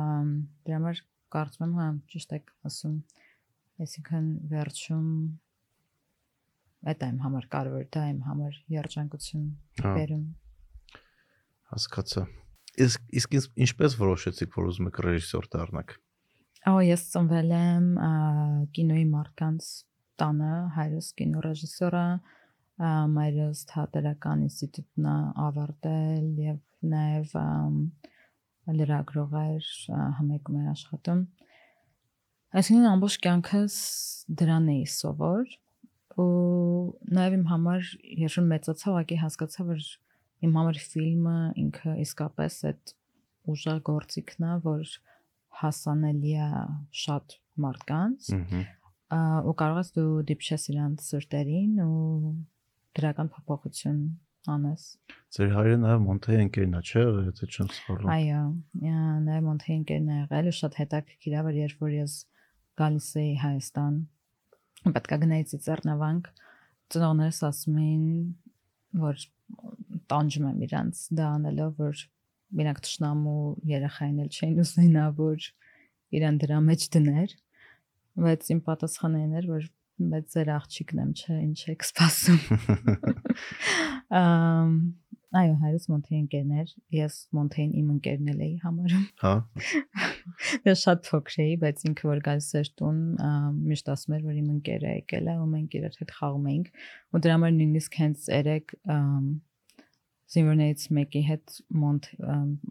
ամ 0.00 0.34
դրա 0.64 0.80
համար 0.80 1.02
կարծում 1.36 1.66
եմ 1.66 1.78
հա 1.80 1.88
ճիշտ 2.14 2.36
եք 2.40 2.52
ասում 2.70 2.98
այսինքն 3.84 4.30
վերջում 4.54 5.08
այդ 6.90 7.02
իմ 7.10 7.18
համար 7.26 7.48
կարևոր 7.54 7.88
դա 7.96 8.04
իմ 8.14 8.20
համար 8.30 8.60
երջանկություն 8.80 9.48
Հա, 9.80 9.92
բերում 9.98 10.24
հասկացա։ 11.70 12.24
Իսկ 12.80 13.14
իսկ 13.20 13.36
ինչպես 13.66 13.96
որոշեցիք, 14.00 14.56
որ 14.56 14.68
ուզում 14.70 14.90
եք 14.90 15.00
ռեժիսոր 15.06 15.48
դառնաք։ 15.54 15.94
Ահա 16.70 16.82
ես 16.86 17.02
ծնվել 17.14 17.54
եմ 17.56 17.86
կինոյի 18.76 19.06
մարդկանց 19.10 19.68
տանը, 20.20 20.52
հայրս 20.76 21.08
կինոռեժիսոր 21.20 21.96
է, 22.00 22.06
մայրս 23.14 23.62
թատերական 23.70 24.44
ինստիտուտն 24.46 25.08
է 25.10 25.16
ավարտել 25.46 26.28
եւ 26.44 26.60
նաեւ 26.94 27.34
լրագրող 28.80 29.34
էր 29.40 29.70
համեկում 30.18 30.60
էր 30.60 30.68
աշխատում։ 30.74 31.24
Այսինքն 32.60 32.86
ամբողջ 32.90 33.16
կյանքս 33.24 33.74
դրան 34.40 34.70
էի 34.74 34.86
սովոր 34.90 35.56
ու 36.20 36.28
նաեւ 37.16 37.36
իմ 37.36 37.44
համար 37.50 37.90
երբ 38.20 38.46
մեծացա 38.52 38.88
ուղղակի 38.90 39.18
հասկացա 39.20 39.66
որ 39.70 39.84
իմ 40.46 40.56
համար 40.60 40.80
ֆիլմը 40.90 41.36
ինքը 41.64 41.94
իսկապես 42.04 42.58
այդ 42.70 42.94
ուժեղ 43.50 43.80
գործիքն 43.90 44.46
է 44.50 44.54
որ 44.66 44.94
հասանելի 45.60 46.34
է 46.46 46.48
շատ 47.02 47.36
մարդկանց 47.64 48.30
ու 49.50 49.54
կարող 49.60 49.78
ես 49.80 49.92
դու 49.96 50.08
դիպչես 50.30 50.66
իրանց 50.72 51.06
սրտերին 51.10 51.78
ու 51.84 52.34
դրական 52.98 53.30
փոփոխություն 53.34 54.02
անես։ 54.50 54.84
Ձեր 55.36 55.50
հայրը 55.54 55.74
նաև 55.82 56.04
Մոնտեյ 56.06 56.38
ընկերն 56.46 56.76
է, 56.78 56.80
չէ՞, 56.80 57.02
եթե 57.26 57.48
չեմ 57.50 57.68
սխալվում։ 57.76 58.12
Այո, 58.14 58.44
նաև 59.26 59.44
Մոնթեյ 59.46 59.76
ընկերն 59.80 60.08
է 60.10 60.16
եղել 60.20 60.48
ու 60.50 60.54
շատ 60.60 60.78
հետաքրքիր 60.80 61.34
է, 61.34 61.42
որ 61.48 61.58
երբ 61.60 61.84
որ 61.84 61.92
ես 61.98 62.14
գալիս 62.80 63.08
էի 63.20 63.34
Հայաստան, 63.42 63.98
պետք 64.96 65.12
է 65.12 65.18
գնայի 65.24 65.46
Ծիծեռնավանք, 65.50 66.30
ծնողներս 66.94 67.40
ասում 67.50 67.80
էին, 67.84 68.06
որ 69.04 69.26
տանջում 70.10 70.46
եմ 70.50 70.62
իրանց 70.66 71.02
դա 71.18 71.26
անելով, 71.38 71.74
որ 71.80 72.04
իրանք 72.60 72.80
ճշնամու 72.86 73.42
երախային 73.70 74.22
էլ 74.24 74.30
չէին 74.30 74.62
ուզենա, 74.64 75.04
որ 75.20 75.50
իրան 76.20 76.40
դրա 76.44 76.62
մեջ 76.70 76.86
դներ, 76.96 77.36
բայց 78.24 78.48
իմ 78.54 78.62
պատասխանը 78.66 79.20
այն 79.20 79.36
էր, 79.40 79.50
որ 79.50 79.68
բայց 80.10 80.34
ձեր 80.34 80.50
աղջիկն 80.56 81.04
եմ, 81.04 81.12
չէ, 81.20 81.36
ինչ 81.44 81.60
եք 81.74 81.86
սպասում։ 81.90 82.42
Ամ 84.20 84.74
այո, 85.30 85.52
հայրս 85.60 85.84
Մոնթեյ 85.90 86.18
ընկերներ, 86.24 86.70
ես 86.96 87.16
Մոնթեյն 87.36 87.74
իմ 87.78 87.90
ընկերն 87.94 88.30
էլ 88.32 88.40
էի 88.46 88.54
համարում։ 88.64 89.04
Հա։ 89.22 89.34
Ես 90.70 90.82
շատ 90.86 91.04
փոքր 91.06 91.36
էի, 91.44 91.52
բայց 91.62 91.84
ինքը 91.90 92.08
որ 92.10 92.22
գալիս 92.26 92.48
էր 92.60 92.70
տուն, 92.80 92.98
միշտ 93.70 93.92
ասում 93.94 94.16
էր, 94.16 94.24
որ 94.26 94.40
իմ 94.40 94.48
ընկերը 94.56 94.94
եկել 94.96 95.30
է 95.30 95.36
ու 95.38 95.46
մենք 95.52 95.76
իրար 95.80 96.00
հետ 96.00 96.14
խաղում 96.16 96.50
էինք։ 96.50 96.72
Ու 97.14 97.22
դրա 97.22 97.36
համար 97.38 97.54
նույնիսկ 97.60 98.00
հենց 98.00 98.26
երեք 98.34 98.74
զինվորներից 100.30 100.82
մեկի 100.96 101.22
հետ 101.26 101.54
Մոնտ 101.82 102.08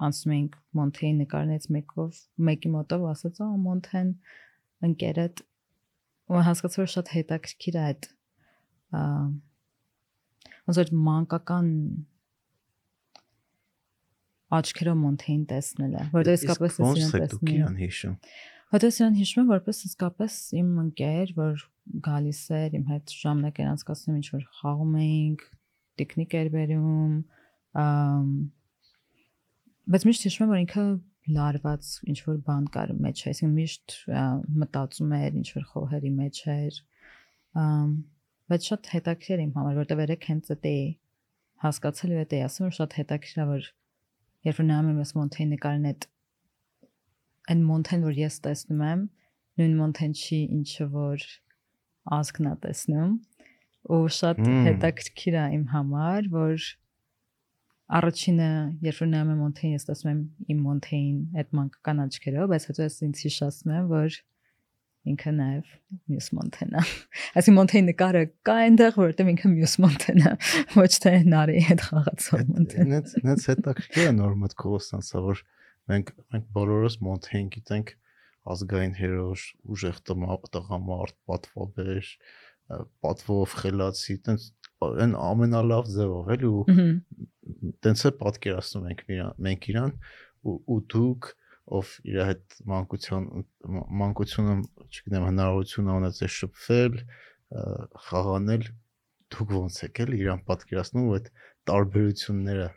անցնում 0.07 0.36
էինք 0.36 0.53
Մոնթեի 0.80 1.12
նկարներից 1.20 1.66
մեկով, 1.76 2.20
մեկի 2.49 2.70
մոտով 2.76 3.07
ասաց, 3.10 3.41
«Ա 3.43 3.47
Մոնթեն 3.66 4.14
ընկերդ» 4.89 5.43
ու 6.30 6.43
հասկացա 6.45 6.82
որ 6.84 6.91
շատ 6.93 7.12
հետաքրքիր 7.18 7.80
է 7.80 7.82
այդ 7.89 8.07
ոնց 10.70 10.80
որ 10.80 10.93
մանկական 11.10 11.74
աչքերով 14.60 14.95
Մոնթեին 14.99 15.43
տեսնելը, 15.49 16.05
որտեղ 16.14 16.38
իսկապես 16.39 16.78
ես 16.80 16.86
ոնց 16.86 16.99
իրեն 16.99 17.12
դուք 17.12 17.20
տեսնում 17.20 17.49
եմ։ 17.49 17.57
իրան 17.60 17.76
հիշում։ 17.80 18.16
Հատես 18.70 18.97
իրան 18.99 19.18
հիշում 19.20 19.41
եմ 19.41 19.49
որպես 19.49 19.82
իսկապես 19.89 20.38
իմ 20.60 20.72
ընկեր, 20.84 21.34
որ 21.38 21.64
գալիս 22.05 22.41
էր 22.60 22.78
իմ 22.80 22.88
հետ 22.89 23.14
ժամանակ 23.20 23.60
էր 23.60 23.70
անցկացնում, 23.70 24.18
ինչ 24.20 24.28
որ 24.30 24.43
խաղում 24.60 24.95
էինք, 24.99 25.45
տիկնիկ 25.99 26.36
էր 26.39 26.49
բերում, 26.55 27.16
բայց 29.90 30.06
միշտ 30.10 30.26
հիշում 30.28 30.46
եմ 30.46 30.54
որ 30.54 30.62
ինքը 30.64 30.86
լարված 31.30 31.90
ինչ 32.10 32.18
որ 32.26 32.38
բան 32.48 32.70
կար 32.74 32.94
մեջ, 33.06 33.18
այսինքն 33.30 33.58
միշտ 33.60 33.98
մտածում 34.64 35.12
էր 35.20 35.38
ինչ 35.40 35.50
որ 35.58 35.66
խոհերի 35.74 36.12
մեջ 36.20 36.40
էր։ 36.54 36.80
բայց 38.50 38.70
շատ 38.70 38.90
հետաքրքիր 38.94 39.44
իմ 39.46 39.52
համար, 39.60 39.78
որտեվ 39.84 40.02
երեք 40.06 40.26
հենց 40.30 40.50
դա 40.50 40.58
էի 40.70 40.88
հասկացել 41.66 42.14
ու 42.16 42.24
դա 42.24 42.38
էի 42.40 42.44
ասում, 42.48 42.66
որ 42.70 42.76
շատ 42.80 42.96
հետաքրքիր 43.00 43.44
է 43.44 43.48
որ 43.50 43.68
երբ 44.50 44.60
որ 44.60 44.68
նայում 44.70 44.90
եմ 44.90 45.00
ես 45.04 45.14
Մոնթեյ 45.20 45.48
նկարին 45.54 45.88
այդ 45.90 46.08
այն 47.50 47.64
Մոնթեն, 47.70 48.06
որ 48.06 48.20
ես 48.20 48.36
տեսնում 48.46 48.84
եմ, 48.90 49.02
նույն 49.60 49.74
Մոնթեն 49.80 50.14
չի 50.20 50.40
ինչը 50.58 50.86
որ 50.94 51.26
ազգն 52.20 52.50
է 52.50 52.54
տեսնում 52.66 53.16
ու 53.90 54.04
շատ 54.20 54.42
հետաքրքիր 54.70 55.38
է 55.40 55.46
իմ 55.58 55.66
համար, 55.74 56.30
որ 56.34 56.68
առաջինը 57.90 58.50
երբ 58.86 59.00
նայում 59.10 59.30
եմ 59.34 59.40
Մոնթեյն, 59.44 59.76
ես 59.76 59.88
տեսնում 59.90 60.10
եմ 60.12 60.20
իմ 60.54 60.60
Մոնթեյին 60.66 61.20
այդ 61.42 61.54
մանկական 61.60 62.02
աչքերով, 62.06 62.50
բայց 62.52 62.68
հետո 62.70 62.86
ես 62.86 62.98
ինձ 63.08 63.22
հիշացնում 63.26 63.78
եմ, 63.80 63.88
որ 63.90 64.18
ինքը 65.10 65.32
նաև 65.40 65.70
մյուս 66.12 66.28
Մոնթեն 66.38 66.76
է։ 66.76 66.84
Այսինքն 67.40 67.58
Մոնթեյի 67.60 67.86
նկարը 67.88 68.24
կա 68.50 68.56
այնտեղ, 68.66 68.98
որովհետև 69.00 69.32
ինքը 69.34 69.52
մյուս 69.54 69.76
Մոնթեն 69.86 70.22
է, 70.22 70.34
ոչ 70.84 70.92
թե 71.06 71.14
նարի 71.34 71.64
հետ 71.70 71.86
խաղացող 71.88 72.44
Մոնթեն։ 72.50 72.92
Նենց 72.94 73.16
նենց 73.30 73.48
հետաքրքիր 73.50 74.10
է 74.10 74.14
նոր 74.20 74.36
մտքով 74.44 74.76
ստացա 74.80 75.24
որ 75.30 75.42
մենք 75.90 76.14
մենք 76.36 76.52
բոլորս 76.60 77.00
Մոնթեյն 77.10 77.50
գիտենք 77.56 77.96
ազգային 78.50 78.94
հերոս, 79.00 79.42
ուժեղ 79.70 79.98
տղամարդ, 80.10 81.16
պատվաբեր, 81.30 82.12
պատվով 83.04 83.56
խելացի, 83.60 84.16
տենց 84.26 84.46
այն 84.88 85.14
ամենալավ 85.20 85.90
ձևով 85.94 86.32
էլի 86.36 86.50
ու 86.50 86.64
տենց 87.84 88.04
է 88.10 88.12
պատկերացնում 88.20 88.90
ենք 88.94 89.04
մենք 89.48 89.68
իրան 89.74 89.94
ու, 90.50 90.56
ու 90.70 90.80
դուք 90.94 91.30
ով 91.80 91.90
իր 92.10 92.20
հետ 92.30 92.58
մանկության 92.70 93.26
մանկությունը, 94.00 94.54
չգիտեմ, 94.90 95.26
հնարավորություն 95.30 95.92
ունեցել 95.94 96.32
շփվել, 96.36 96.96
խաղանել, 98.08 98.66
դուք 99.36 99.54
ոնց 99.60 99.78
եք 99.86 100.02
էլ 100.06 100.16
իրան 100.18 100.42
պատկերացնում 100.50 101.10
ու 101.10 101.16
այդ 101.20 101.30
տարբերությունները 101.70 102.68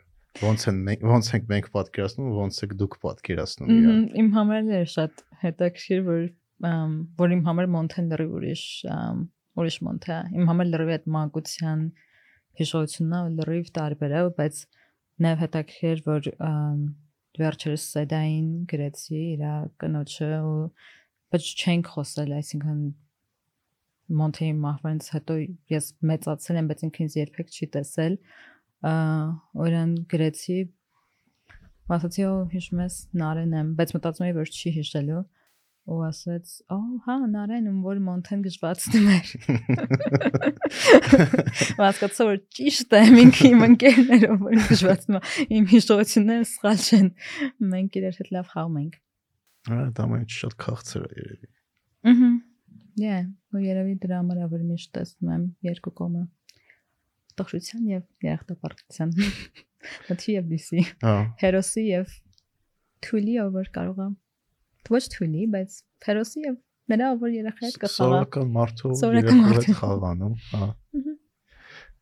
ոնց 0.43 0.67
են 0.69 0.77
մենք 0.87 1.03
ոնց 1.13 1.31
ենք 1.33 1.49
մենք 1.53 1.67
պատկերացնում 1.73 2.29
ու 2.29 2.37
ոնց 2.43 2.59
եք 2.65 2.71
դուք 2.83 2.95
պատկերացնում 3.03 3.73
իրան։ 3.73 4.05
Իմ 4.21 4.29
համար 4.37 4.61
էլ 4.63 4.71
էր 4.77 4.87
շատ 4.93 5.23
հետաքրքիր, 5.43 6.01
որ 6.09 6.23
որ 6.63 7.33
իմ 7.35 7.41
համար 7.47 7.69
Մոնթեն 7.73 8.09
լրիվ 8.13 8.35
ուրիշ 8.39 8.63
ուրիշ 9.59 9.77
Մոնթե։ 9.87 10.13
է։ 10.13 10.39
Իմ 10.39 10.49
համար 10.49 10.69
լրիվ 10.71 10.91
այդ 10.93 11.07
մանկության 11.15 11.85
հիշողությունն 12.59 13.15
է 13.17 13.21
լրիվ 13.37 13.71
տարբեր 13.77 14.13
է, 14.13 14.21
բայց 14.39 14.59
նաև 15.23 15.43
հետաքրքիր 15.43 16.03
որ 16.07 16.29
վերջերս 17.43 17.85
սեդային 17.93 18.49
գրեցի 18.69 19.21
իր 19.33 19.43
կնոջը 19.83 20.29
ու 20.49 20.59
բայց 21.33 21.49
չենք 21.63 21.89
խոսել, 21.93 22.33
այսինքն 22.39 22.81
Մոնթեի 24.13 24.53
մահվանից 24.59 25.05
հետո 25.13 25.35
ես 25.73 25.85
մեծացել 26.11 26.57
եմ, 26.59 26.65
բայց 26.69 26.81
ինքն 26.87 27.03
ինձ 27.05 27.13
երբեք 27.17 27.53
չի 27.53 27.67
տեսել։ 27.73 28.17
Օրան 29.63 29.93
գրեցի 30.11 30.57
ասացի 31.97 32.25
օ 32.27 32.33
հիշում 32.51 32.81
ես 32.83 32.97
նարեն 33.21 33.55
եմ, 33.59 33.71
բայց 33.79 33.93
մտածում 33.95 34.27
էի 34.27 34.35
որ 34.37 34.51
չի 34.53 34.73
հիշելու 34.77 35.23
ու 35.83 35.99
ասաց 36.07 36.51
օ 36.71 36.77
հա 37.05 37.15
նարեն 37.33 37.65
ում 37.71 37.79
որ 37.83 37.97
մոնթեն 38.07 38.43
գժվացնում 38.45 39.07
էր 39.13 39.31
Հասկացա 41.81 42.27
որ 42.29 42.37
ճիշտ 42.59 42.95
է 42.99 43.01
ինքը 43.23 43.49
իմ 43.49 43.65
ընկերներով 43.67 44.45
որ 44.45 44.61
գժվացնում 44.69 45.27
իմ 45.59 45.67
հիշողությունները 45.73 46.47
սխալ 46.53 46.87
չեն 46.87 47.11
մենք 47.73 47.99
իրար 47.99 48.21
հետ 48.21 48.31
լավ 48.37 48.53
խաղում 48.53 48.79
ենք 48.83 48.95
Հա, 49.63 49.83
դա 49.95 50.07
մեն 50.11 50.25
շատ 50.27 50.57
քաղցր 50.59 51.03
է 51.03 51.11
երևի։ 51.19 51.53
Ահա 52.11 52.31
Yeah, 52.93 53.23
ու 53.49 53.61
երևի 53.63 53.95
դրա 54.03 54.17
համար 54.19 54.41
որ 54.51 54.65
միշտ 54.69 54.89
տեսնում 54.93 55.29
եմ 55.33 55.45
երկու 55.65 55.93
կողմը. 55.97 56.19
Տխրության 57.39 57.87
եւ 57.89 58.03
երախտապարտության 58.27 59.13
մթի 60.09 60.35
եւ 60.35 60.51
դիսի 60.51 60.83
Հա, 61.01 61.15
հերոսի 61.41 61.85
եւ 61.87 62.13
թուլի 63.07 63.39
ով 63.41 63.57
որ 63.57 63.71
կարող 63.79 64.03
է 64.03 64.07
ոչ 64.91 65.03
թուլի 65.13 65.43
բայց 65.53 65.79
հերոսի 66.07 66.45
եւ 66.47 66.55
նրա 66.93 67.09
ով 67.15 67.21
երախա 67.31 67.63
հետ 67.67 67.77
կխաղա 67.83 67.95
սովորական 67.95 68.53
մարդու 68.57 68.93
երեխու 69.15 69.51
հետ 69.53 69.67
խաղանում, 69.79 70.35
հա։ 70.51 70.65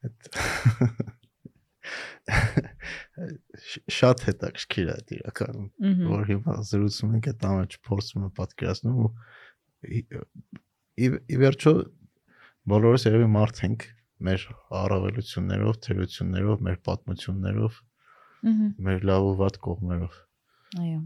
Այդ 0.02 0.20
շատ 3.92 4.24
հետաքրքիր 4.28 4.90
է 4.92 4.98
իրականում, 5.18 5.70
որ 6.10 6.26
հիմա 6.32 6.56
զրուցում 6.72 7.16
ենք 7.18 7.30
այդ 7.32 7.46
ամենը 7.52 7.76
չփորձում 7.76 8.26
եմ 8.26 8.34
պատկերացնում 8.40 8.98
ու 9.02 9.12
ի 11.02 11.40
վերջո 11.42 11.74
բոլորս 12.72 13.08
երևի 13.10 13.30
մարդ 13.36 13.64
ենք 13.68 13.88
մեր 14.22 14.44
առավելություններով, 14.82 15.80
թերություններով, 15.86 16.60
մեր 16.68 16.78
պատմություններով, 16.88 17.80
մեր 18.88 19.08
լավ 19.10 19.30
ու 19.32 19.38
վատ 19.42 19.58
կողմերով։ 19.66 20.20
այո 20.82 21.00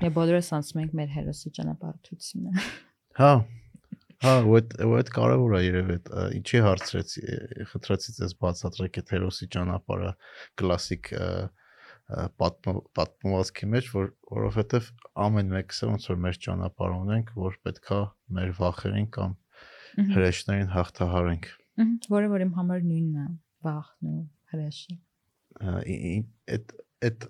Եվ 0.00 0.14
բոլորս 0.16 0.48
ասում 0.56 0.80
ենք 0.82 0.94
մեր 0.98 1.10
հերոսի 1.12 1.50
ճանապարհությունը։ 1.58 2.52
Հա։ 3.18 3.32
Հա, 4.22 4.32
ու 4.46 4.54
այդ 5.00 5.08
կարևոր 5.10 5.54
է 5.58 5.60
երևի 5.66 5.94
այդ 5.96 6.08
ինչի 6.38 6.60
հարցրեցի, 6.62 7.22
խնդրեցի 7.72 8.12
ձեզ 8.18 8.34
բացատրեք 8.44 8.98
այդ 9.02 9.12
հերոսի 9.16 9.48
ճանապարհը 9.56 10.12
կլասիկ 10.62 11.10
պատմվածքի 12.12 13.68
մեջ, 13.72 13.88
որ 13.96 14.08
որովհետև 14.36 14.88
ամեն 15.26 15.52
մեկս 15.56 15.82
ոնց 15.90 16.06
որ 16.12 16.20
մեր 16.22 16.38
ճանապարհ 16.46 16.94
ունենք, 16.98 17.34
որ 17.42 17.58
պետքա 17.66 18.00
մեր 18.38 18.54
վախերին 18.62 19.08
կամ 19.16 19.36
հրեշներին 20.12 20.72
հաղթահարենք։ 20.76 21.48
ահա, 21.82 22.12
որը 22.14 22.32
որ 22.32 22.44
իմ 22.46 22.52
համար 22.58 22.86
նույնն 22.88 23.20
է, 23.22 23.26
վախն 23.66 24.12
ու 24.12 24.22
հրեշը։ 24.52 24.96
Այդ 26.52 26.76
այդ 27.02 27.26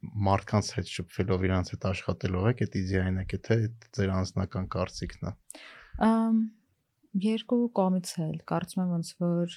մարդկանց 0.00 0.70
հետ 0.76 0.90
շփվելով 0.94 1.44
իրանց 1.48 1.72
հետ 1.74 1.86
աշխատելով 1.90 2.46
եք, 2.50 2.62
այդ 2.64 2.76
իդեային 2.80 3.18
եք, 3.22 3.34
թե 3.46 3.56
ձեր 3.96 4.12
անձնական 4.16 4.68
կարծիքն 4.74 5.28
է։ 5.30 5.32
Ամ 6.06 6.38
երկու 7.24 7.60
կողմից 7.80 8.12
էլ 8.24 8.36
կարծում 8.50 8.82
եմ 8.84 8.94
ոնց 8.94 9.10
որ 9.20 9.56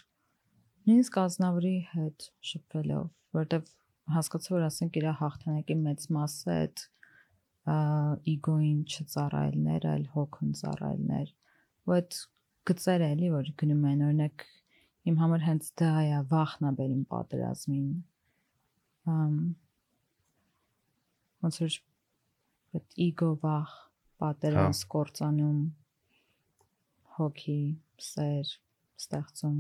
նույնիսկ 0.84 1.20
ազնավրի 1.24 1.76
հետ 1.94 2.28
շփվելով, 2.50 3.06
որտեվ 3.38 3.70
հասկացա 4.18 4.54
որ 4.56 4.66
ասենք 4.68 5.00
իր 5.00 5.08
հաղթանակի 5.22 5.78
մեծ 5.84 6.08
մասը 6.18 6.56
այդ 6.58 6.84
իգոին 8.34 8.80
չծառայելներ, 8.84 9.86
այլ 9.94 10.06
հոգուն 10.16 10.56
ծառայելներ։ 10.60 11.30
Ու 11.88 11.96
այդ 11.98 12.18
գծերը 12.68 13.08
էլի 13.14 13.30
որ 13.32 13.52
գնում 13.62 13.86
են 13.94 14.04
օրինակ 14.08 14.46
իմ 15.12 15.20
համար 15.24 15.46
հենց 15.48 15.70
դա 15.80 15.92
է 16.04 16.20
վախն 16.34 16.68
է 16.68 16.74
բերին 16.80 17.06
պատերազմին։ 17.14 17.88
Ամ 19.14 19.38
ոնց 21.44 21.60
որ 21.64 21.78
այդ 22.78 23.00
իգո 23.08 23.30
վախ 23.44 23.74
պատերազմ 24.24 24.90
կործանում 24.94 25.62
հոգի, 27.18 27.62
սեր, 28.08 28.54
ստեղծում։ 29.04 29.58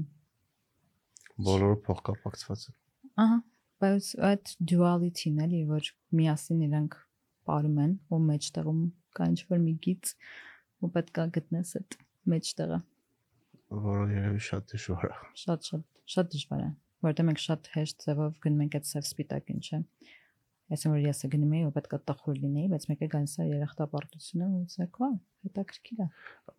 Բոլորը 1.47 1.77
փոխկապակցված 1.87 2.63
են։ 2.69 2.77
Ահա, 3.23 3.37
բայց 3.83 4.09
այդ 4.29 4.53
duality-ն 4.71 5.43
էլի, 5.45 5.61
որ 5.69 5.91
միասին 6.17 6.63
իրանք 6.69 6.97
ապարում 7.43 7.79
են 7.83 7.93
ու 8.13 8.19
մեջտեղում 8.29 8.81
կա 9.17 9.27
ինչ 9.33 9.39
որ 9.51 9.61
մի 9.63 9.73
գիծ 9.83 10.13
ու 10.83 10.89
պետք 10.95 11.19
է 11.23 11.25
գտնես 11.37 11.75
այդ 11.79 11.97
մեջտեղը։ 12.33 12.79
որը 13.83 14.05
երևի 14.13 14.41
շատ 14.47 14.73
դժվար 14.73 15.05
է։ 15.09 15.15
Շատ 15.43 15.69
շատ 15.69 15.85
շատ 16.13 16.31
դժվար 16.33 16.63
է, 16.63 16.69
որովհետեւ 17.03 17.27
մենք 17.29 17.41
շատ 17.43 17.69
հեշտ 17.73 18.05
ձևով 18.05 18.39
գնում 18.45 18.63
ենք 18.63 18.77
այդ 18.79 18.89
սև 18.89 19.07
սպիտակին, 19.09 19.61
չէ։ 19.63 19.79
Որ 20.71 20.95
ես 21.03 21.19
գնում 21.33 21.53
եի 21.53 21.65
ու 21.67 21.73
պետք 21.75 21.93
է 21.93 21.99
տխուր 22.07 22.37
լինեի, 22.39 22.67
բայց 22.71 22.85
մեկը 22.89 23.07
գալիս 23.13 23.33
է 23.43 23.45
երախտապարտությունը 23.49 24.45
ու 24.47 24.61
ասեք, 24.63 24.99
«Վա, 25.03 25.09
հետաքրքիր 25.43 25.99
է»։ 26.03 26.07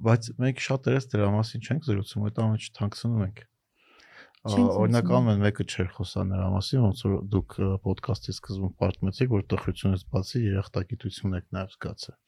Բայց 0.04 0.28
մենք 0.44 0.62
շատերս 0.64 1.08
դրա 1.14 1.28
մասին 1.34 1.64
չենք 1.64 1.88
զրուցում, 1.88 2.26
այդ 2.28 2.40
ամենը 2.44 2.68
չթանկցնում 2.68 3.24
ենք։ 3.24 3.42
Օրինակ 4.44 5.10
ամեն 5.18 5.40
մեկը 5.40 5.64
չէր 5.72 5.88
խոսա 5.96 6.22
նրա 6.28 6.48
մասին, 6.52 6.80
ոնց 6.84 6.98
որ 7.04 7.14
դուք 7.32 7.54
ոդկասթի 7.88 8.34
սկզբում 8.34 8.74
պատմեցիք, 8.82 9.30
որ 9.34 9.44
տխրությունից 9.54 10.04
բացի 10.12 10.42
երախտագիտություն 10.44 11.38
եք 11.40 11.46
նաև 11.56 11.72
զգացել։ 11.74 12.18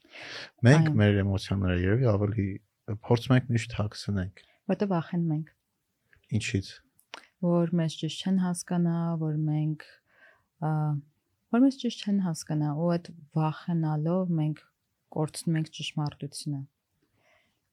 Մենք 0.64 0.88
մեր 0.96 1.20
էմոցիաները 1.26 1.76
երևի 1.84 2.08
ավելի 2.16 2.46
փորձում 3.04 3.36
ենք 3.36 3.52
միշտ 3.52 3.76
հագցնենք։ 3.76 4.42
Որտեւ 4.72 4.92
վախենում 4.96 5.36
ենք, 5.36 5.52
Ինչից։ 6.26 6.68
որ 7.46 7.72
մեզ 7.78 7.96
ճիշտ 8.00 8.22
չեն 8.24 8.38
հասկանա, 8.42 8.96
որ 9.20 9.34
մենք 9.46 9.84
որ 11.55 11.62
մեզ 11.66 11.78
ճիշտ 11.82 12.07
չեն 12.07 12.22
հասկանա 12.26 12.70
ու 12.76 12.88
այդ 12.97 13.11
վախենալով 13.36 14.32
մենք 14.40 14.64
կորցնում 15.16 15.61
ենք 15.61 15.70
ճշմարտությունը։ 15.76 16.62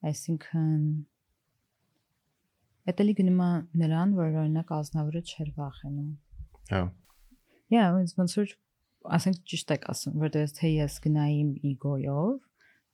Այսինքն 0.09 0.78
Էտելի 2.84 3.13
գնում 3.15 3.39
է 3.39 3.51
նրան, 3.80 4.13
որ 4.17 4.34
օրինակ 4.41 4.71
ազնավուրը 4.76 5.19
չէր 5.24 5.51
վախենում։ 5.55 6.09
Հա։ 6.74 6.82
Yeah, 7.71 7.93
ոնց 7.95 8.11
ոնց 8.17 8.34
որ 8.39 8.49
ասենք 9.17 9.38
ճիշտ 9.51 9.71
եք 9.76 9.86
ասում, 9.93 10.17
որտեղ 10.24 10.51
թե 10.57 10.71
ես 10.74 10.97
գնայի 11.05 11.38
իմ 11.43 11.53
իգոյով, 11.69 12.34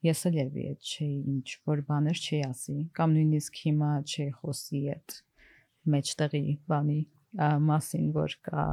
ես 0.06 0.22
էլ 0.30 0.38
երբի 0.40 0.66
այդ 0.70 0.90
չի 0.90 1.08
ինչ 1.32 1.48
որ 1.70 1.82
բաներ 1.90 2.20
չի 2.20 2.38
ասի, 2.46 2.76
կամ 2.96 3.16
նույնիսկ 3.16 3.58
հիմա 3.64 3.90
չի 4.06 4.26
խոսի 4.38 4.82
այդ 4.94 5.16
մեջտեղի 5.94 6.44
բանի 6.70 7.00
մասին, 7.66 8.06
որ 8.14 8.38
կա 8.46 8.64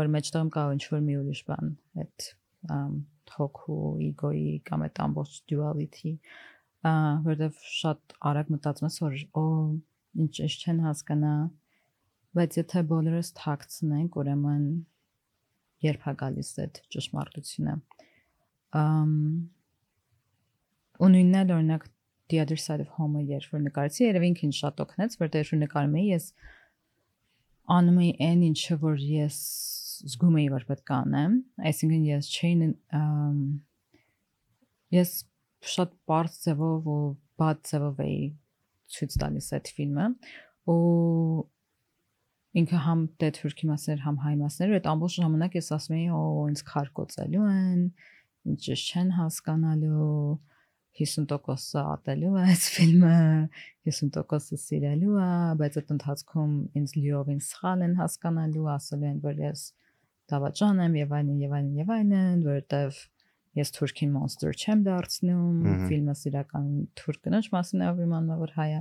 որ 0.00 0.10
մեջտեղում 0.16 0.52
կա 0.56 0.66
ինչ 0.76 0.84
որ 0.92 1.02
մի 1.08 1.16
ուրիշ 1.22 1.42
բան, 1.48 1.72
այդ 2.02 2.28
թոքու 3.32 3.80
իգոյի 4.08 4.54
կամ 4.68 4.86
այդ 4.86 5.02
ամբողջ 5.06 5.40
duality, 5.52 6.14
ա, 6.86 6.92
որտեղ 7.26 7.58
շատ 7.78 8.16
արագ 8.32 8.54
մտածում 8.56 8.88
ես 8.88 9.00
որ 9.02 9.18
օ 9.42 9.46
ինչ 10.22 10.32
ինչ 10.46 10.54
չեն 10.62 10.80
հասկանա, 10.86 11.34
բայց 12.38 12.58
եթե 12.62 12.82
բոլորս 12.92 13.32
թաքցնենք, 13.42 14.18
ուրեմն 14.22 14.66
երբ 15.82 16.06
է 16.08 16.14
գալիս 16.22 16.52
այդ 16.62 16.80
ճշմարտությունը 16.94 17.74
ըմ 18.78 19.14
ու 21.02 21.10
նույնն 21.12 21.38
էլ 21.42 21.54
օրինակ 21.56 21.86
the 22.32 22.40
other 22.40 22.58
side 22.64 22.82
of 22.84 22.92
home-ը 22.98 23.24
երբ 23.28 23.54
որ 23.54 23.62
նկարեցի 23.66 24.04
երևի 24.06 24.28
ինքին 24.32 24.54
շատ 24.58 24.82
օգնեց 24.84 25.16
որտեղ 25.22 25.48
որ 25.52 25.60
նկարում 25.62 25.96
էի 26.00 26.06
ես 26.12 26.28
անում 27.76 27.98
էի 28.04 28.12
այն 28.28 28.44
ինչը 28.48 28.76
որ 28.84 29.02
ես 29.08 29.38
զգում 30.12 30.38
էի 30.42 30.48
որ 30.52 30.66
պետք 30.70 30.92
է 30.92 30.94
անեմ 30.98 31.38
այսինքն 31.70 32.04
ես 32.08 32.30
չէին 32.36 32.62
ես 34.98 35.14
շատ 35.72 35.96
բարձ 36.10 36.38
ձևով 36.44 36.88
ու 36.92 37.00
բաց 37.42 37.72
ձևով 37.72 38.04
էի 38.06 38.20
ցույց 38.92 39.18
տալիս 39.22 39.50
այդ 39.58 39.72
ֆիլմը 39.76 40.06
ու 40.72 40.78
ինքը 42.60 42.80
համ 42.84 43.04
դե 43.22 43.28
թուրքի 43.38 43.68
մասեր, 43.70 44.00
համ 44.04 44.16
հայ 44.22 44.32
մասեր, 44.42 44.72
այդ 44.76 44.88
ամբողջ 44.92 45.14
ժամանակ 45.22 45.54
ես 45.56 45.68
ասում 45.76 45.94
էի, 45.96 46.08
օ, 46.12 46.20
ինձ 46.52 46.62
քարկոծելու 46.68 47.46
են, 47.52 47.78
ինչ 48.52 48.64
չեն 48.72 49.12
հասկանալու, 49.16 50.18
50%-ը 50.98 51.82
ատելու 51.92 52.32
է 52.36 52.42
այս 52.52 52.64
ֆիլմը, 52.74 53.16
50%-ը 53.88 54.58
սիրելու 54.62 55.14
է, 55.22 55.28
բայց 55.62 55.78
այդ 55.80 55.92
ընթացքում 55.96 56.52
ինձ 56.80 56.94
լիովին 56.98 57.40
սխալ 57.48 57.84
են 57.86 57.94
հասկանալու, 58.02 58.66
ասելու 58.76 59.08
են, 59.08 59.18
որ 59.24 59.40
ես 59.42 59.64
դավաճան 60.32 60.82
եմ 60.86 60.98
եւ 61.00 61.14
այլն 61.18 61.40
եւ 61.42 61.56
այլն 61.58 61.80
եւ 61.80 61.92
այլն, 61.96 62.44
որովհետեւ 62.46 63.00
ես 63.62 63.74
թուրքին 63.76 64.12
մոնստր 64.16 64.58
չեմ 64.62 64.82
դարձնում, 64.86 65.56
ֆիլմը 65.88 66.14
սիրական 66.22 66.68
թուրք 67.00 67.26
կնոջ 67.26 67.48
մասին 67.52 67.82
է, 67.82 67.90
ուրեմն 67.92 68.30
որ 68.42 68.54
հայ 68.56 68.68
է։ 68.72 68.80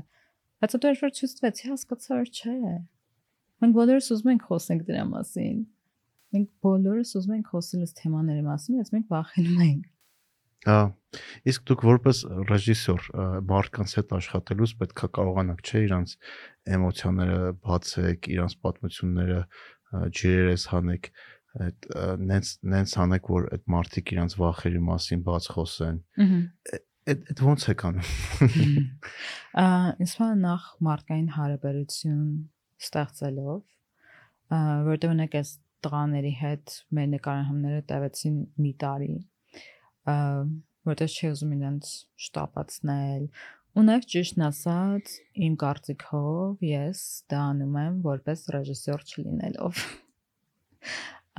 Բայց 0.62 0.76
հետո 0.78 0.92
երբ 0.92 1.02
որ 1.06 1.14
ցույց 1.18 1.34
տվեցի, 1.40 1.70
հասկացա, 1.72 2.20
որ 2.22 2.32
չէ 2.32 2.56
Մենք 3.62 3.76
բոլորս 3.78 4.08
ուզում 4.16 4.30
ենք 4.32 4.46
խոսենք 4.50 4.86
դրա 4.88 5.02
մասին։ 5.12 5.58
Մենք 6.34 6.48
բոլորս 6.66 7.12
ուզում 7.20 7.34
ենք 7.36 7.50
խոսել 7.52 7.84
այս 7.86 7.92
թեմաների 8.00 8.46
մասին, 8.48 8.78
բայց 8.80 8.92
մենք 8.96 9.12
վախենում 9.12 9.60
ենք։ 9.66 9.91
Հա։ 10.68 10.80
Իսկ 11.52 11.64
դուք 11.68 11.84
որպես 11.88 12.20
ռեժիսոր 12.52 13.08
մարդկանց 13.50 13.96
հետ 13.98 14.14
աշխատելուց 14.18 14.74
պետքա 14.82 15.08
կարողանաք, 15.18 15.64
չէ, 15.66 15.82
իրանց 15.88 16.14
էմոցիաները 16.78 17.40
բացեք, 17.66 18.30
իրանց 18.36 18.56
պատմությունները 18.66 19.40
ջրերես 20.22 20.68
հանեք, 20.72 21.10
այդ 21.66 21.90
նենց 22.30 22.54
նենց 22.76 22.94
հանեք, 23.02 23.32
որ 23.36 23.50
այդ 23.58 23.66
մարդիկ 23.76 24.14
իրանց 24.16 24.38
վախերի 24.40 24.84
մասին 24.88 25.26
բաց 25.28 25.50
խոսեն։ 25.56 26.00
Այդ 26.22 26.88
այդ 27.12 27.42
ո՞նց 27.42 27.64
է 27.66 27.76
կանում։ 27.82 28.10
Ա, 29.58 29.66
ինձ 30.06 30.14
նախ 30.46 30.68
մարդկային 30.86 31.30
հարաբերություն 31.36 32.22
ստեղծելով, 32.86 33.62
որտեղ 34.88 35.14
ունեք 35.18 35.38
այս 35.42 35.54
տղաների 35.82 36.34
հետ 36.40 36.76
մեր 36.94 37.08
նկարահանումները 37.16 37.84
տևեցին 37.90 38.38
մի 38.62 38.74
տարի, 38.86 39.16
որտեղ 40.92 41.16
չի 41.16 41.32
ուզում 41.32 41.52
իրենց 41.58 41.92
շտապացնել, 42.26 43.28
ու 43.72 43.84
նաև 43.88 44.08
ճիշտն 44.14 44.46
ասած, 44.48 45.14
իմ 45.48 45.54
կարծիքով 45.62 46.66
ես 46.68 47.04
դա 47.32 47.44
անում 47.52 47.78
եմ 47.82 48.02
որպես 48.08 48.48
ռեժիսոր 48.56 49.06
չլինելով։ 49.12 49.86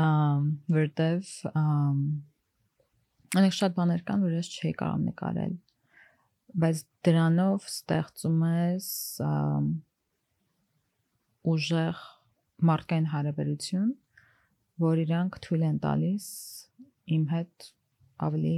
Ամ 0.02 0.46
որտեվ 0.72 1.34
ամ 1.58 1.98
անեք 3.36 3.58
շատ 3.58 3.76
բաներ 3.76 4.06
կան, 4.08 4.24
որ 4.24 4.38
ես 4.38 4.48
չէի 4.56 4.72
կարող 4.80 5.04
նկարել 5.10 5.60
բայց 6.52 6.80
դրանով 7.06 7.66
ստեղծում 7.68 8.40
ես 8.44 8.88
ուժեղ 11.52 12.02
մարդկային 12.68 13.06
հարաբերություն, 13.12 13.86
որ 14.84 15.00
իրանք 15.06 15.38
թույլ 15.46 15.64
են 15.68 15.78
տալիս 15.86 16.26
իմ 17.16 17.24
հետ 17.32 17.68
ավելի 18.26 18.54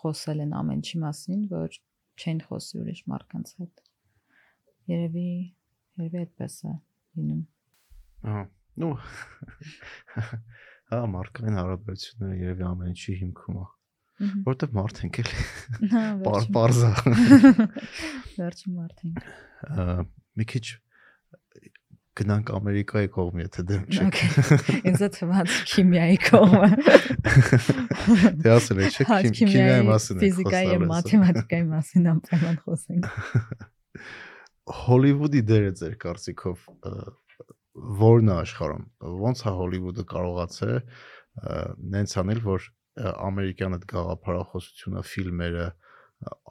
խոսել 0.00 0.44
են 0.44 0.52
ամեն 0.58 0.82
ինչի 0.82 1.00
մասին, 1.04 1.46
որ 1.52 1.78
չեն 2.18 2.42
խոսի 2.48 2.82
ուրիշ 2.82 3.00
մարդկանց 3.12 3.54
հետ։ 3.62 3.82
Երևի 4.92 5.28
երևի 5.98 6.20
այդպես 6.24 6.60
է 6.68 6.74
լինում։ 7.18 7.42
Ահա։ 8.28 8.44
Ну 8.78 8.92
հա 10.88 11.00
մարդկային 11.14 11.58
հարաբերությունները 11.58 12.38
երևի 12.42 12.66
ամեն 12.68 12.94
ինչի 12.94 13.16
հիմքում 13.22 13.58
է 13.58 13.66
որտեվ 14.18 14.72
մարդ 14.74 15.00
ենք 15.06 15.18
էլի։ 15.22 15.42
Պարզա։ 16.54 16.90
Վերջին 18.38 18.74
մարդ 18.78 19.04
ենք։ 19.06 19.20
Մի 20.38 20.46
քիչ 20.52 20.64
գնանք 22.18 22.50
Ամերիկայի 22.58 23.08
կողմ, 23.14 23.42
եթե 23.44 23.64
դեմ 23.68 23.82
չեք։ 23.88 24.20
Ինձ 24.90 25.02
թվաց 25.16 25.56
քիմիայի 25.72 26.18
կողմը։ 26.24 26.68
Դե 28.44 28.52
ասել 28.54 28.82
եք, 28.84 28.98
չէ՞, 28.98 29.32
քիմիայի 29.38 29.84
մասին 29.88 30.22
եք 30.22 30.24
խոսալու։ 30.24 30.24
Ֆիզիկայի 30.24 30.72
եւ 30.72 30.86
մաթեմատիկայի 30.92 31.66
մասին 31.72 32.10
անպայման 32.14 32.58
խոսենք։ 32.64 33.08
Հոլիվուդի 34.88 35.42
դերը 35.48 35.70
ձեր 35.78 35.94
կարծիքով 36.02 36.66
ո՞րն 37.78 38.28
է 38.28 38.34
աշխարհում։ 38.38 38.84
Ոնց 39.22 39.44
է 39.44 39.52
Հոլիվուդը 39.58 40.04
կարողացել 40.12 40.74
նենց 41.94 42.16
անել, 42.22 42.42
որ 42.48 42.66
ամերիկյան 42.98 43.76
այդ 43.78 43.84
գաղափարախոսությունը, 43.92 45.04
ֆիլմերը, 45.12 45.66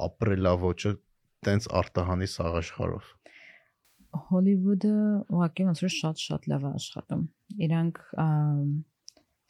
ապրելավոճը 0.08 0.94
տենց 1.48 1.68
արտահանի 1.82 2.30
սաղ 2.32 2.58
աշխարհով։ 2.62 3.10
Հոլիվուդը 4.28 4.94
ուղղակի 5.34 5.66
ոնց 5.68 5.82
որ 5.84 5.94
շատ-շատ 5.98 6.48
լավ 6.52 6.68
է 6.68 6.72
աշխատում։ 6.78 7.24
Իրանք 7.68 8.00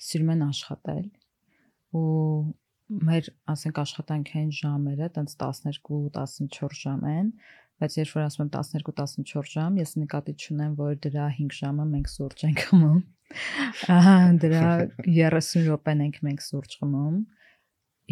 սիրում 0.08 0.32
են 0.34 0.44
աշխատել 0.48 1.06
ու 1.98 2.08
մեր 3.08 3.30
ասենք 3.52 3.80
աշխատանքային 3.84 4.52
ժամերը 4.58 5.10
տենց 5.18 5.36
12-14 5.44 6.78
ժամ 6.82 7.06
են, 7.12 7.32
բայց 7.82 7.98
երբ 8.00 8.14
որ 8.18 8.26
ասում 8.28 8.44
եմ 8.46 8.52
12-14 8.56 9.52
ժամ, 9.54 9.80
ես 9.82 9.94
նկատի 10.02 10.36
չունեմ, 10.38 10.76
որ 10.80 10.94
դրա 11.04 11.28
5 11.38 11.58
ժամը 11.58 11.88
մենք 11.92 12.12
սուրճ 12.14 12.46
ենք 12.48 12.64
խմում։ 12.68 13.02
Ահա 13.98 14.16
դրա 14.44 14.70
30 15.04 15.68
րոպեն 15.68 16.04
ենք 16.08 16.20
մենք 16.28 16.46
սուրճ 16.48 16.78
խմում։ 16.80 17.18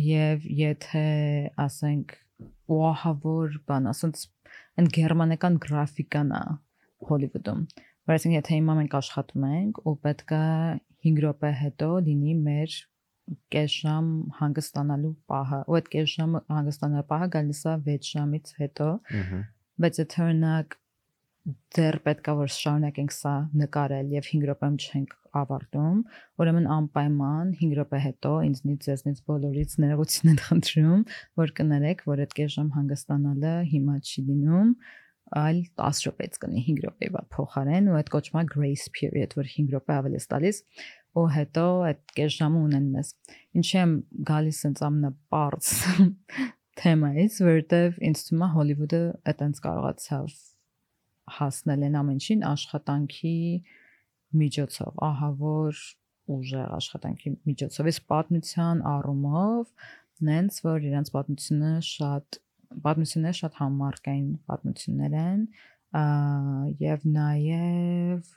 Եվ 0.05 0.47
եթե 0.59 1.07
ասենք 1.65 2.17
ուահավոր 2.75 3.59
բան, 3.69 3.89
ասենց 3.93 4.25
այն 4.79 4.89
գերմանական 4.97 5.59
գրաֆիկան 5.65 6.33
է 6.35 6.41
Հոլիվուդում։ 7.09 7.61
Որ 8.05 8.15
այսինքն 8.15 8.37
եթե 8.37 8.55
հիմա 8.55 8.73
մենք 8.79 8.95
աշխատում 8.99 9.45
ենք 9.49 9.79
ու 9.89 9.95
պետքա 10.05 10.41
5 11.05 11.21
րոպե 11.25 11.51
հետո 11.61 11.89
լինի 12.05 12.35
մեր 12.45 12.75
կես 13.55 13.75
ժամ 13.81 14.09
հանգստանալու 14.39 15.13
պահը, 15.31 15.59
ու 15.65 15.77
այդ 15.79 15.87
կես 15.95 16.11
ժամ 16.15 16.35
հանգստանալու 16.55 17.07
պահը 17.11 17.29
գալիս 17.35 17.61
է 17.65 17.75
6 17.87 18.09
ժամից 18.15 18.51
հետո։ 18.61 18.89
Բայց 19.85 19.99
եթե 20.01 20.21
օրինակ 20.25 20.77
դեռ 21.45 21.97
պետքա 22.05 22.33
որ 22.39 22.51
շարունակենք 22.55 23.13
սա 23.13 23.33
նկարել 23.61 24.11
եւ 24.15 24.27
5 24.31 24.45
րոպեմ 24.49 24.77
չենք 24.81 25.11
ավարտում, 25.41 25.97
ուրեմն 26.41 26.67
անպայման 26.75 27.51
5 27.59 27.75
րոպե 27.79 27.99
հետո 28.05 28.31
ինձնից 28.47 28.87
ձեզնից 28.87 29.19
բոլորից 29.29 29.75
ներողություն 29.83 30.31
եմ 30.31 30.39
խնդրում, 30.45 31.03
որ 31.41 31.53
կներեք, 31.59 32.03
որ 32.09 32.23
այդ 32.25 32.35
կես 32.39 32.55
ժամ 32.55 32.71
հանգստանալը 32.77 33.53
հիմա 33.75 33.97
չի 34.01 34.25
լինում, 34.29 34.71
այլ 35.45 35.61
10 35.83 36.01
րոպեից 36.05 36.41
կլինի 36.41 36.65
5 36.65 36.81
րոպեվա 36.85 37.23
փոխարեն 37.35 37.91
ու 37.91 37.97
այդ 37.99 38.11
կոչվում 38.15 38.41
է 38.41 38.45
grace 38.55 38.87
period, 38.97 39.37
որ 39.37 39.51
5 39.53 39.71
րոպե 39.75 39.95
ավելի 39.99 40.21
է 40.21 40.25
տալիս 40.33 40.61
ու 41.15 41.27
հետո 41.35 41.67
այդ 41.89 42.01
կես 42.17 42.35
ժամը 42.41 42.65
ունեն 42.65 42.89
մեզ։ 42.95 43.13
Ինչի 43.61 43.77
եմ 43.81 43.93
գալիս 44.29 44.57
sense 44.65 44.85
ամնապարծ 44.85 45.71
թեմայից, 46.81 47.39
որովհետև 47.45 48.03
ինձ 48.09 48.25
թվում 48.27 48.43
է 48.45 48.51
Հոլիվուդը 48.55 49.01
այտենց 49.31 49.63
կարողացավ 49.65 50.27
հասնել 51.37 51.85
են 51.87 51.99
ամեն 51.99 52.19
ինչին 52.19 52.41
աշխատանքի 52.49 53.37
միջոցով, 54.41 54.91
ահա 55.09 55.29
որ 55.41 55.83
ուժեղ 56.35 56.73
աշխատանքի 56.79 57.31
միջոցով, 57.49 57.89
այս 57.91 57.99
պատմության 58.11 58.81
առումով 58.91 59.91
նենց 60.29 60.59
որ 60.65 60.87
իրենց 60.89 61.11
պատմությունը 61.15 61.73
շատ 61.89 62.39
պատմությունները 62.85 63.37
շատ 63.39 63.59
համարկային 63.61 64.29
պատմություններ 64.49 65.17
են 65.21 65.45
եւ 66.81 67.05
նաեւ 67.15 68.33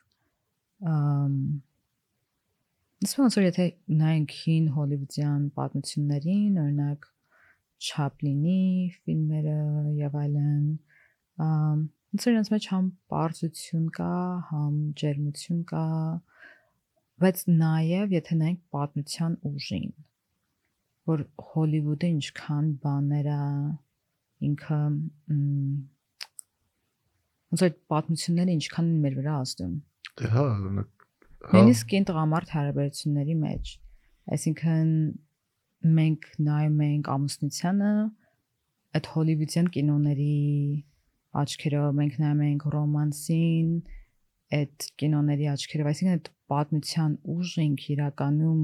Իսկ 2.99 3.21
ոնց 3.23 3.37
որ 3.39 3.45
եթե 3.47 3.65
նայենք 3.99 4.35
հին 4.43 4.67
հոլիվուդյան 4.75 5.43
պատմություններին, 5.59 6.59
օրինակ 6.63 7.09
Չապլինի 7.79 8.63
ֆիլմերը 9.05 9.59
եւ 9.99 10.17
այլն, 10.23 10.65
ոնց 12.09 12.27
որ 12.27 12.35
իրենց 12.35 12.51
մեջ 12.55 12.67
համ 12.73 12.87
པարզություն 13.09 13.89
կա, 13.99 14.13
համ 14.51 14.77
ջերմություն 15.01 15.63
կա, 15.73 15.85
բայց 17.25 17.43
նաեւ 17.63 18.15
եթե 18.17 18.39
նայենք 18.43 18.61
պատմության 18.75 19.35
ուժին, 19.51 19.91
որ 21.11 21.25
Հոլիվուդը 21.51 22.11
ինչքան 22.15 22.71
բաներ 22.85 23.29
է 23.35 23.43
ինքը 24.49 24.81
ոնց 27.53 27.65
որ 27.65 27.75
պատմությունները 27.93 28.57
ինչքան 28.59 28.91
են 28.93 28.99
մեր 29.05 29.19
վրա 29.19 29.37
ազդում 29.43 29.75
Դե 30.19 30.31
հա, 30.35 30.45
հա, 30.49 30.85
Նույնիսկ 31.55 31.91
կին 31.93 32.07
տղամարդ 32.09 32.53
հարաբերությունների 32.55 33.35
մեջ, 33.43 33.73
այսինքն 34.35 34.89
մենք 35.99 36.25
նայում 36.49 36.81
ենք 36.89 37.11
ամուսնությանը 37.15 37.93
այդ 38.99 39.11
հոլիվուդյան 39.15 39.69
կինոների 39.77 40.35
աչքերով, 41.43 41.89
մենք 41.99 42.15
նայում 42.23 42.43
ենք 42.49 42.65
ռոմանսին 42.75 43.71
այդ 44.59 44.87
կինոների 45.03 45.49
աչքերով, 45.53 45.89
այսինքն 45.91 46.15
այդ 46.15 46.31
պատմության 46.53 47.17
ուժը 47.35 47.65
ինք 47.69 47.83
իրականում 47.95 48.63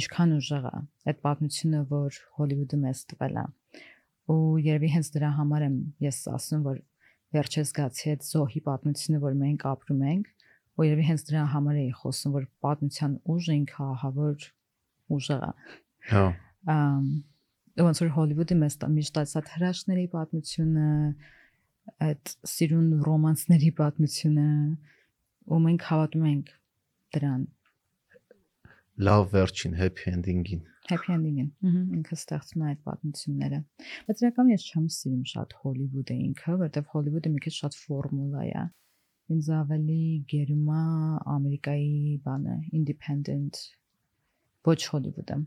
ինչքան 0.00 0.34
ուժեղ 0.36 0.68
է, 0.70 0.82
այդ 1.10 1.22
պատմությունը, 1.26 1.80
որ 1.90 2.18
Հոլիվուդը 2.38 2.78
մեզ 2.84 3.00
տվել 3.10 3.40
է։ 3.40 3.46
Ու 4.30 4.38
երևի 4.66 4.90
հենց 4.94 5.10
դրա 5.16 5.30
համար 5.40 5.64
եմ 5.66 5.78
ես 6.06 6.20
ասում, 6.30 6.62
որ 6.68 6.78
վերջես 7.34 7.72
գացի 7.80 8.12
այդ 8.14 8.28
զոհի 8.30 8.62
պատմությունը, 8.70 9.22
որ 9.24 9.34
մենք 9.40 9.66
ապրում 9.70 10.04
ենք, 10.10 10.30
ու 10.78 10.86
երևի 10.86 11.08
հենց 11.10 11.24
դրա 11.30 11.42
համար 11.54 11.80
էի 11.80 11.90
խոսում, 12.00 12.36
որ 12.38 12.46
պատմության 12.64 13.16
ուժը 13.34 13.56
ինքը 13.60 13.82
ահավոր 13.90 14.46
ուժեղ 15.18 15.42
է։ 15.50 15.52
հա, 16.10 16.24
Ամ 16.70 17.10
ոնց 17.78 18.00
որ 18.02 18.10
Հոլիվուդի 18.16 18.56
մեծ 18.60 18.74
միշտ 18.94 19.18
այդ 19.20 19.50
հրաշքների 19.54 20.06
պատմությունը, 20.14 20.88
այդ 22.08 22.34
սիրուն 22.54 22.90
ռոմանսների 23.06 23.70
պատմությունը, 23.80 24.50
ու 25.50 25.62
մենք 25.68 25.88
հավատում 25.90 26.28
ենք 26.34 26.52
դրան 27.16 27.48
լավ 29.00 29.22
վերջին 29.32 29.76
happy 29.78 30.10
ending-ին։ 30.12 30.60
happy 30.90 31.12
ending-ին։ 31.14 31.46
ինքը 31.98 32.16
ստեղծում 32.16 32.64
է 32.64 32.66
այդ 32.70 32.80
պատմությունները։ 32.88 33.60
Բայց 34.08 34.22
իրականում 34.24 34.50
ես 34.52 34.66
չեմ 34.70 34.88
սիրում 34.96 35.22
շատ 35.30 35.54
Հոլիվուդը 35.60 36.16
ինքը, 36.24 36.50
որովհետև 36.50 36.90
Հոլիվուդը 36.94 37.32
մի 37.36 37.40
քիչ 37.46 37.54
շատ 37.56 37.78
ֆորմուլա 37.80 38.44
է։ 38.50 38.64
Ինձ 39.36 39.48
ավելի 39.60 40.02
գերում 40.34 40.68
է 40.76 40.82
Ամերիկայի 41.36 42.20
բանը, 42.26 42.58
independent 42.80 43.62
ոչ 44.68 44.80
Հոլիվուդը։ 44.92 45.40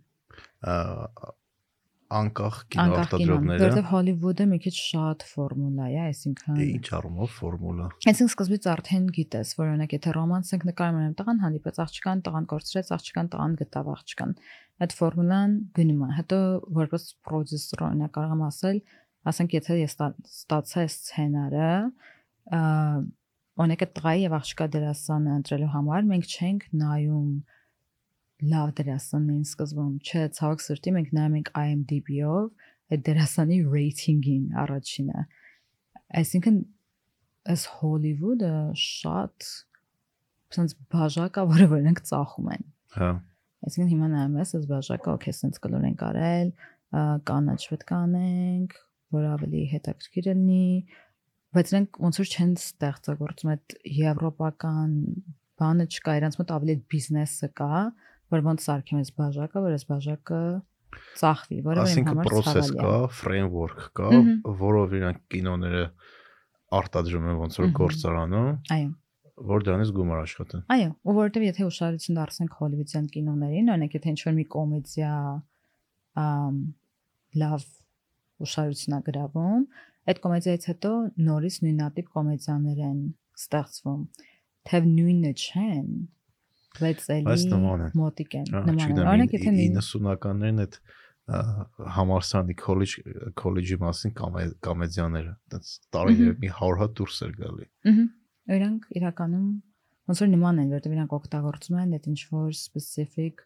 Անկախ 2.14 2.57
կինոարտադրողները 2.74 3.59
որովհետև 3.64 3.88
Հոլիվուդը 3.89 4.45
մի 4.51 4.57
քիչ 4.64 4.74
շատ 4.78 5.26
ֆորմուլա 5.30 5.88
է, 5.93 5.99
այսինքն 6.03 6.59
ինչ 6.64 6.88
առումով 6.97 7.32
ֆորմուլա։ 7.38 7.88
Այսինքն 8.11 8.32
սկզբից 8.34 8.68
արդեն 8.74 9.07
գիտես, 9.18 9.53
որ 9.59 9.72
օրինակ 9.74 9.95
եթե 9.97 10.14
ռոմանս 10.18 10.53
ենք 10.53 10.68
նկարում 10.70 10.99
են 11.03 11.16
տղան 11.24 11.41
հանդիպեց 11.43 11.80
աղջկան, 11.84 12.24
տղան 12.28 12.47
կորցրեց 12.53 12.93
աղջկան, 12.97 13.32
տղան 13.34 13.57
գտավ 13.64 13.89
աղջկան։ 13.93 14.36
Այդ 14.84 14.95
ֆորմուլան 14.99 15.57
գնում 15.78 16.03
է։ 16.03 16.11
Հետո 16.18 16.39
որպես 16.84 17.03
պրոդյուսեր 17.24 17.84
օրինակ 17.88 18.14
կարող 18.14 18.34
եմ 18.34 18.45
ասել, 18.49 18.80
ասենք 19.34 19.57
եթե 19.57 19.78
ես 19.84 19.93
ստա- 19.93 20.14
ստացա 20.34 20.86
սցենարը, 20.93 21.74
օրինակ 23.53 23.84
այդ 23.86 23.91
տղայի 23.97 24.24
եւ 24.26 24.36
աղջկա 24.39 24.66
դերասանը 24.74 25.36
ընտրելու 25.39 25.74
համար 25.74 26.07
մենք 26.09 26.32
չենք 26.34 26.64
նայում 26.82 27.30
լավ 28.51 28.71
դերասաններին 28.79 29.47
սկզբում, 29.47 29.91
չէ, 30.03 30.23
ցավոք 30.37 30.63
սրտի 30.63 30.93
մենք 30.97 31.11
նայում 31.17 31.35
ենք 31.39 31.51
IMDb-ով 31.63 32.47
այդ 32.93 33.03
դերասանի 33.07 33.59
ռեյթինգին 33.73 34.45
առաջինը։ 34.63 35.25
Այսինքն 36.23 36.57
այս 37.53 37.67
Հոլիվուդը 37.77 38.55
շատ 38.83 39.51
ցած 40.53 40.75
բաժակա, 40.93 41.45
որը 41.53 41.69
որ 41.73 41.83
նրանք 41.83 42.01
ծախում 42.09 42.49
են։ 42.53 42.65
Հա, 42.93 43.11
Այսինքն 43.63 43.91
հիմա 43.93 44.07
նայում 44.11 44.33
ես 44.41 44.49
այս 44.57 44.65
բաժակը, 44.69 45.11
օքեյ, 45.13 45.33
sense 45.37 45.61
կլոր 45.63 45.85
են 45.87 45.95
կարել, 45.99 46.49
ա, 46.99 47.03
կանաչ 47.29 47.59
պետք 47.71 47.93
անենք, 47.95 48.73
որ 49.15 49.27
ավելի 49.29 49.61
հետաքրքիր 49.71 50.27
լինի, 50.29 50.65
բայց 51.55 51.71
նրանք 51.73 51.99
ոնց 52.03 52.19
որ 52.19 52.31
չեն 52.33 52.51
ստեղծագործում 52.59 53.51
այդ 53.53 53.75
եվրոպական 53.99 54.97
բանը 55.63 55.87
չկա, 55.93 56.15
իրանց 56.19 56.37
մոտ 56.41 56.53
ավելի 56.57 56.75
բիզնեսը 56.91 57.49
կա, 57.61 57.83
որ 58.34 58.45
ոնց 58.47 58.65
սարքեմ 58.67 59.01
այս 59.03 59.11
բաժակը, 59.19 59.63
որ 59.63 59.75
այս 59.77 59.86
բաժակը 59.91 60.41
ծախվի, 61.19 61.59
որը 61.67 61.86
իմ 61.93 62.09
համար 62.09 62.27
process 62.29 62.69
ցավալի 62.69 62.81
կա, 62.84 62.97
է։ 62.97 63.13
framework 63.19 63.86
կա, 63.97 64.09
Մհմ։ 64.13 64.57
որով 64.63 64.97
իրանք 64.99 65.21
կինոները 65.34 65.86
արտադրում 66.79 67.29
են 67.31 67.39
ոնց 67.43 67.57
որ 67.61 67.71
գործարանում, 67.79 68.49
Այո։ 68.73 68.91
որ 69.53 69.65
դրանից 69.67 69.91
գումար 69.97 70.21
աշխատեն։ 70.23 70.63
Այո, 70.73 70.89
ու 71.03 71.15
որովհետև 71.17 71.45
եթե 71.47 71.67
ուշադրություն 71.69 72.19
դարձնենք 72.19 72.57
հոլիվուդյան 72.59 73.07
կինոներին, 73.13 73.71
օրինակ 73.73 73.95
եթե 73.97 74.13
ինչ-որ 74.13 74.36
մի 74.38 74.45
կոմեդիա 74.53 75.13
ամ 76.23 76.59
լավ 77.43 77.65
ուշադրություն 78.43 78.97
է 78.97 79.01
գրավում, 79.07 79.63
այդ 80.13 80.19
կոմեդիայից 80.23 80.67
հետո 80.69 80.91
նորից 81.29 81.57
նույնատիպ 81.63 82.09
կոմեդիաներ 82.13 82.84
են 82.89 82.99
ստեղծվում։ 83.39 84.01
Թեև 84.69 84.89
նույնը 84.93 85.31
չեն, 85.34 85.88
են։ 87.86 87.95
մոտիկ 87.99 88.36
են, 88.39 88.47
նման 88.69 89.03
Օրինակ 89.03 89.36
եթե 89.38 89.53
նույն 89.57 89.78
90-ականներին 89.80 90.63
այդ 90.63 90.78
ա, 91.24 91.41
համալսարանի 91.97 92.55
քոլեջ 92.63 92.95
քոլեջի 93.39 93.78
մասին 93.84 94.15
կոմեդիաները, 94.67 95.36
այդպես 95.53 95.71
տարիներ 95.95 96.36
մի 96.43 96.51
100 96.57 96.82
հատ 96.84 96.97
դուրս 96.99 97.21
էր 97.28 97.34
գալի։ 97.43 97.67
Ահա, 97.93 98.05
իրանք 98.57 98.88
իրականում 98.99 99.47
ոնց 100.03 100.21
որ 100.24 100.30
նման 100.34 100.61
են, 100.63 100.71
որտեղ 100.74 100.95
իրանք 100.97 101.17
օգտագործում 101.17 101.82
են 101.84 101.97
այդ 101.97 102.07
ինչ 102.11 102.21
որ 102.34 102.49
specific 102.59 103.45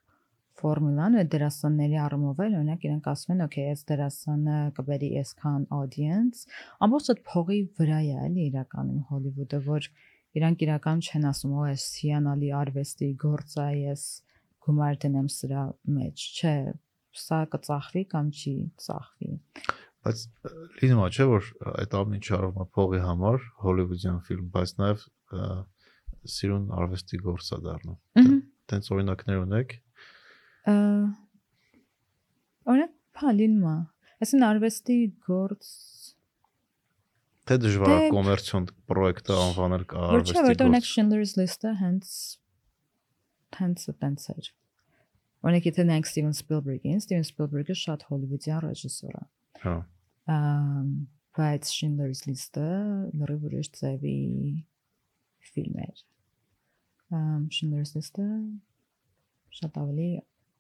ֆորմուլան 0.58 1.18
ու 1.20 1.24
դերասանների 1.34 1.98
առումով 2.02 2.40
էլ 2.48 2.56
օրինակ 2.58 2.86
իրանք 2.88 3.10
ասում 3.12 3.34
են, 3.36 3.42
okay, 3.46 3.66
այս 3.74 3.84
դերասանը 3.92 4.58
կբերի 4.78 5.10
այսքան 5.22 5.68
audience, 5.78 6.48
ամբողջ 6.82 7.10
այդ 7.14 7.22
փողի 7.30 7.60
վրա 7.78 8.00
է 8.08 8.16
էլի 8.26 8.46
իրականում 8.48 9.04
Հոլիվուդը, 9.12 9.60
որ 9.68 9.90
իրանք 10.38 10.66
իրականում 10.68 11.04
չեն 11.08 11.28
ասում, 11.32 11.54
օ, 11.58 11.66
այս 11.72 11.86
հիանալի 12.02 12.50
արվեստի 12.62 13.10
գործ 13.24 13.56
է, 13.64 13.68
ես 13.88 14.04
գումար 14.68 15.00
դնեմ 15.04 15.30
սրա 15.38 15.64
մեջ, 15.98 16.26
չէ, 16.38 16.56
սա 17.18 17.40
կծախվի 17.54 18.04
կամ 18.14 18.34
չի 18.38 18.56
ծախվի։ 18.88 19.32
Բայց 20.08 20.20
լինում 20.82 21.02
է 21.04 21.10
չէ 21.18 21.26
որ 21.32 21.48
այդ 21.74 21.96
ամեն 22.00 22.18
ինչը 22.20 22.36
արվում 22.38 22.60
է 22.64 22.68
փողի 22.78 23.00
համար, 23.08 23.48
հոլիվուդյան 23.64 24.20
ֆիլմ, 24.28 24.52
բայց 24.58 24.76
նաև 24.82 25.08
սիրուն 26.38 26.70
արվեստի 26.78 27.20
գործ 27.26 27.50
է 27.58 27.60
դառնում։ 27.68 27.98
Ահա 28.22 28.38
Տենց 28.68 28.90
օրինակներ 28.92 29.38
ունեք։ 29.46 29.74
Օրինակ, 32.68 32.96
հա, 33.22 33.32
լինում 33.38 33.68
է։ 33.72 33.76
Այսինքն 34.26 34.46
արվեստի 34.48 34.98
գործ 35.28 35.70
Թե 37.48 37.58
դժվար 37.64 37.92
է 37.94 37.98
Դե- 38.04 38.12
կոմերցիոն 38.14 38.66
պրոյեկտը 38.92 39.36
անվանել 39.44 39.84
կա 39.92 40.00
Որ 40.04 40.08
չէ, 40.08 40.18
արվեստի 40.18 40.48
որտեղ 40.48 40.72
գործ։ 40.74 40.88
Schindler's 40.92 41.34
List-ը 41.40 41.74
հենց 41.82 42.10
հենց 43.58 43.86
տենց 44.04 44.26
էր։ 44.34 44.50
Օրինակ 45.48 45.68
եթե 45.70 45.86
նայենք 45.88 46.10
Steven 46.12 46.34
Spielberg-ին, 46.38 47.00
Steven 47.06 47.26
Spielberg-ը 47.28 47.76
շատ 47.82 48.04
հոլիվուդյան 48.10 48.62
ռեժիսոր 48.68 49.14
է։ 49.18 49.24
Հա։ 49.64 49.76
Ամ, 50.38 50.90
բայց 51.38 51.72
Schindler's 51.72 52.24
List-ը 52.28 52.68
լրիվ 53.22 53.46
ուրիշ 53.48 53.70
ձևի 53.80 54.18
ֆիլմ 55.54 55.78
էր։ 55.88 56.02
Ամ 57.18 57.44
Schindler's 57.56 57.94
List-ը 57.96 58.28
շատ 59.62 59.80
ավելի 59.84 60.10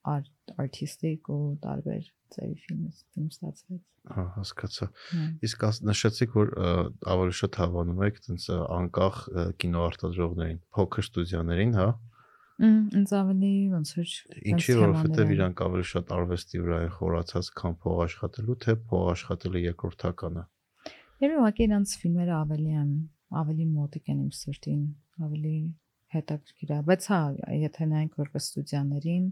արտիստիկ 0.07 1.29
ու 1.33 1.41
տարբեր 1.63 2.09
ձևի 2.35 2.55
ֆիլմ 2.63 2.81
ֆիլմ 2.97 3.29
ստացվեց։ 3.33 3.81
Հա, 4.07 4.23
հասկացա։ 4.37 4.87
Հա։ 4.87 5.23
Իսկ 5.47 5.65
նշեցիք, 5.89 6.35
որ 6.37 6.51
ավելի 7.13 7.35
շատ 7.39 7.57
հավանում 7.61 8.03
եք 8.07 8.19
տենց 8.27 8.45
ա, 8.47 8.59
անկախ 8.77 9.17
կինոարտադրողներին, 9.63 10.61
փոքր 10.77 11.07
ստուդիաներին, 11.07 11.73
հա։ 11.77 11.87
ինձ 12.57 13.11
ավելի 13.13 13.51
ոնց 13.73 13.89
որ 13.97 14.13
Ինչի, 14.51 14.75
որովհետև 14.81 15.33
իրանք 15.35 15.59
ավելի 15.67 15.87
շատ 15.91 16.13
արվեստի 16.17 16.61
վրա 16.63 16.77
են 16.87 16.93
խորացած, 16.97 17.49
քան 17.59 17.75
փող 17.83 17.99
աշխատելու, 18.07 18.55
թե 18.63 18.75
փող 18.87 19.03
աշխատելը 19.13 19.61
երկրորդականը։ 19.67 20.45
Երբ 21.17 21.35
ուղղակի 21.37 21.67
իրանց 21.67 21.93
ֆիլմերը 22.01 22.33
ավելի 22.37 22.73
են, 22.81 22.89
ավելի 23.41 23.67
մոտիկ 23.77 24.09
են 24.13 24.23
իմ 24.23 24.31
սրտին, 24.37 24.81
ավելի 25.27 25.53
հետաքրքիր 26.17 26.73
է, 26.73 26.79
բայց 26.87 27.07
հա, 27.11 27.21
եթե 27.67 27.87
նայենք 27.91 28.19
որպես 28.21 28.47
ստուդիաներին, 28.47 29.25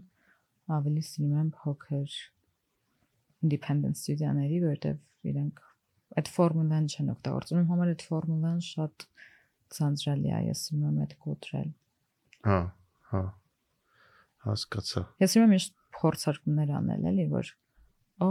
ավելի 0.74 1.02
սիրում 1.06 1.34
եմ 1.40 1.50
փոքր 1.56 2.14
independent 3.46 3.98
ստուդիաների, 4.00 4.60
որովհետև 4.64 5.30
իրենք 5.30 5.62
այդ 6.16 6.30
ֆորմուլան 6.36 6.86
չեն 6.90 7.10
օգտագործում։ 7.12 7.60
Իմ 7.60 7.68
համար 7.72 7.92
այդ 7.92 8.04
ֆորմուլան 8.10 8.60
շատ 8.66 9.06
ցանցրալի 9.76 10.32
է, 10.32 10.40
ես 10.46 10.62
սիրում 10.66 10.86
եմ 10.86 10.98
այդ 11.04 11.14
կոտրել։ 11.26 11.70
Հա, 12.46 12.58
հա։ 13.10 13.22
Հասկացա։ 14.46 15.02
Ես 15.22 15.36
հիմա 15.36 15.48
միշտ 15.52 15.72
փորձարկումներ 15.96 16.72
անել 16.80 17.08
էլի, 17.10 17.26
որ 17.32 17.52
օ 18.26 18.30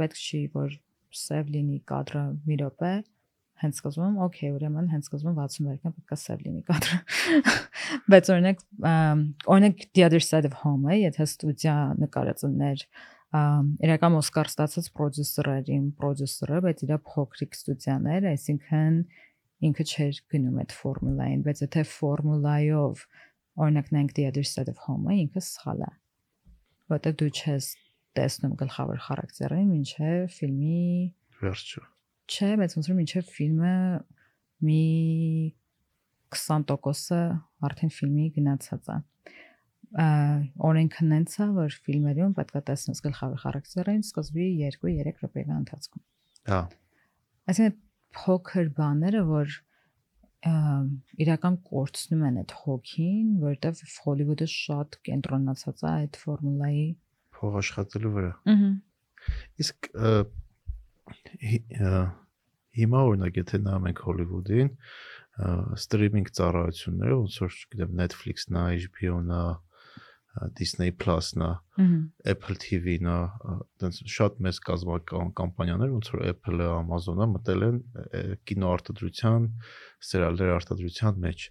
պետք 0.00 0.22
չի 0.22 0.40
որ 0.56 0.76
սև 1.22 1.52
լինի 1.54 1.78
կադրը 1.88 2.24
մի 2.48 2.58
րոպե, 2.62 2.92
հենց 3.62 3.78
սկզբում, 3.80 4.18
օքեյ, 4.26 4.52
ուրեմն 4.56 4.90
հենց 4.92 5.08
սկզբում 5.08 5.38
60 5.38 5.66
վայրկյան 5.68 5.94
պետք 5.96 6.12
է 6.12 6.18
սև 6.22 6.44
լինի 6.46 6.62
կադրը։ 6.68 6.98
Բայց 8.12 8.30
օրինակ, 8.34 8.62
օրինակ 9.54 9.82
The 9.96 10.06
Other 10.06 10.22
Side 10.26 10.48
of 10.50 10.56
Home-ը, 10.62 10.96
եթե 11.02 11.26
ստուդիա 11.28 11.76
նկարածներ 12.02 12.86
իրական 13.32 14.16
Օսկար 14.18 14.50
ստացած 14.52 14.88
պրոդյուսերը, 14.98 15.54
իմ 15.72 15.84
պրոդյուսերը, 16.00 16.58
բայց 16.66 16.82
իր 16.84 16.92
փոքրիկ 17.12 17.56
ստուդիաներ, 17.56 18.26
այսինքն 18.32 18.98
ինքը 19.68 19.86
չէր 19.88 20.18
գնում 20.34 20.58
այդ 20.62 20.74
ֆորմուլային, 20.76 21.44
բայց 21.46 21.62
եթե 21.64 21.84
ֆորմուլայով 21.92 23.06
օրինակ 23.62 23.88
նենք 23.96 24.14
The 24.18 24.26
Other 24.32 24.44
Side 24.52 24.72
of 24.72 24.84
Home-ը 24.84 25.16
ինքը 25.22 25.44
սխալ 25.48 25.86
է։ 25.86 25.90
Որտեղ 26.92 27.16
դու 27.22 27.30
չես 27.32 27.70
տեսնում 28.18 28.54
գլխավոր 28.60 29.02
խարակտերին, 29.06 29.72
ինչեւ 29.80 30.24
ֆիլմի 30.36 30.84
Վերջը։ 31.42 31.84
չէ, 32.30 32.50
բայց 32.60 32.76
ոնց 32.78 32.90
որ 32.90 32.98
մինչև 32.98 33.32
ֆիլմը 33.36 33.74
մի 34.68 34.82
20%-ը 36.32 37.22
արդեն 37.68 37.92
ֆիլմի 37.96 38.28
գնացած 38.36 38.92
է։ 38.92 38.98
Ա, 40.02 40.06
Օրենքը 40.68 41.08
նենց 41.08 41.34
է, 41.36 41.48
որ 41.58 41.74
ֆիլմերում 41.86 42.36
պետք 42.38 42.54
է 42.56 42.62
տեսնես 42.70 43.02
գլխավոր 43.06 43.42
խարակտերին 43.42 44.04
սկզբի 44.06 44.46
2-3 44.62 45.20
րոպեվա 45.22 45.58
ընթացքում։ 45.62 46.04
Հա։ 46.52 46.60
Այսինքն 47.52 47.76
փոքր 48.16 48.70
բաները, 48.78 49.22
որ 49.28 49.58
իրական 50.42 51.56
կորցնում 51.68 52.22
են 52.28 52.38
այդ 52.42 52.54
հոգին, 52.62 53.26
որովհետև 53.42 53.82
Հոլիվուդը 54.06 54.48
շատ 54.52 54.96
կենտրոնացած 55.06 55.82
է 55.82 55.90
այդ 55.90 56.18
ֆորմուլայի։ 56.22 56.86
Փող 57.36 57.58
աշխատելու 57.60 58.12
վրա։ 58.16 58.32
Ահա։ 58.52 58.70
Իսկ 59.62 59.88
հիմա 61.40 63.02
օրինակ 63.08 63.42
եթե 63.42 63.60
նայում 63.66 63.90
ենք 63.90 64.00
Հոլիվուդին, 64.06 64.70
ստրիմինգ 65.82 66.32
ծառայությունները, 66.38 67.18
ոնց 67.22 67.36
որ 67.42 67.60
գիտեմ 67.72 68.00
Netflix-ն, 68.00 68.58
HBO-ն, 68.86 69.30
Disney 70.56 70.92
Plus-ն, 70.96 71.42
Apple 72.24 72.56
TV-ն, 72.56 73.08
այդպես 73.12 73.98
շատ 74.14 74.38
մեծ 74.46 74.60
կազմական 74.64 75.32
կամպանիաներ, 75.36 75.90
ոնց 75.92 76.08
որ 76.14 76.22
Apple-ը, 76.30 76.68
Amazon-ը 76.78 77.26
մտել 77.34 77.66
են 77.68 77.80
կինոարտադրության, 78.48 79.48
սերիալների 80.08 80.54
արտադրության 80.56 81.20
մեջ։ 81.26 81.48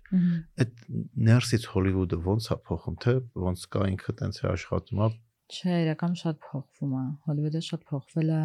Այդ 0.66 0.86
ներսից 1.30 1.68
Հոլիվուդը 1.76 2.22
ոնց 2.26 2.50
է 2.50 2.58
փոխում, 2.70 2.98
թե 3.06 3.16
ոնց 3.46 3.68
կա 3.76 3.86
ինքը 3.94 4.18
տենց 4.22 4.42
է 4.42 4.50
աշխատում, 4.56 5.06
Չէ, 5.52 5.72
իրական 5.84 6.14
շատ 6.16 6.38
փոխվում 6.46 6.92
է։ 6.96 7.02
Հոլիվուդը 7.28 7.62
շատ 7.68 7.82
փոխվել 7.90 8.30
է, 8.32 8.44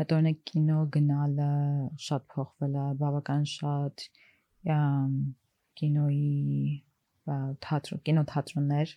հետո 0.00 0.16
օրինակ 0.18 0.40
կինո 0.50 0.78
գնալը 0.94 1.50
շատ 2.06 2.24
փոխվել 2.34 2.74
է, 2.74 2.86
բավական 3.02 3.44
շատ 3.50 4.06
կինոյի 5.80 6.32
թատրոն, 7.66 8.02
կինոթատրոններ 8.08 8.96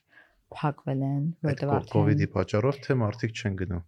փակվել 0.58 1.06
են, 1.08 1.24
որտեղ 1.48 1.72
արդեն 1.78 1.94
COVID-ի 1.94 2.28
պատճառով 2.34 2.82
թե 2.88 2.98
մարդիկ 3.04 3.38
չեն 3.38 3.62
գնում։ 3.62 3.86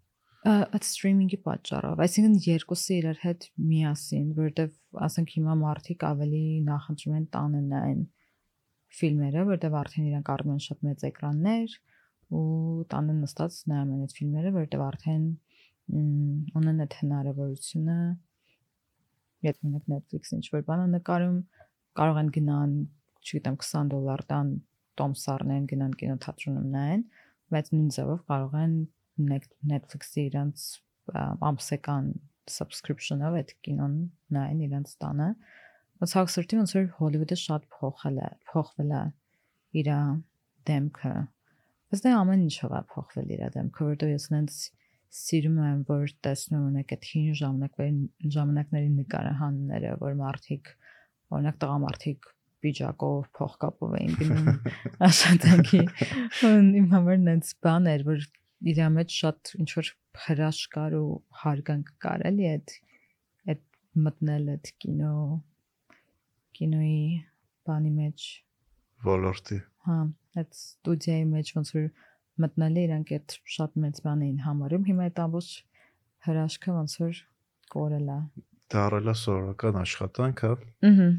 այդ 0.49 0.86
սթրիմինգի 0.88 1.38
պատճառով, 1.45 2.01
այսինքն 2.05 2.36
երկուսը 2.45 2.93
իրար 2.99 3.18
հետ 3.26 3.47
միասին, 3.70 4.28
որովհետև 4.38 5.03
ասենք 5.07 5.34
հիմա 5.36 5.55
մարդիկ 5.60 6.05
ավելի 6.10 6.43
նախընտրում 6.70 7.18
են 7.20 7.26
տանը 7.36 7.64
նայեն 7.74 8.01
ֆիլմերը, 8.99 9.43
որովհետև 9.49 9.78
արդեն 9.80 10.07
իրանք 10.10 10.32
առնում 10.36 10.55
են 10.55 10.64
շատ 10.66 10.86
մեծ 10.88 11.03
էկրաններ 11.10 11.76
ու 12.39 12.45
տանը 12.93 13.18
նստած 13.20 13.60
նայում 13.74 13.91
են 13.97 14.05
այդ 14.05 14.16
ֆիլմերը, 14.20 14.53
որովհետև 14.55 14.86
արդեն 14.88 15.28
ունեն 15.90 16.84
այդ 16.86 16.96
հնարավորությունը 17.00 18.00
եթե 19.46 19.66
մենակ 19.66 19.92
Netflix 19.94 20.34
ինչ 20.36 20.46
որ 20.54 20.64
բանը 20.68 20.88
նկարում 20.94 21.38
կարող 22.00 22.20
են 22.22 22.32
գնան, 22.36 22.74
չգիտեմ 23.24 23.58
20 23.64 23.92
դոլար 23.94 24.24
տան 24.32 24.52
Tom 25.00 25.16
Sarnen 25.16 25.68
գնան 25.72 25.94
կինոթատրոնում 26.00 26.68
նայեն, 26.76 27.04
բայց 27.54 27.72
նույն 27.74 27.90
ձևով 27.96 28.20
կարող 28.32 28.58
են 28.64 28.76
Net- 29.30 29.56
Netflix-ի 29.72 30.26
իրանց 30.30 30.66
ամսական 31.50 32.12
subscription-ով 32.50 33.38
այդ 33.40 33.54
կինոն 33.68 33.96
նայեն 34.36 34.62
իրանց 34.68 34.94
տանը։ 35.04 35.30
Ոնց 36.00 36.14
հա 36.16 36.24
սրտի 36.36 36.60
ոնց 36.60 36.74
որ 36.78 36.86
Հոլիվուդը 37.00 37.38
շատ 37.40 37.66
փոխել 37.76 38.20
է, 38.20 38.30
փոխվել 38.52 38.94
է 39.00 39.02
իր 39.80 39.90
դեմքը։ 40.70 41.14
Բայց 41.90 42.04
դա 42.06 42.14
ամեն 42.20 42.46
ինչով 42.48 42.76
է 42.80 42.82
փոխվել 42.94 43.34
իր 43.36 43.44
դեմքը, 43.56 43.88
որտեղ 43.90 44.14
ես 44.14 44.28
նենց 44.36 44.60
սիրում 45.10 45.62
եմ, 45.66 45.80
որ 45.89 46.12
տեսնում 46.26 46.66
ունեք 46.70 46.91
այդ 46.95 47.07
հին 47.10 47.30
ժամանակների 47.39 48.30
ժամանակների 48.36 48.89
նկարահանները, 48.97 49.93
որ 50.03 50.18
մարդիկ 50.20 50.74
օրինակ 51.38 51.57
տղամարդիկ 51.64 52.30
պիջակով 52.60 53.30
փողկապով 53.39 53.95
էին 53.99 54.14
գնում 54.20 54.49
աշխատանքի։ 55.10 55.82
Իմ 56.82 56.88
համար 56.93 57.22
նենց 57.26 57.53
բան 57.66 57.89
էր, 57.93 58.05
որ 58.10 58.28
իր 58.70 58.82
մեջ 58.95 59.16
շատ 59.24 59.51
ինչ 59.64 59.70
որ 59.80 59.91
հրաշ 60.26 60.60
կար 60.76 60.95
ու 60.99 61.12
հարգանք 61.43 61.91
կար 62.03 62.26
էլի 62.30 62.47
այդ 62.49 62.74
այդ 63.53 63.62
մտնել 64.05 64.49
այդ 64.55 64.72
կինո 64.84 65.14
կինոյի 66.60 67.03
բանի 67.70 67.93
մեջ 67.99 68.26
ոլորտի։ 69.07 69.60
հա 69.88 69.99
այդ 70.41 70.60
ստուդիայի 70.60 71.28
մեջ 71.30 71.53
ոնց 71.55 71.72
որ 71.78 71.88
մտնելը 72.44 72.84
իրանք 72.88 73.16
այդ 73.18 73.38
շատ 73.56 73.80
մեծ 73.86 74.04
բան 74.06 74.26
էին 74.28 74.44
համարում 74.46 74.86
հիմա 74.90 75.08
այդ 75.10 75.24
ամբողջ 75.26 75.50
հրաշքը 76.30 76.76
ոնց 76.80 76.96
որ 77.04 77.24
կորել 77.76 78.14
է 78.16 78.20
Դա 78.70 78.82
առելա 78.86 79.14
սովորական 79.18 79.78
աշխատանք, 79.82 80.42
հա։ 80.46 80.56
ըհը 80.90 81.10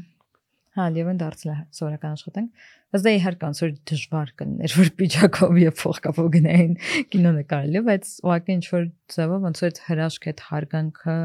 հա 0.77 0.85
լիվեն 0.95 1.17
դարձել 1.19 1.51
է 1.51 1.55
սովորական 1.75 2.13
աշխատանք 2.15 2.67
բայց 2.95 3.03
դա 3.05 3.11
իհարկե 3.17 3.47
ոնց 3.47 3.61
որ 3.61 3.71
դժվար 3.91 4.29
կներ 4.39 4.75
որ 4.79 4.91
պիջակով 5.01 5.57
եւ 5.61 5.73
փողկապով 5.81 6.29
գնային 6.35 6.75
կինո 7.11 7.33
նկարելու 7.37 7.83
բայց 7.89 8.11
ուղղակի 8.23 8.55
ինչ 8.55 8.65
որ 8.71 8.85
ձևով 9.15 9.45
ոնց 9.47 9.61
որ 9.61 9.71
այդ 9.71 9.81
հրաշքը 9.87 10.31
այդ 10.31 10.43
հարգանքը 10.47 11.17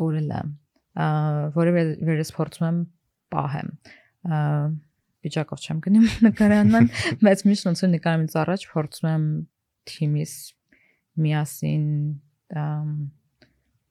կորել 0.00 0.34
է 0.36 0.42
որը 1.56 1.74
վերես 2.10 2.32
փորձում 2.36 2.68
եմ 2.68 2.82
պահեմ 3.32 3.72
վիճակով 5.26 5.64
չեմ 5.64 5.80
գնում 5.86 6.08
նկարանման, 6.26 6.90
բայց 7.20 7.44
միշտ 7.50 7.68
ոնց 7.70 7.84
որ 7.84 7.92
նկարումից 7.94 8.36
առաջ 8.40 8.66
փորձում 8.72 9.08
եմ 9.10 9.24
թիմիս 9.90 10.34
միասին 11.24 11.86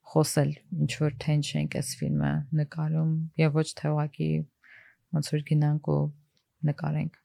խոսել 0.10 0.52
ինչ 0.84 0.92
որ 1.04 1.18
տենշ 1.24 1.50
ենք 1.62 1.80
այս 1.80 1.90
ֆիլմը 2.02 2.34
նկարում 2.60 3.16
եւ 3.44 3.58
ոչ 3.60 3.68
թե 3.80 3.94
ուղակի 3.94 4.30
ոնց 5.18 5.34
որ 5.36 5.44
գնանք 5.50 5.92
ու 5.94 6.04
նկարենք 6.70 7.20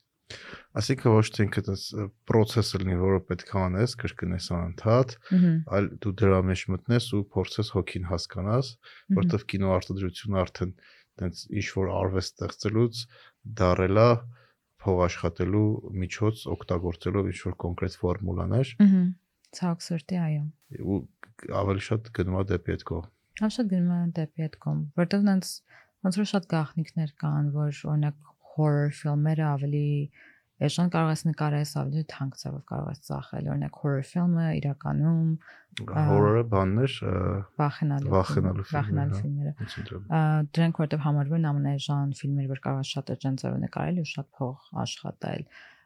Ասիկա 0.80 1.10
ոչ 1.12 1.24
թե 1.36 1.44
ինքը 1.44 1.62
դες 1.66 1.82
process-ը 2.30 2.78
լինի, 2.82 2.94
որը 2.98 3.18
պետք 3.28 3.50
է 3.52 3.58
անես, 3.60 3.94
կրկնես 4.00 4.46
անընդհատ, 4.56 5.12
այլ 5.76 5.88
դու 6.04 6.12
դրա 6.20 6.38
մեջ 6.50 6.62
մտնես 6.74 7.08
ու 7.18 7.20
փորձես 7.34 7.70
հոգին 7.76 8.08
հասկանաս, 8.10 8.70
որովհետև 9.18 9.44
կինոարտադրությունը 9.52 10.40
արդեն 10.44 10.72
տենց 11.20 11.44
ինչ 11.60 11.66
որ 11.76 11.92
արվեստ 12.00 12.34
ստեղծելուց 12.34 13.04
դարելա 13.60 14.08
փող 14.84 15.00
աշխատելու 15.04 15.66
միջոց 16.04 16.44
օգտագործելով 16.54 17.30
ինչ 17.32 17.38
որ 17.44 17.54
կոնկրետ 17.64 17.98
ֆորմուլաներ 18.04 18.72
ըհը 18.84 19.02
ցավոք 19.58 19.84
սրտի 19.84 20.18
այո 20.24 20.44
ու 20.94 20.98
ավելի 21.60 21.84
շատ 21.88 22.10
գնում 22.18 22.38
է 22.40 22.44
դեպի 22.50 22.74
այդ 22.74 22.84
կողմ։ 22.90 23.08
Հա 23.40 23.48
շատ 23.54 23.70
գնում 23.72 23.94
են 23.94 24.12
դեպի 24.18 24.44
այդ 24.46 24.56
կողմ, 24.64 24.82
որտեղ 25.00 25.24
նենց 25.28 25.50
ոնց 26.04 26.18
որ 26.20 26.28
շատ 26.30 26.46
գաղտնիքներ 26.54 27.12
կան, 27.24 27.50
որ 27.54 27.80
օրինակ 27.94 28.32
horror 28.54 28.90
ֆիլմերը 29.00 29.46
ավելի 29.50 29.86
Էժան 30.62 30.90
կարող 30.94 31.08
ես 31.10 31.22
նկարես 31.26 31.70
ավելի 31.80 32.02
թանկ 32.14 32.36
ձևով 32.40 32.60
կարող 32.70 32.90
ես 32.94 33.00
ծախել 33.08 33.48
օրինակ 33.54 33.78
horror 33.82 34.04
ֆիլմը 34.10 34.44
իրականում 34.60 35.30
Horror-ը 35.74 36.42
բաններ 36.52 36.92
վախենալու 37.58 38.12
Վախենալու 38.14 38.66
ֆիլմերը 38.70 39.06
հա։ 39.10 39.18
ֆիլմերը 39.18 40.50
դրանք 40.54 40.80
որտեվ 40.84 41.00
համարվում 41.06 41.38
են 41.40 41.48
ամենաեժան 41.50 42.12
ֆիլմեր, 42.20 42.50
որ 42.54 42.60
կարող 42.66 42.84
ես 42.84 42.92
շատ 42.94 43.10
էժան 43.14 43.38
ձևով 43.42 43.56
նկարել 43.64 43.98
ու 44.04 44.10
շատ 44.14 44.28
փող 44.38 44.68
աշխատել։ 44.84 45.42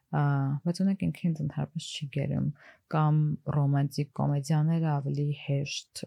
բայց 0.08 0.78
ունեք 0.84 1.04
ինքին 1.04 1.38
ընդհանրապես 1.44 1.86
չի 1.88 2.06
գերում 2.16 2.50
կամ 2.92 3.16
ռոմանտիկ 3.56 4.12
կոմեդիաները 4.20 4.88
ավելի 4.92 5.26
հեշտ 5.44 6.02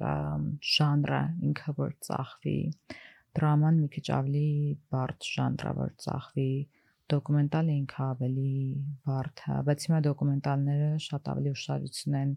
ժանրը 0.75 1.19
ինքը 1.49 1.75
որ 1.81 1.91
ծախվի 2.07 2.55
դրաման 3.37 3.77
մի 3.81 3.89
քիչ 3.95 4.05
ավելի 4.17 4.47
բարդ 4.93 5.29
ժանր 5.35 5.67
է 5.69 5.73
որ 5.81 5.91
ծախվի 6.05 6.49
դոկումենտալը 7.13 7.75
ինքը 7.81 8.01
ավելի 8.05 8.53
բարդ 9.07 9.43
է 9.51 9.57
բայց 9.67 9.85
հիմա 9.87 9.99
դոկումենտալները 10.07 10.89
շատ 11.05 11.29
ավելի 11.33 11.53
ուշադրություն 11.57 12.17
են 12.21 12.33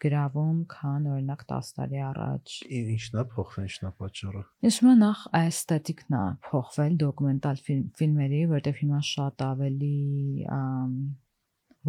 գրավում 0.00 0.60
քան 0.72 1.08
օրինակ 1.12 1.42
10 1.50 1.70
տարի 1.76 2.00
առաջ 2.08 2.54
Ինչն 2.80 3.18
է 3.20 3.24
փոխվել, 3.34 3.66
ինչն 3.68 3.88
է 3.88 3.90
պատճառը։ 4.00 4.42
հիմա 4.80 4.94
նախ 5.00 5.24
էսթետիկն 5.40 6.16
է 6.20 6.22
փոխվել 6.46 6.96
դոկումենտալ 7.02 7.60
ֆիլմ, 7.66 7.82
ֆիլմերի, 8.00 8.40
որտեղ 8.54 8.78
հիմա 8.80 9.00
շատ 9.10 9.44
ավելի 9.50 9.98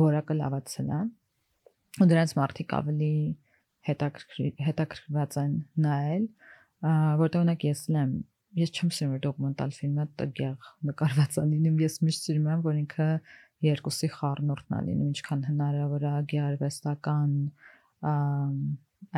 որակը 0.01 0.38
լավացել 0.41 0.91
է 0.91 1.01
ու 2.01 2.07
դրանց 2.11 2.36
մարդիկ 2.41 2.75
ավելի 2.82 3.13
հետաքրքրված 3.88 5.38
են 5.41 5.55
նայել 5.86 6.27
որտեղ 7.21 7.41
օրինակ 7.41 7.65
ես 7.67 7.82
լեմ 7.95 8.13
ես 8.59 8.71
չեմ 8.75 8.89
սիրում 8.95 9.19
դոկումենտալ 9.23 9.73
ֆիլմը 9.77 10.05
տգեղ 10.19 10.69
նկարված 10.89 11.37
է 11.41 11.43
լինում 11.51 11.77
ես 11.81 11.97
միշտ 12.07 12.25
սիրում 12.27 12.47
եմ 12.51 12.63
որ 12.65 12.79
ինքը 12.81 13.07
երկուսի 13.65 14.09
խառնուրդն 14.15 14.75
է 14.77 14.81
լինում 14.87 15.11
ինչքան 15.11 15.45
հնարավոր 15.51 16.05
է 16.09 16.13
գեղարվեստական 16.31 17.35
ամ, 18.11 18.57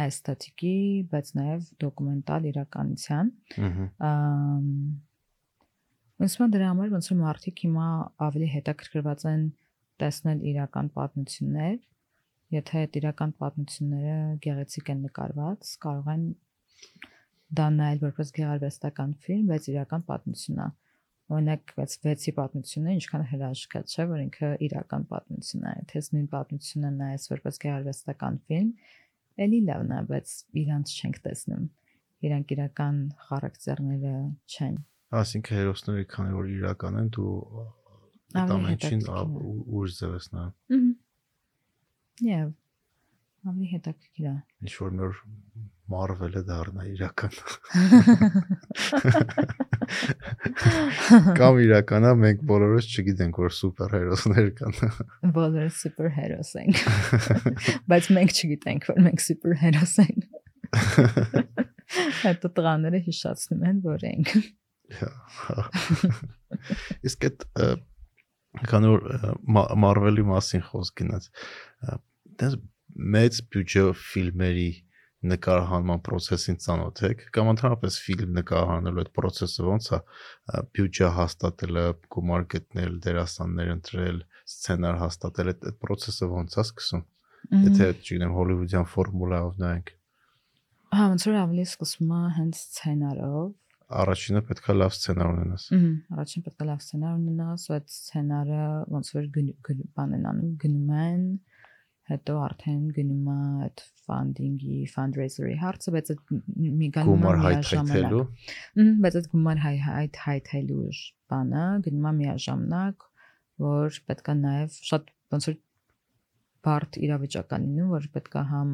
էսթետիկի 0.04 0.76
բայց 1.12 1.32
նաև 1.40 1.66
դոկումենտալ 1.84 2.48
իրականության 2.52 3.32
Ահա։ 3.70 3.88
ոնց 6.24 6.38
որ 6.40 6.54
դրա 6.54 6.70
համար 6.72 6.94
ոնց 6.94 7.10
որ 7.12 7.20
մարդիկ 7.24 7.64
հիմա 7.66 7.88
ավելի 8.28 8.48
հետաքրքրված 8.54 9.26
են 9.34 9.44
տեսնել 10.04 10.46
իրական 10.54 10.92
պատմություններ 10.98 11.76
եթե 12.54 12.84
այդ 12.84 12.98
իրական 13.02 13.36
պատմությունները 13.42 14.18
գեղեցիկ 14.46 14.94
են 14.94 15.04
նկարված 15.08 15.74
կարող 15.84 16.10
են 16.14 16.26
դա 17.58 17.68
նայել 17.78 18.00
որպես 18.04 18.32
գեղարվեստական 18.38 19.14
ֆիլմ 19.26 19.52
բայց 19.52 19.68
իրական 19.74 20.06
պատմություն 20.10 20.64
է 20.64 20.68
օրինակ 21.34 21.74
բայց 21.78 21.96
վեցի 22.04 22.34
պատմությունը 22.40 22.96
ինչքան 22.98 23.24
հրաշք 23.34 23.76
է 23.80 23.82
չէ 23.94 24.06
որ 24.14 24.24
ինքը 24.24 24.50
իրական 24.68 25.06
պատմություն 25.14 25.68
է 25.70 25.76
ես 25.94 26.10
նույն 26.14 26.28
պատմությունը 26.34 26.92
նայես 26.98 27.28
որպես 27.34 27.62
գեղարվեստական 27.64 28.40
ֆիլմ 28.50 28.74
էլի 29.44 29.62
լավն 29.70 29.94
է 29.94 30.02
բայց 30.10 30.34
իրանց 30.64 30.96
չենք 30.98 31.22
տեսնում 31.28 31.64
իրանք 32.24 32.52
իրական 32.58 33.00
խարակտերները 33.28 34.18
չեն 34.54 34.76
Այսինքն 35.14 35.58
հերոսները 35.60 36.04
քանի 36.10 36.32
որ 36.34 36.52
իրական 36.54 36.96
են 37.04 37.10
դու 37.14 37.34
այդ 38.34 38.54
ամենին 38.54 38.70
հետաքրքիր 38.74 39.10
է։ 39.14 39.56
ուր 39.80 39.92
ձևս 39.98 40.30
նա 40.34 40.46
Ահա։ 40.74 40.94
Եվ 42.22 42.50
ավելի 43.44 43.68
հետաքրքիր 43.74 44.28
է։ 44.30 44.32
ինչ 44.64 44.74
որ 44.84 44.92
նոր 45.00 45.14
Marvel-ը 45.94 46.42
դառնա 46.48 46.84
իրական 46.94 47.34
կամ 51.40 51.58
իրականա 51.64 52.12
մենք 52.22 52.40
բոլորս 52.50 52.86
չգիտենք 52.94 53.36
որ 53.44 53.52
սուպերհերոսներ 53.58 54.48
կան 54.60 54.74
Բոլորը 55.36 55.70
սուպերհերոս 55.80 56.52
են։ 56.64 56.72
Բայց 57.92 58.04
մենք 58.18 58.32
չգիտենք, 58.40 58.82
որ 58.94 58.98
մենք 59.08 59.20
սուպերհերոս 59.28 59.94
ենք։ 60.06 60.22
Հետո 62.24 62.48
տղաները 62.58 63.00
հիշացնում 63.08 63.62
են, 63.70 63.78
որ 63.84 64.00
ենք։ 64.14 64.28
իսկ 67.08 67.20
այդ 67.28 67.40
ը, 67.64 67.66
քանի 68.72 68.88
որ 68.94 69.02
ը, 69.10 69.12
Մա- 69.58 69.72
Marvel-ի 69.84 70.26
մասին 70.30 70.64
խոսք 70.70 70.94
գնաց 71.04 71.24
դες 72.42 72.54
մեծ 72.94 73.40
բյուջե 73.54 73.86
ֆիլմերի 74.04 74.72
նկարահանման 75.34 76.02
process-ին 76.04 76.58
ծանոթ 76.60 77.02
եք 77.08 77.22
կամ 77.36 77.50
ընդհանրապես 77.54 77.98
ֆիլմ 78.06 78.34
նկարահանելու 78.38 79.04
այդ 79.04 79.12
process-ը 79.18 79.66
ոնց 79.70 79.88
է 79.96 80.00
բյուջե 80.76 81.10
հաստատելը, 81.18 81.86
գումար 82.16 82.46
գտնել, 82.54 82.98
դերասաններ 83.06 83.72
ընտրել, 83.78 84.20
սցենար 84.54 85.00
հաստատել, 85.04 85.52
այդ 85.54 85.68
այդ 85.72 85.80
process-ը 85.88 86.30
ոնց 86.34 86.58
է 86.60 86.64
սկսում։ 86.68 87.04
Եթե 87.64 87.90
չգիտեմ 88.04 88.36
հոլիվուդյան 88.38 88.88
ֆորմուլայով 88.94 89.58
նայենք, 89.64 89.94
հա 90.94 91.06
ոնց 91.14 91.24
որ 91.28 91.36
ավելի 91.44 91.64
սկսում 91.66 92.12
է 92.14 92.22
հենց 92.38 92.60
սցենարով։ 92.64 93.48
առաջինը 94.04 94.42
պետքա 94.50 94.74
լավ 94.78 94.94
սցենար 94.94 95.32
ունենաս։ 95.34 95.64
Ահա, 95.74 95.90
առաջին 96.14 96.44
պետք 96.46 96.62
է 96.64 96.68
լավ 96.70 96.84
սցենար 96.84 97.18
ունենաս, 97.20 97.66
ու 97.68 97.76
այդ 97.78 97.88
սցենարը 97.94 98.62
ոնց 98.94 99.10
որ 99.14 99.28
բան 99.98 100.16
են 100.18 100.28
անում, 100.34 100.54
գնում 100.64 100.94
են, 101.04 101.26
հետո 102.12 102.34
արդեն 102.46 102.82
գնում 102.98 103.28
է 103.34 103.38
այդ 103.66 103.82
funding-ի, 104.04 104.78
fundraiser-ի 104.94 105.56
հարցը, 105.64 105.94
բայց 105.96 106.10
այդ 106.14 106.24
մի- 106.34 106.90
գանում 106.98 107.22
է 107.24 107.36
միաժամանակ։ 107.54 108.10
բայց 109.04 109.18
այդ 109.20 109.30
գումար 109.34 109.62
հայ 109.64 109.76
հայ 109.88 110.04
հայթայլու 110.24 110.88
բանը 111.34 111.64
գնում 111.88 112.10
է 112.10 112.14
միաժամանակ, 112.20 113.08
որ 113.64 114.02
պետքա 114.10 114.34
նաև 114.44 114.76
շատ 114.90 115.14
ոնց 115.34 115.48
որ 115.50 115.56
բարդ 116.68 117.00
իրավիճակ 117.08 117.56
է 117.56 117.58
լինում, 117.64 117.90
որ 117.94 118.06
պետքա 118.18 118.44
համ 118.52 118.70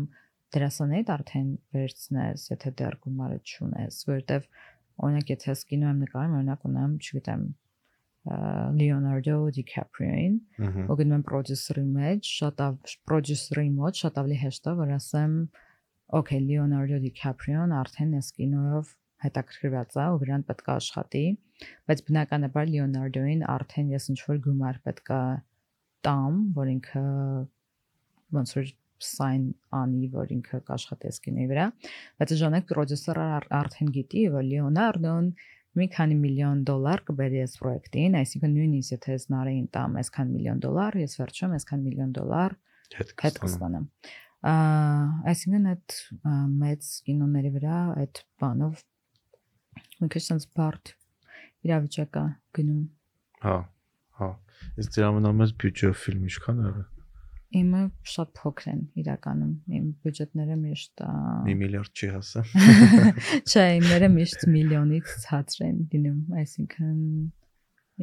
դերասանեդ 0.56 1.10
արդեն 1.14 1.50
վերցնես, 1.78 2.44
եթե 2.50 2.70
դեռ 2.82 2.96
գումարը 3.06 3.40
չունես, 3.50 3.98
որովհետև 4.10 4.48
օրինակ 5.06 5.32
եթե 5.36 5.50
ես 5.54 5.62
կինո 5.70 5.90
եմ 5.94 6.00
նկարում, 6.04 6.34
օրինակ 6.40 6.66
ունեմ, 6.70 6.96
չգիտեմ, 7.00 7.44
DiCaprio-ին, 9.58 10.36
Ահա։ 10.60 10.86
ու 10.92 10.98
գնում 11.00 11.24
պրոդյուսերի 11.30 11.84
մեջ, 11.96 12.30
շատ 12.40 12.64
պրոդյուսերի 13.10 13.70
մոտ 13.80 14.02
շատ 14.04 14.20
ավելի 14.22 14.38
հեշտ 14.44 14.70
է, 14.70 14.74
որ 14.80 14.94
ասեմ, 15.00 15.36
okay, 16.20 16.40
Leonardo 16.44 17.00
DiCaprio-ն 17.06 17.74
արդեն 17.80 18.16
այս 18.20 18.30
կինոյով 18.40 18.92
հետաքրքրված 19.26 19.96
է 20.00 20.06
ու 20.14 20.20
վրան 20.24 20.44
պետք 20.50 20.68
է 20.70 20.74
աշխատի, 20.80 21.24
բայց 21.90 22.04
բնականաբար 22.10 22.70
Leonardo-ին 22.74 23.42
արդեն 23.56 23.90
ես 23.96 24.06
ինչ 24.14 24.20
որ 24.30 24.38
գումար 24.46 24.78
պետք 24.86 25.10
է 25.16 25.24
տամ, 26.08 26.38
որ 26.56 26.72
ինքը 26.76 27.04
ոնց 28.40 28.54
որ 28.60 28.70
sign 29.00 29.44
անի, 29.76 30.08
որ 30.12 30.32
ինքը 30.36 30.58
կաշխատի 30.70 31.10
այս 31.10 31.20
կինոյի 31.26 31.50
վրա, 31.52 31.66
բայց 32.20 32.34
ժամանակ 32.40 32.66
պրոդյուսերը 32.72 33.28
ար- 33.40 33.48
արդեն 33.60 33.92
գիտի, 33.96 34.24
որ 34.34 34.44
Leonardo-ն 34.50 35.30
մի 35.78 35.86
քանի 35.94 36.16
միլիոն 36.20 36.62
դոլար 36.68 37.04
կբերի 37.10 37.42
այս 37.44 37.54
պրոյեկտին, 37.62 38.16
այսինքն 38.20 38.56
նույնիսկ 38.58 38.94
եթե 38.96 39.16
ես 39.16 39.26
նարեին 39.34 39.68
տամ 39.76 39.98
այսքան 40.02 40.32
միլիոն 40.36 40.62
դոլար, 40.66 40.98
ես 41.04 41.14
վերջում 41.20 41.56
այսքան 41.60 41.84
միլիոն 41.90 42.14
դոլար 42.18 42.56
հետ 42.98 43.40
կստանամ։ 43.44 43.86
այսինքն 45.30 45.70
այդ 45.74 45.98
մեծ 46.64 46.92
կինոների 47.10 47.52
վրա 47.60 47.80
այդ 48.04 48.22
բանով 48.42 48.84
մի 50.00 50.10
քիչ 50.16 50.24
sense 50.26 50.48
բարդ 50.56 50.94
իրավիճակա 51.68 52.24
գնում։ 52.56 52.86
Հա, 53.44 53.58
հա։ 54.20 54.30
Իսկ 54.80 54.96
դրա 54.96 55.10
ամենամեծ 55.14 55.54
բյուջե 55.60 55.92
ֆիլմ 56.04 56.24
ինչքան 56.30 56.64
է։ 56.64 56.70
եղել? 56.70 56.88
Իմը 57.50 57.80
շատ 58.06 58.32
փոքր 58.38 58.68
են 58.70 58.82
իրականում։ 59.02 59.54
Իմ 59.80 59.86
բյուջետները 60.06 60.56
միշտ 60.64 61.02
ա, 61.02 61.14
Մի 61.48 61.54
միլիարդ 61.64 62.02
չի 62.02 62.10
հասա։ 62.14 62.44
Չէ, 63.50 63.64
իմերը 63.80 64.10
միշտ 64.14 64.44
միլիոնից 64.54 65.14
ցածր 65.24 65.64
են 65.66 65.80
լինում, 65.94 66.20
այսինքն 66.44 67.00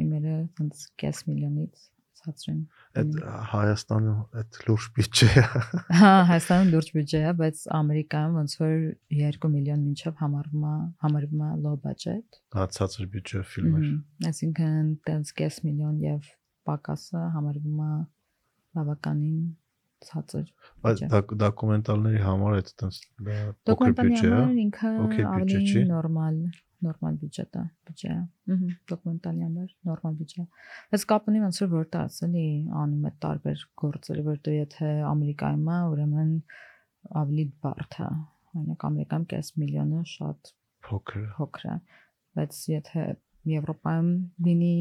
իմերը 0.03 0.39
ոնց 0.63 0.81
կես 1.03 1.21
միլիոնից 1.29 1.85
ցածր 2.17 2.51
են։ 2.53 2.59
Այդ 2.97 3.15
Հայաստանը 3.53 4.17
այդ 4.41 4.59
լուրջ 4.67 4.89
բյուջե 4.97 5.29
է։ 5.31 5.45
Հա, 6.01 6.11
Հայաստանում 6.33 6.73
լուրջ 6.75 6.91
բյուջե 6.97 7.23
է, 7.23 7.33
բայց 7.43 7.63
Ամերիկայում 7.79 8.37
ոնց 8.41 8.57
որ 8.65 8.75
2 9.21 9.53
միլիոն 9.55 9.87
մինչև 9.87 10.19
համարվում 10.25 10.67
է, 10.67 10.75
համարվում 11.07 11.47
է 11.47 11.53
low 11.63 11.77
budget։ 11.87 12.43
Հա, 12.57 12.67
ցածր 12.81 13.09
բյուջե 13.15 13.45
ֆիլմ 13.53 13.79
էր։ 13.79 13.87
Մհմ, 13.87 14.29
Այսինքն 14.33 14.93
տենց 15.07 15.33
կես 15.39 15.63
միլիոն 15.69 15.97
եւ 16.09 16.35
պակասը 16.67 17.25
համարվում 17.37 17.83
է 17.87 17.95
բավականին 18.77 19.41
ցածր։ 20.07 20.47
Բայց 20.85 21.03
դոկումենտալների 21.43 22.23
համար 22.27 22.57
այդ 22.61 22.71
տես 22.83 23.01
փոքր 23.17 23.57
Դոկումենտալի 23.71 24.13
բյուջե 24.13 24.29
է։ 24.29 24.37
համար 24.37 24.63
ինքը 24.67 24.93
Okay 25.07 25.27
բյուջե 25.27 25.57
ավելի 25.57 25.85
նորմալ 25.91 26.39
նորմալ 26.87 27.15
բյուջետ 27.21 27.57
է, 27.57 27.63
բյուջե։ 27.89 28.11
Ահա, 28.53 28.71
դոկումենտալի 28.91 29.45
համար 29.47 29.71
նորմալ 29.89 30.17
բյուջե։ 30.21 30.45
Բայց 30.93 31.07
կապ 31.13 31.31
ունի 31.33 31.41
ոնց 31.45 31.61
որ 31.63 31.71
որտե 31.73 32.01
ասելի 32.03 32.47
անում 32.83 33.07
է 33.09 33.13
տարբեր 33.25 33.63
գործեր, 33.83 34.21
որտեղ 34.27 34.57
եթե 34.57 34.91
Ամերիկայում 35.11 35.71
է, 35.77 35.79
ուրեմն 35.93 36.35
ավելի 37.23 37.47
բարդ 37.65 37.97
է։ 37.97 38.11
Օրինակ 38.57 38.87
Ամերիկայում 38.91 39.27
կես 39.33 39.51
միլիոնը 39.63 40.03
շատ 40.13 40.53
Փոքր։ 40.87 41.23
է։ 41.23 41.31
փոքր 41.37 41.67
է, 41.73 41.79
բայց 42.37 42.61
եթե 42.77 43.07
Եվրոպայում 43.47 44.13
լինի, 44.47 44.77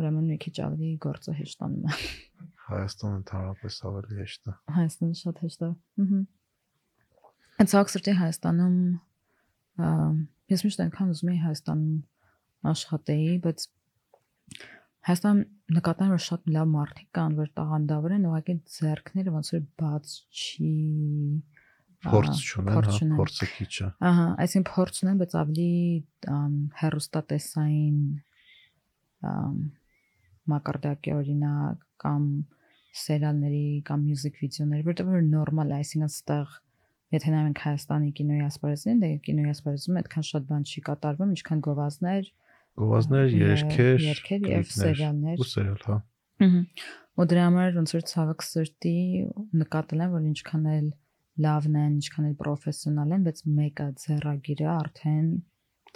ուրեմն 0.00 0.28
մի 0.32 0.36
քիչ 0.42 0.54
ավելի 0.66 0.90
գործը 1.06 1.34
հեշտանում 1.40 1.86
է։ 1.86 1.96
Հայաստանը 2.66 3.16
ընդհանրապես 3.20 3.78
ավելի 3.90 4.16
հեշտ 4.20 4.48
է։ 4.50 4.54
Հայաստանը 4.76 5.18
շատ 5.20 5.42
հեշտ 5.46 5.60
է։ 5.66 5.68
Ահա։ 6.02 6.20
Այդ 7.56 7.70
ցածրտի 7.72 8.14
Հայաստանում 8.20 8.78
ես 10.56 10.64
միշտ 10.66 10.82
այնքան 10.86 11.12
ուզում 11.14 11.30
եի 11.32 11.40
Հայաստանում 11.46 11.94
աշխատեի, 12.72 13.36
բայց 13.46 13.66
Հայաստան 15.06 15.42
նկատեմ 15.76 16.12
որ 16.16 16.22
շատ 16.26 16.50
լավ 16.56 16.70
մարդիկ 16.72 17.08
կան, 17.14 17.34
որ 17.38 17.50
տաղանդավոր 17.60 18.14
են, 18.16 18.26
ուղղակի 18.26 18.54
ձերքները 18.76 19.34
ոնց 19.36 19.50
որ 19.54 19.62
բաց 19.82 20.16
չի 20.34 20.72
Փորձ 22.06 22.40
չունեն, 22.42 22.76
հա, 22.76 23.16
փորձը 23.18 23.46
քիչ 23.50 23.70
է։ 23.82 23.88
Ահա, 24.08 24.26
այսինքն 24.44 24.66
փորձ 24.68 24.98
ունեն, 25.06 25.20
բայց 25.22 25.32
ավելի 25.40 25.70
հերոստատեսային 26.80 28.00
մակարդակի 30.52 31.14
օրինակ 31.16 31.86
կամ 32.04 32.26
սերիալների 33.02 33.66
կամ 33.86 34.06
մյուզիկ 34.06 34.40
վիդեոների, 34.42 34.86
որտեղ 34.86 35.10
որ 35.12 35.26
նորմալ 35.26 35.72
է, 35.72 35.78
այսինքն 35.82 36.12
ստեղ 36.12 36.56
եթե 37.16 37.32
նայենք 37.36 37.60
Հայաստանի 37.66 38.10
կինոյի 38.18 38.44
ասպարեզին, 38.46 39.02
դե 39.04 39.10
կինոյի 39.26 39.52
ասպարեզում 39.56 39.98
այդքան 40.00 40.26
շատ 40.26 40.46
բան 40.50 40.64
չի 40.66 40.82
կատարվում, 40.86 41.34
ինչքան 41.36 41.60
գովազներ, 41.66 42.30
Գովազներ, 42.76 43.30
երգեր, 43.40 44.02
երգեր 44.04 44.46
եւ 44.50 44.72
սերիալներ։ 44.76 45.40
ու 45.40 45.46
սերիալ, 45.48 45.78
հա։ 45.86 45.96
Ահա։ 46.44 46.60
ու 47.16 47.26
դրա 47.32 47.44
համար 47.46 47.78
ոնց 47.78 47.94
որ 47.96 48.02
ցավոք 48.10 48.44
սրտի 48.44 48.96
նկատել 49.62 50.02
եմ 50.04 50.12
որ 50.16 50.26
ինչքան 50.30 50.66
էլ 50.74 50.90
լավն 51.46 51.78
են, 51.80 51.96
ինչքան 52.02 52.28
էլ 52.28 52.36
պրոֆեսիոնալ 52.42 53.16
են, 53.16 53.24
բայց 53.26 53.42
մեկը 53.56 53.88
ձեռագիրը 54.04 54.68
արդեն 54.74 55.30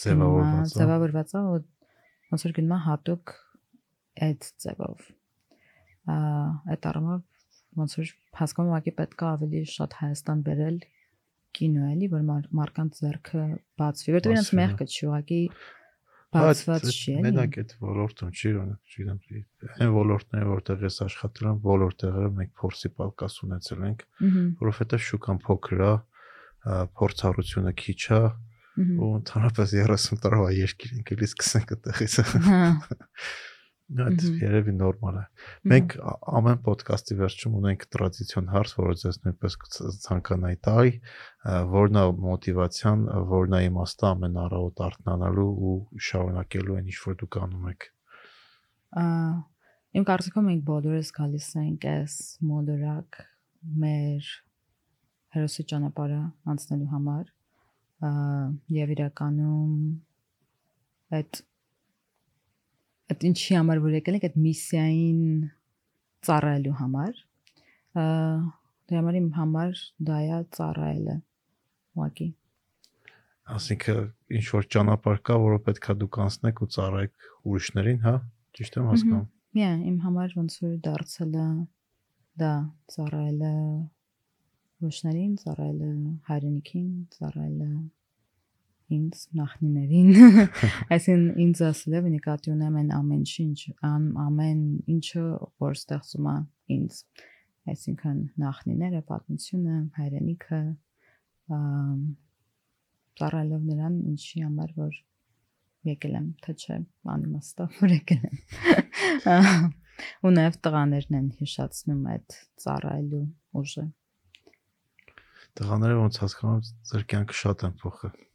ձևավորված 0.05 0.73
է։ 0.73 0.81
ձևավորված 0.81 1.37
է 1.37 1.45
ոնց 2.33 2.47
որ 2.49 2.57
գնում 2.61 2.77
է 2.77 2.81
հատուկ 2.89 3.35
այդ 4.31 4.51
ձևով 4.65 5.11
այդ 6.09 6.89
առումով 6.91 7.21
ոնց 7.81 7.97
որ 8.01 8.13
հասկանում 8.41 8.73
ուղղակի 8.73 8.95
պետք 9.01 9.21
է 9.21 9.27
ավելի 9.31 9.61
շատ 9.75 9.97
Հայաստան 10.01 10.41
բերել 10.47 10.79
կինո 11.61 11.85
էլի 11.91 12.09
որ 12.15 12.25
մար, 12.31 12.49
մարկանց 12.61 12.99
ձեռքը 13.01 13.45
բացվի 13.81 14.15
որտեղ 14.17 14.35
իրենց 14.35 14.49
Բացվի, 14.51 14.59
մեղքը 14.61 14.87
չի 14.91 15.07
ուղղակի 15.11 15.41
Բայց 16.31 16.45
բացված 16.47 16.85
չի 16.91 17.13
էլի 17.13 17.23
Մենակ 17.27 17.57
այդ 17.61 17.73
ոլորտում 17.83 18.29
չի, 18.31 18.51
չգիտեմ, 18.55 19.17
այն 19.83 19.95
ոլորտները, 19.97 20.51
որտեղ 20.51 20.85
ես 20.87 20.99
աշխատել 21.07 21.49
եմ, 21.51 21.57
բոլոր 21.65 21.97
տեղերը 22.03 22.31
մենք 22.37 22.53
փորձի 22.61 22.91
պալկաս 23.01 23.39
ունեցել 23.47 23.83
ենք, 23.91 24.05
որովհետև 24.61 25.03
շուկան 25.11 25.41
փոքր 25.51 25.83
է, 25.91 25.93
փորձառությունը 27.01 27.75
քիչ 27.83 28.01
է, 28.15 28.23
ու 28.81 29.11
ընդհանրապես 29.19 29.75
30 29.81 30.23
տարվա 30.23 30.51
երկիր 30.55 30.95
ենք 31.01 31.13
էլի 31.17 31.29
սկսենք 31.31 31.75
այդտեղից։ 31.75 32.15
հա 32.47 32.61
Այդ 33.91 34.23
երևի 34.39 34.73
նորմալ 34.79 35.17
է։ 35.19 35.23
Մենք 35.71 35.95
ամեն 36.39 36.61
ոդկասթի 36.67 37.17
վերջում 37.21 37.55
ունենք 37.61 37.87
տրադիցիոն 37.95 38.51
հարց, 38.55 38.75
որը 38.79 38.95
ձեզ 39.01 39.19
նույնպես 39.25 39.57
ցանկանայի 40.05 40.59
տալ, 40.67 40.91
որն 41.75 41.99
է 42.01 42.05
մոտիվացիան, 42.27 43.03
որն 43.33 43.57
է 43.59 43.63
իմաստը 43.67 44.07
ամեն 44.11 44.39
առավոտ 44.45 44.85
արթնանալու 44.87 45.49
ու 45.71 45.75
շարունակելու 46.11 46.79
այն 46.79 46.93
ինչ 46.93 47.01
որ 47.07 47.19
դուք 47.25 47.41
անում 47.41 47.67
եք։ 47.73 47.89
Իմ 49.91 50.07
կարծիքով 50.07 50.47
մենք 50.47 50.65
բոլորս 50.71 51.13
գալիս 51.19 51.51
ենք 51.65 51.91
այս 51.91 52.17
մոլորակ 52.47 53.21
մեր 53.83 54.31
հերոսի 55.35 55.65
ճանապարհը 55.71 56.23
անցնելու 56.55 56.91
համար 56.95 57.27
եւ 58.77 58.93
իրականում 58.95 59.75
այդ 61.19 61.41
այդ 63.11 63.27
ինչի 63.31 63.57
համար 63.59 63.83
որ 63.87 63.97
եկել 63.99 64.19
ենք 64.19 64.27
այդ 64.31 64.37
միսիային 64.47 65.23
ծառայելու 66.29 66.77
համար 66.81 67.15
դրա 68.01 69.01
համար 69.01 69.19
իմ 69.21 69.31
համար 69.39 69.81
դա 70.11 70.21
է 70.27 70.43
ծառայելը 70.59 71.17
ուղղակի 71.97 72.29
Այսինքն 73.51 74.01
ինչ 74.39 74.47
որ 74.55 74.67
ճանապարհ 74.71 75.21
կա, 75.27 75.37
որը 75.43 75.59
պետքա 75.67 75.95
դուք 76.01 76.19
անցնեք 76.25 76.61
ու 76.63 76.69
ծառայեք 76.75 77.25
ուրիշներին, 77.51 77.97
հա։ 78.05 78.13
Ճիշտ 78.59 78.77
եմ 78.79 78.91
հասկանում։ 78.91 79.25
Միա, 79.59 79.71
իմ 79.91 79.97
համար 80.05 80.35
ոնց 80.39 80.57
որ 80.63 80.77
դարձել 80.85 81.33
է 81.41 81.47
դա 82.43 82.53
ծառայելը 82.95 83.55
ուրիշներին, 84.87 85.33
ծառայելը 85.43 85.91
հայրենիքին, 86.31 86.93
ծառայելը 87.17 87.71
ինձ 88.97 89.25
նախնիներին։ 89.41 90.09
Այսինքն 90.95 91.43
ինձ 91.45 91.63
ասել 91.71 91.97
է 91.99 92.01
նկատի 92.15 92.53
ունեմ 92.55 92.79
այն 92.81 92.91
ամեն 93.01 93.25
ինչ, 93.45 93.61
ամ- 93.91 94.15
ամեն 94.25 94.63
ինչը 94.95 95.25
որ 95.65 95.77
ստեղծում 95.81 96.31
է 96.31 96.37
ինձ։ 96.77 97.03
Այսինքն 97.71 98.19
նախնիները, 98.41 99.01
պատմությունը, 99.11 99.77
հայրենիքը, 100.01 100.61
ծառայելով 103.21 103.69
նրան, 103.69 104.01
ինչի 104.11 104.45
համար 104.47 104.75
որ 104.81 104.99
եկել 105.91 106.17
եմ, 106.21 106.27
թե 106.45 106.55
չէ, 106.61 106.79
անիմաստով 107.15 107.79
որ 107.81 107.95
եկել 107.97 108.27
եմ։ 108.31 108.37
Ու 110.25 110.33
նաև 110.33 110.59
տղաներն 110.65 111.17
են 111.19 111.29
հիշացնում 111.41 112.05
այդ 112.15 112.37
ծառայելու 112.65 113.25
ուժը։ 113.61 113.87
Տղաները 115.61 115.97
ոնց 116.01 116.21
հասկանում 116.23 116.61
ձեր 116.91 117.07
կյանքը 117.13 117.39
շատ 117.41 117.65
են 117.69 117.75
փոխել։ 117.83 118.30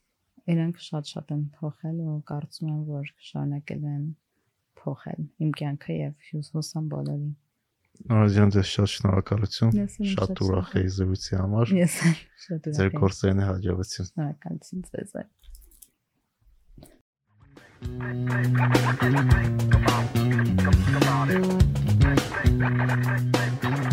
Իրենք 0.46 0.82
շատ-շատ 0.86 1.32
են 1.34 1.42
փոխել 1.58 1.98
ու 2.06 2.20
կարծում 2.30 2.68
եմ, 2.70 2.82
որ 2.90 3.08
շարունակել 3.30 3.88
են 3.92 4.04
փոխել 4.82 5.22
իմ 5.42 5.50
կյանքը 5.62 5.96
եւ 5.98 6.14
հուսամ 6.54 6.92
բոլորի։ 6.92 7.32
Նորազյան 8.12 8.54
ձեզ 8.54 8.68
շատ 8.76 8.92
շնորհակալություն։ 8.94 9.72
Շատ 10.12 10.42
ուրախ 10.46 10.70
եի 10.78 10.90
զրույցի 10.98 11.40
համար։ 11.40 11.74
Ես 11.80 11.96
շատ 12.46 12.70
ուրախ 12.70 12.78
Ձեր 12.78 12.92
եմ։ 12.92 13.00
գործերին 13.06 13.42
հաջողություն։ 13.48 14.12
Շնորհակալություն 14.12 14.86
ձեզ։ 14.92 15.12
Come 17.86 18.12
on, 18.32 18.46
come 19.70 19.86
on. 23.74 23.85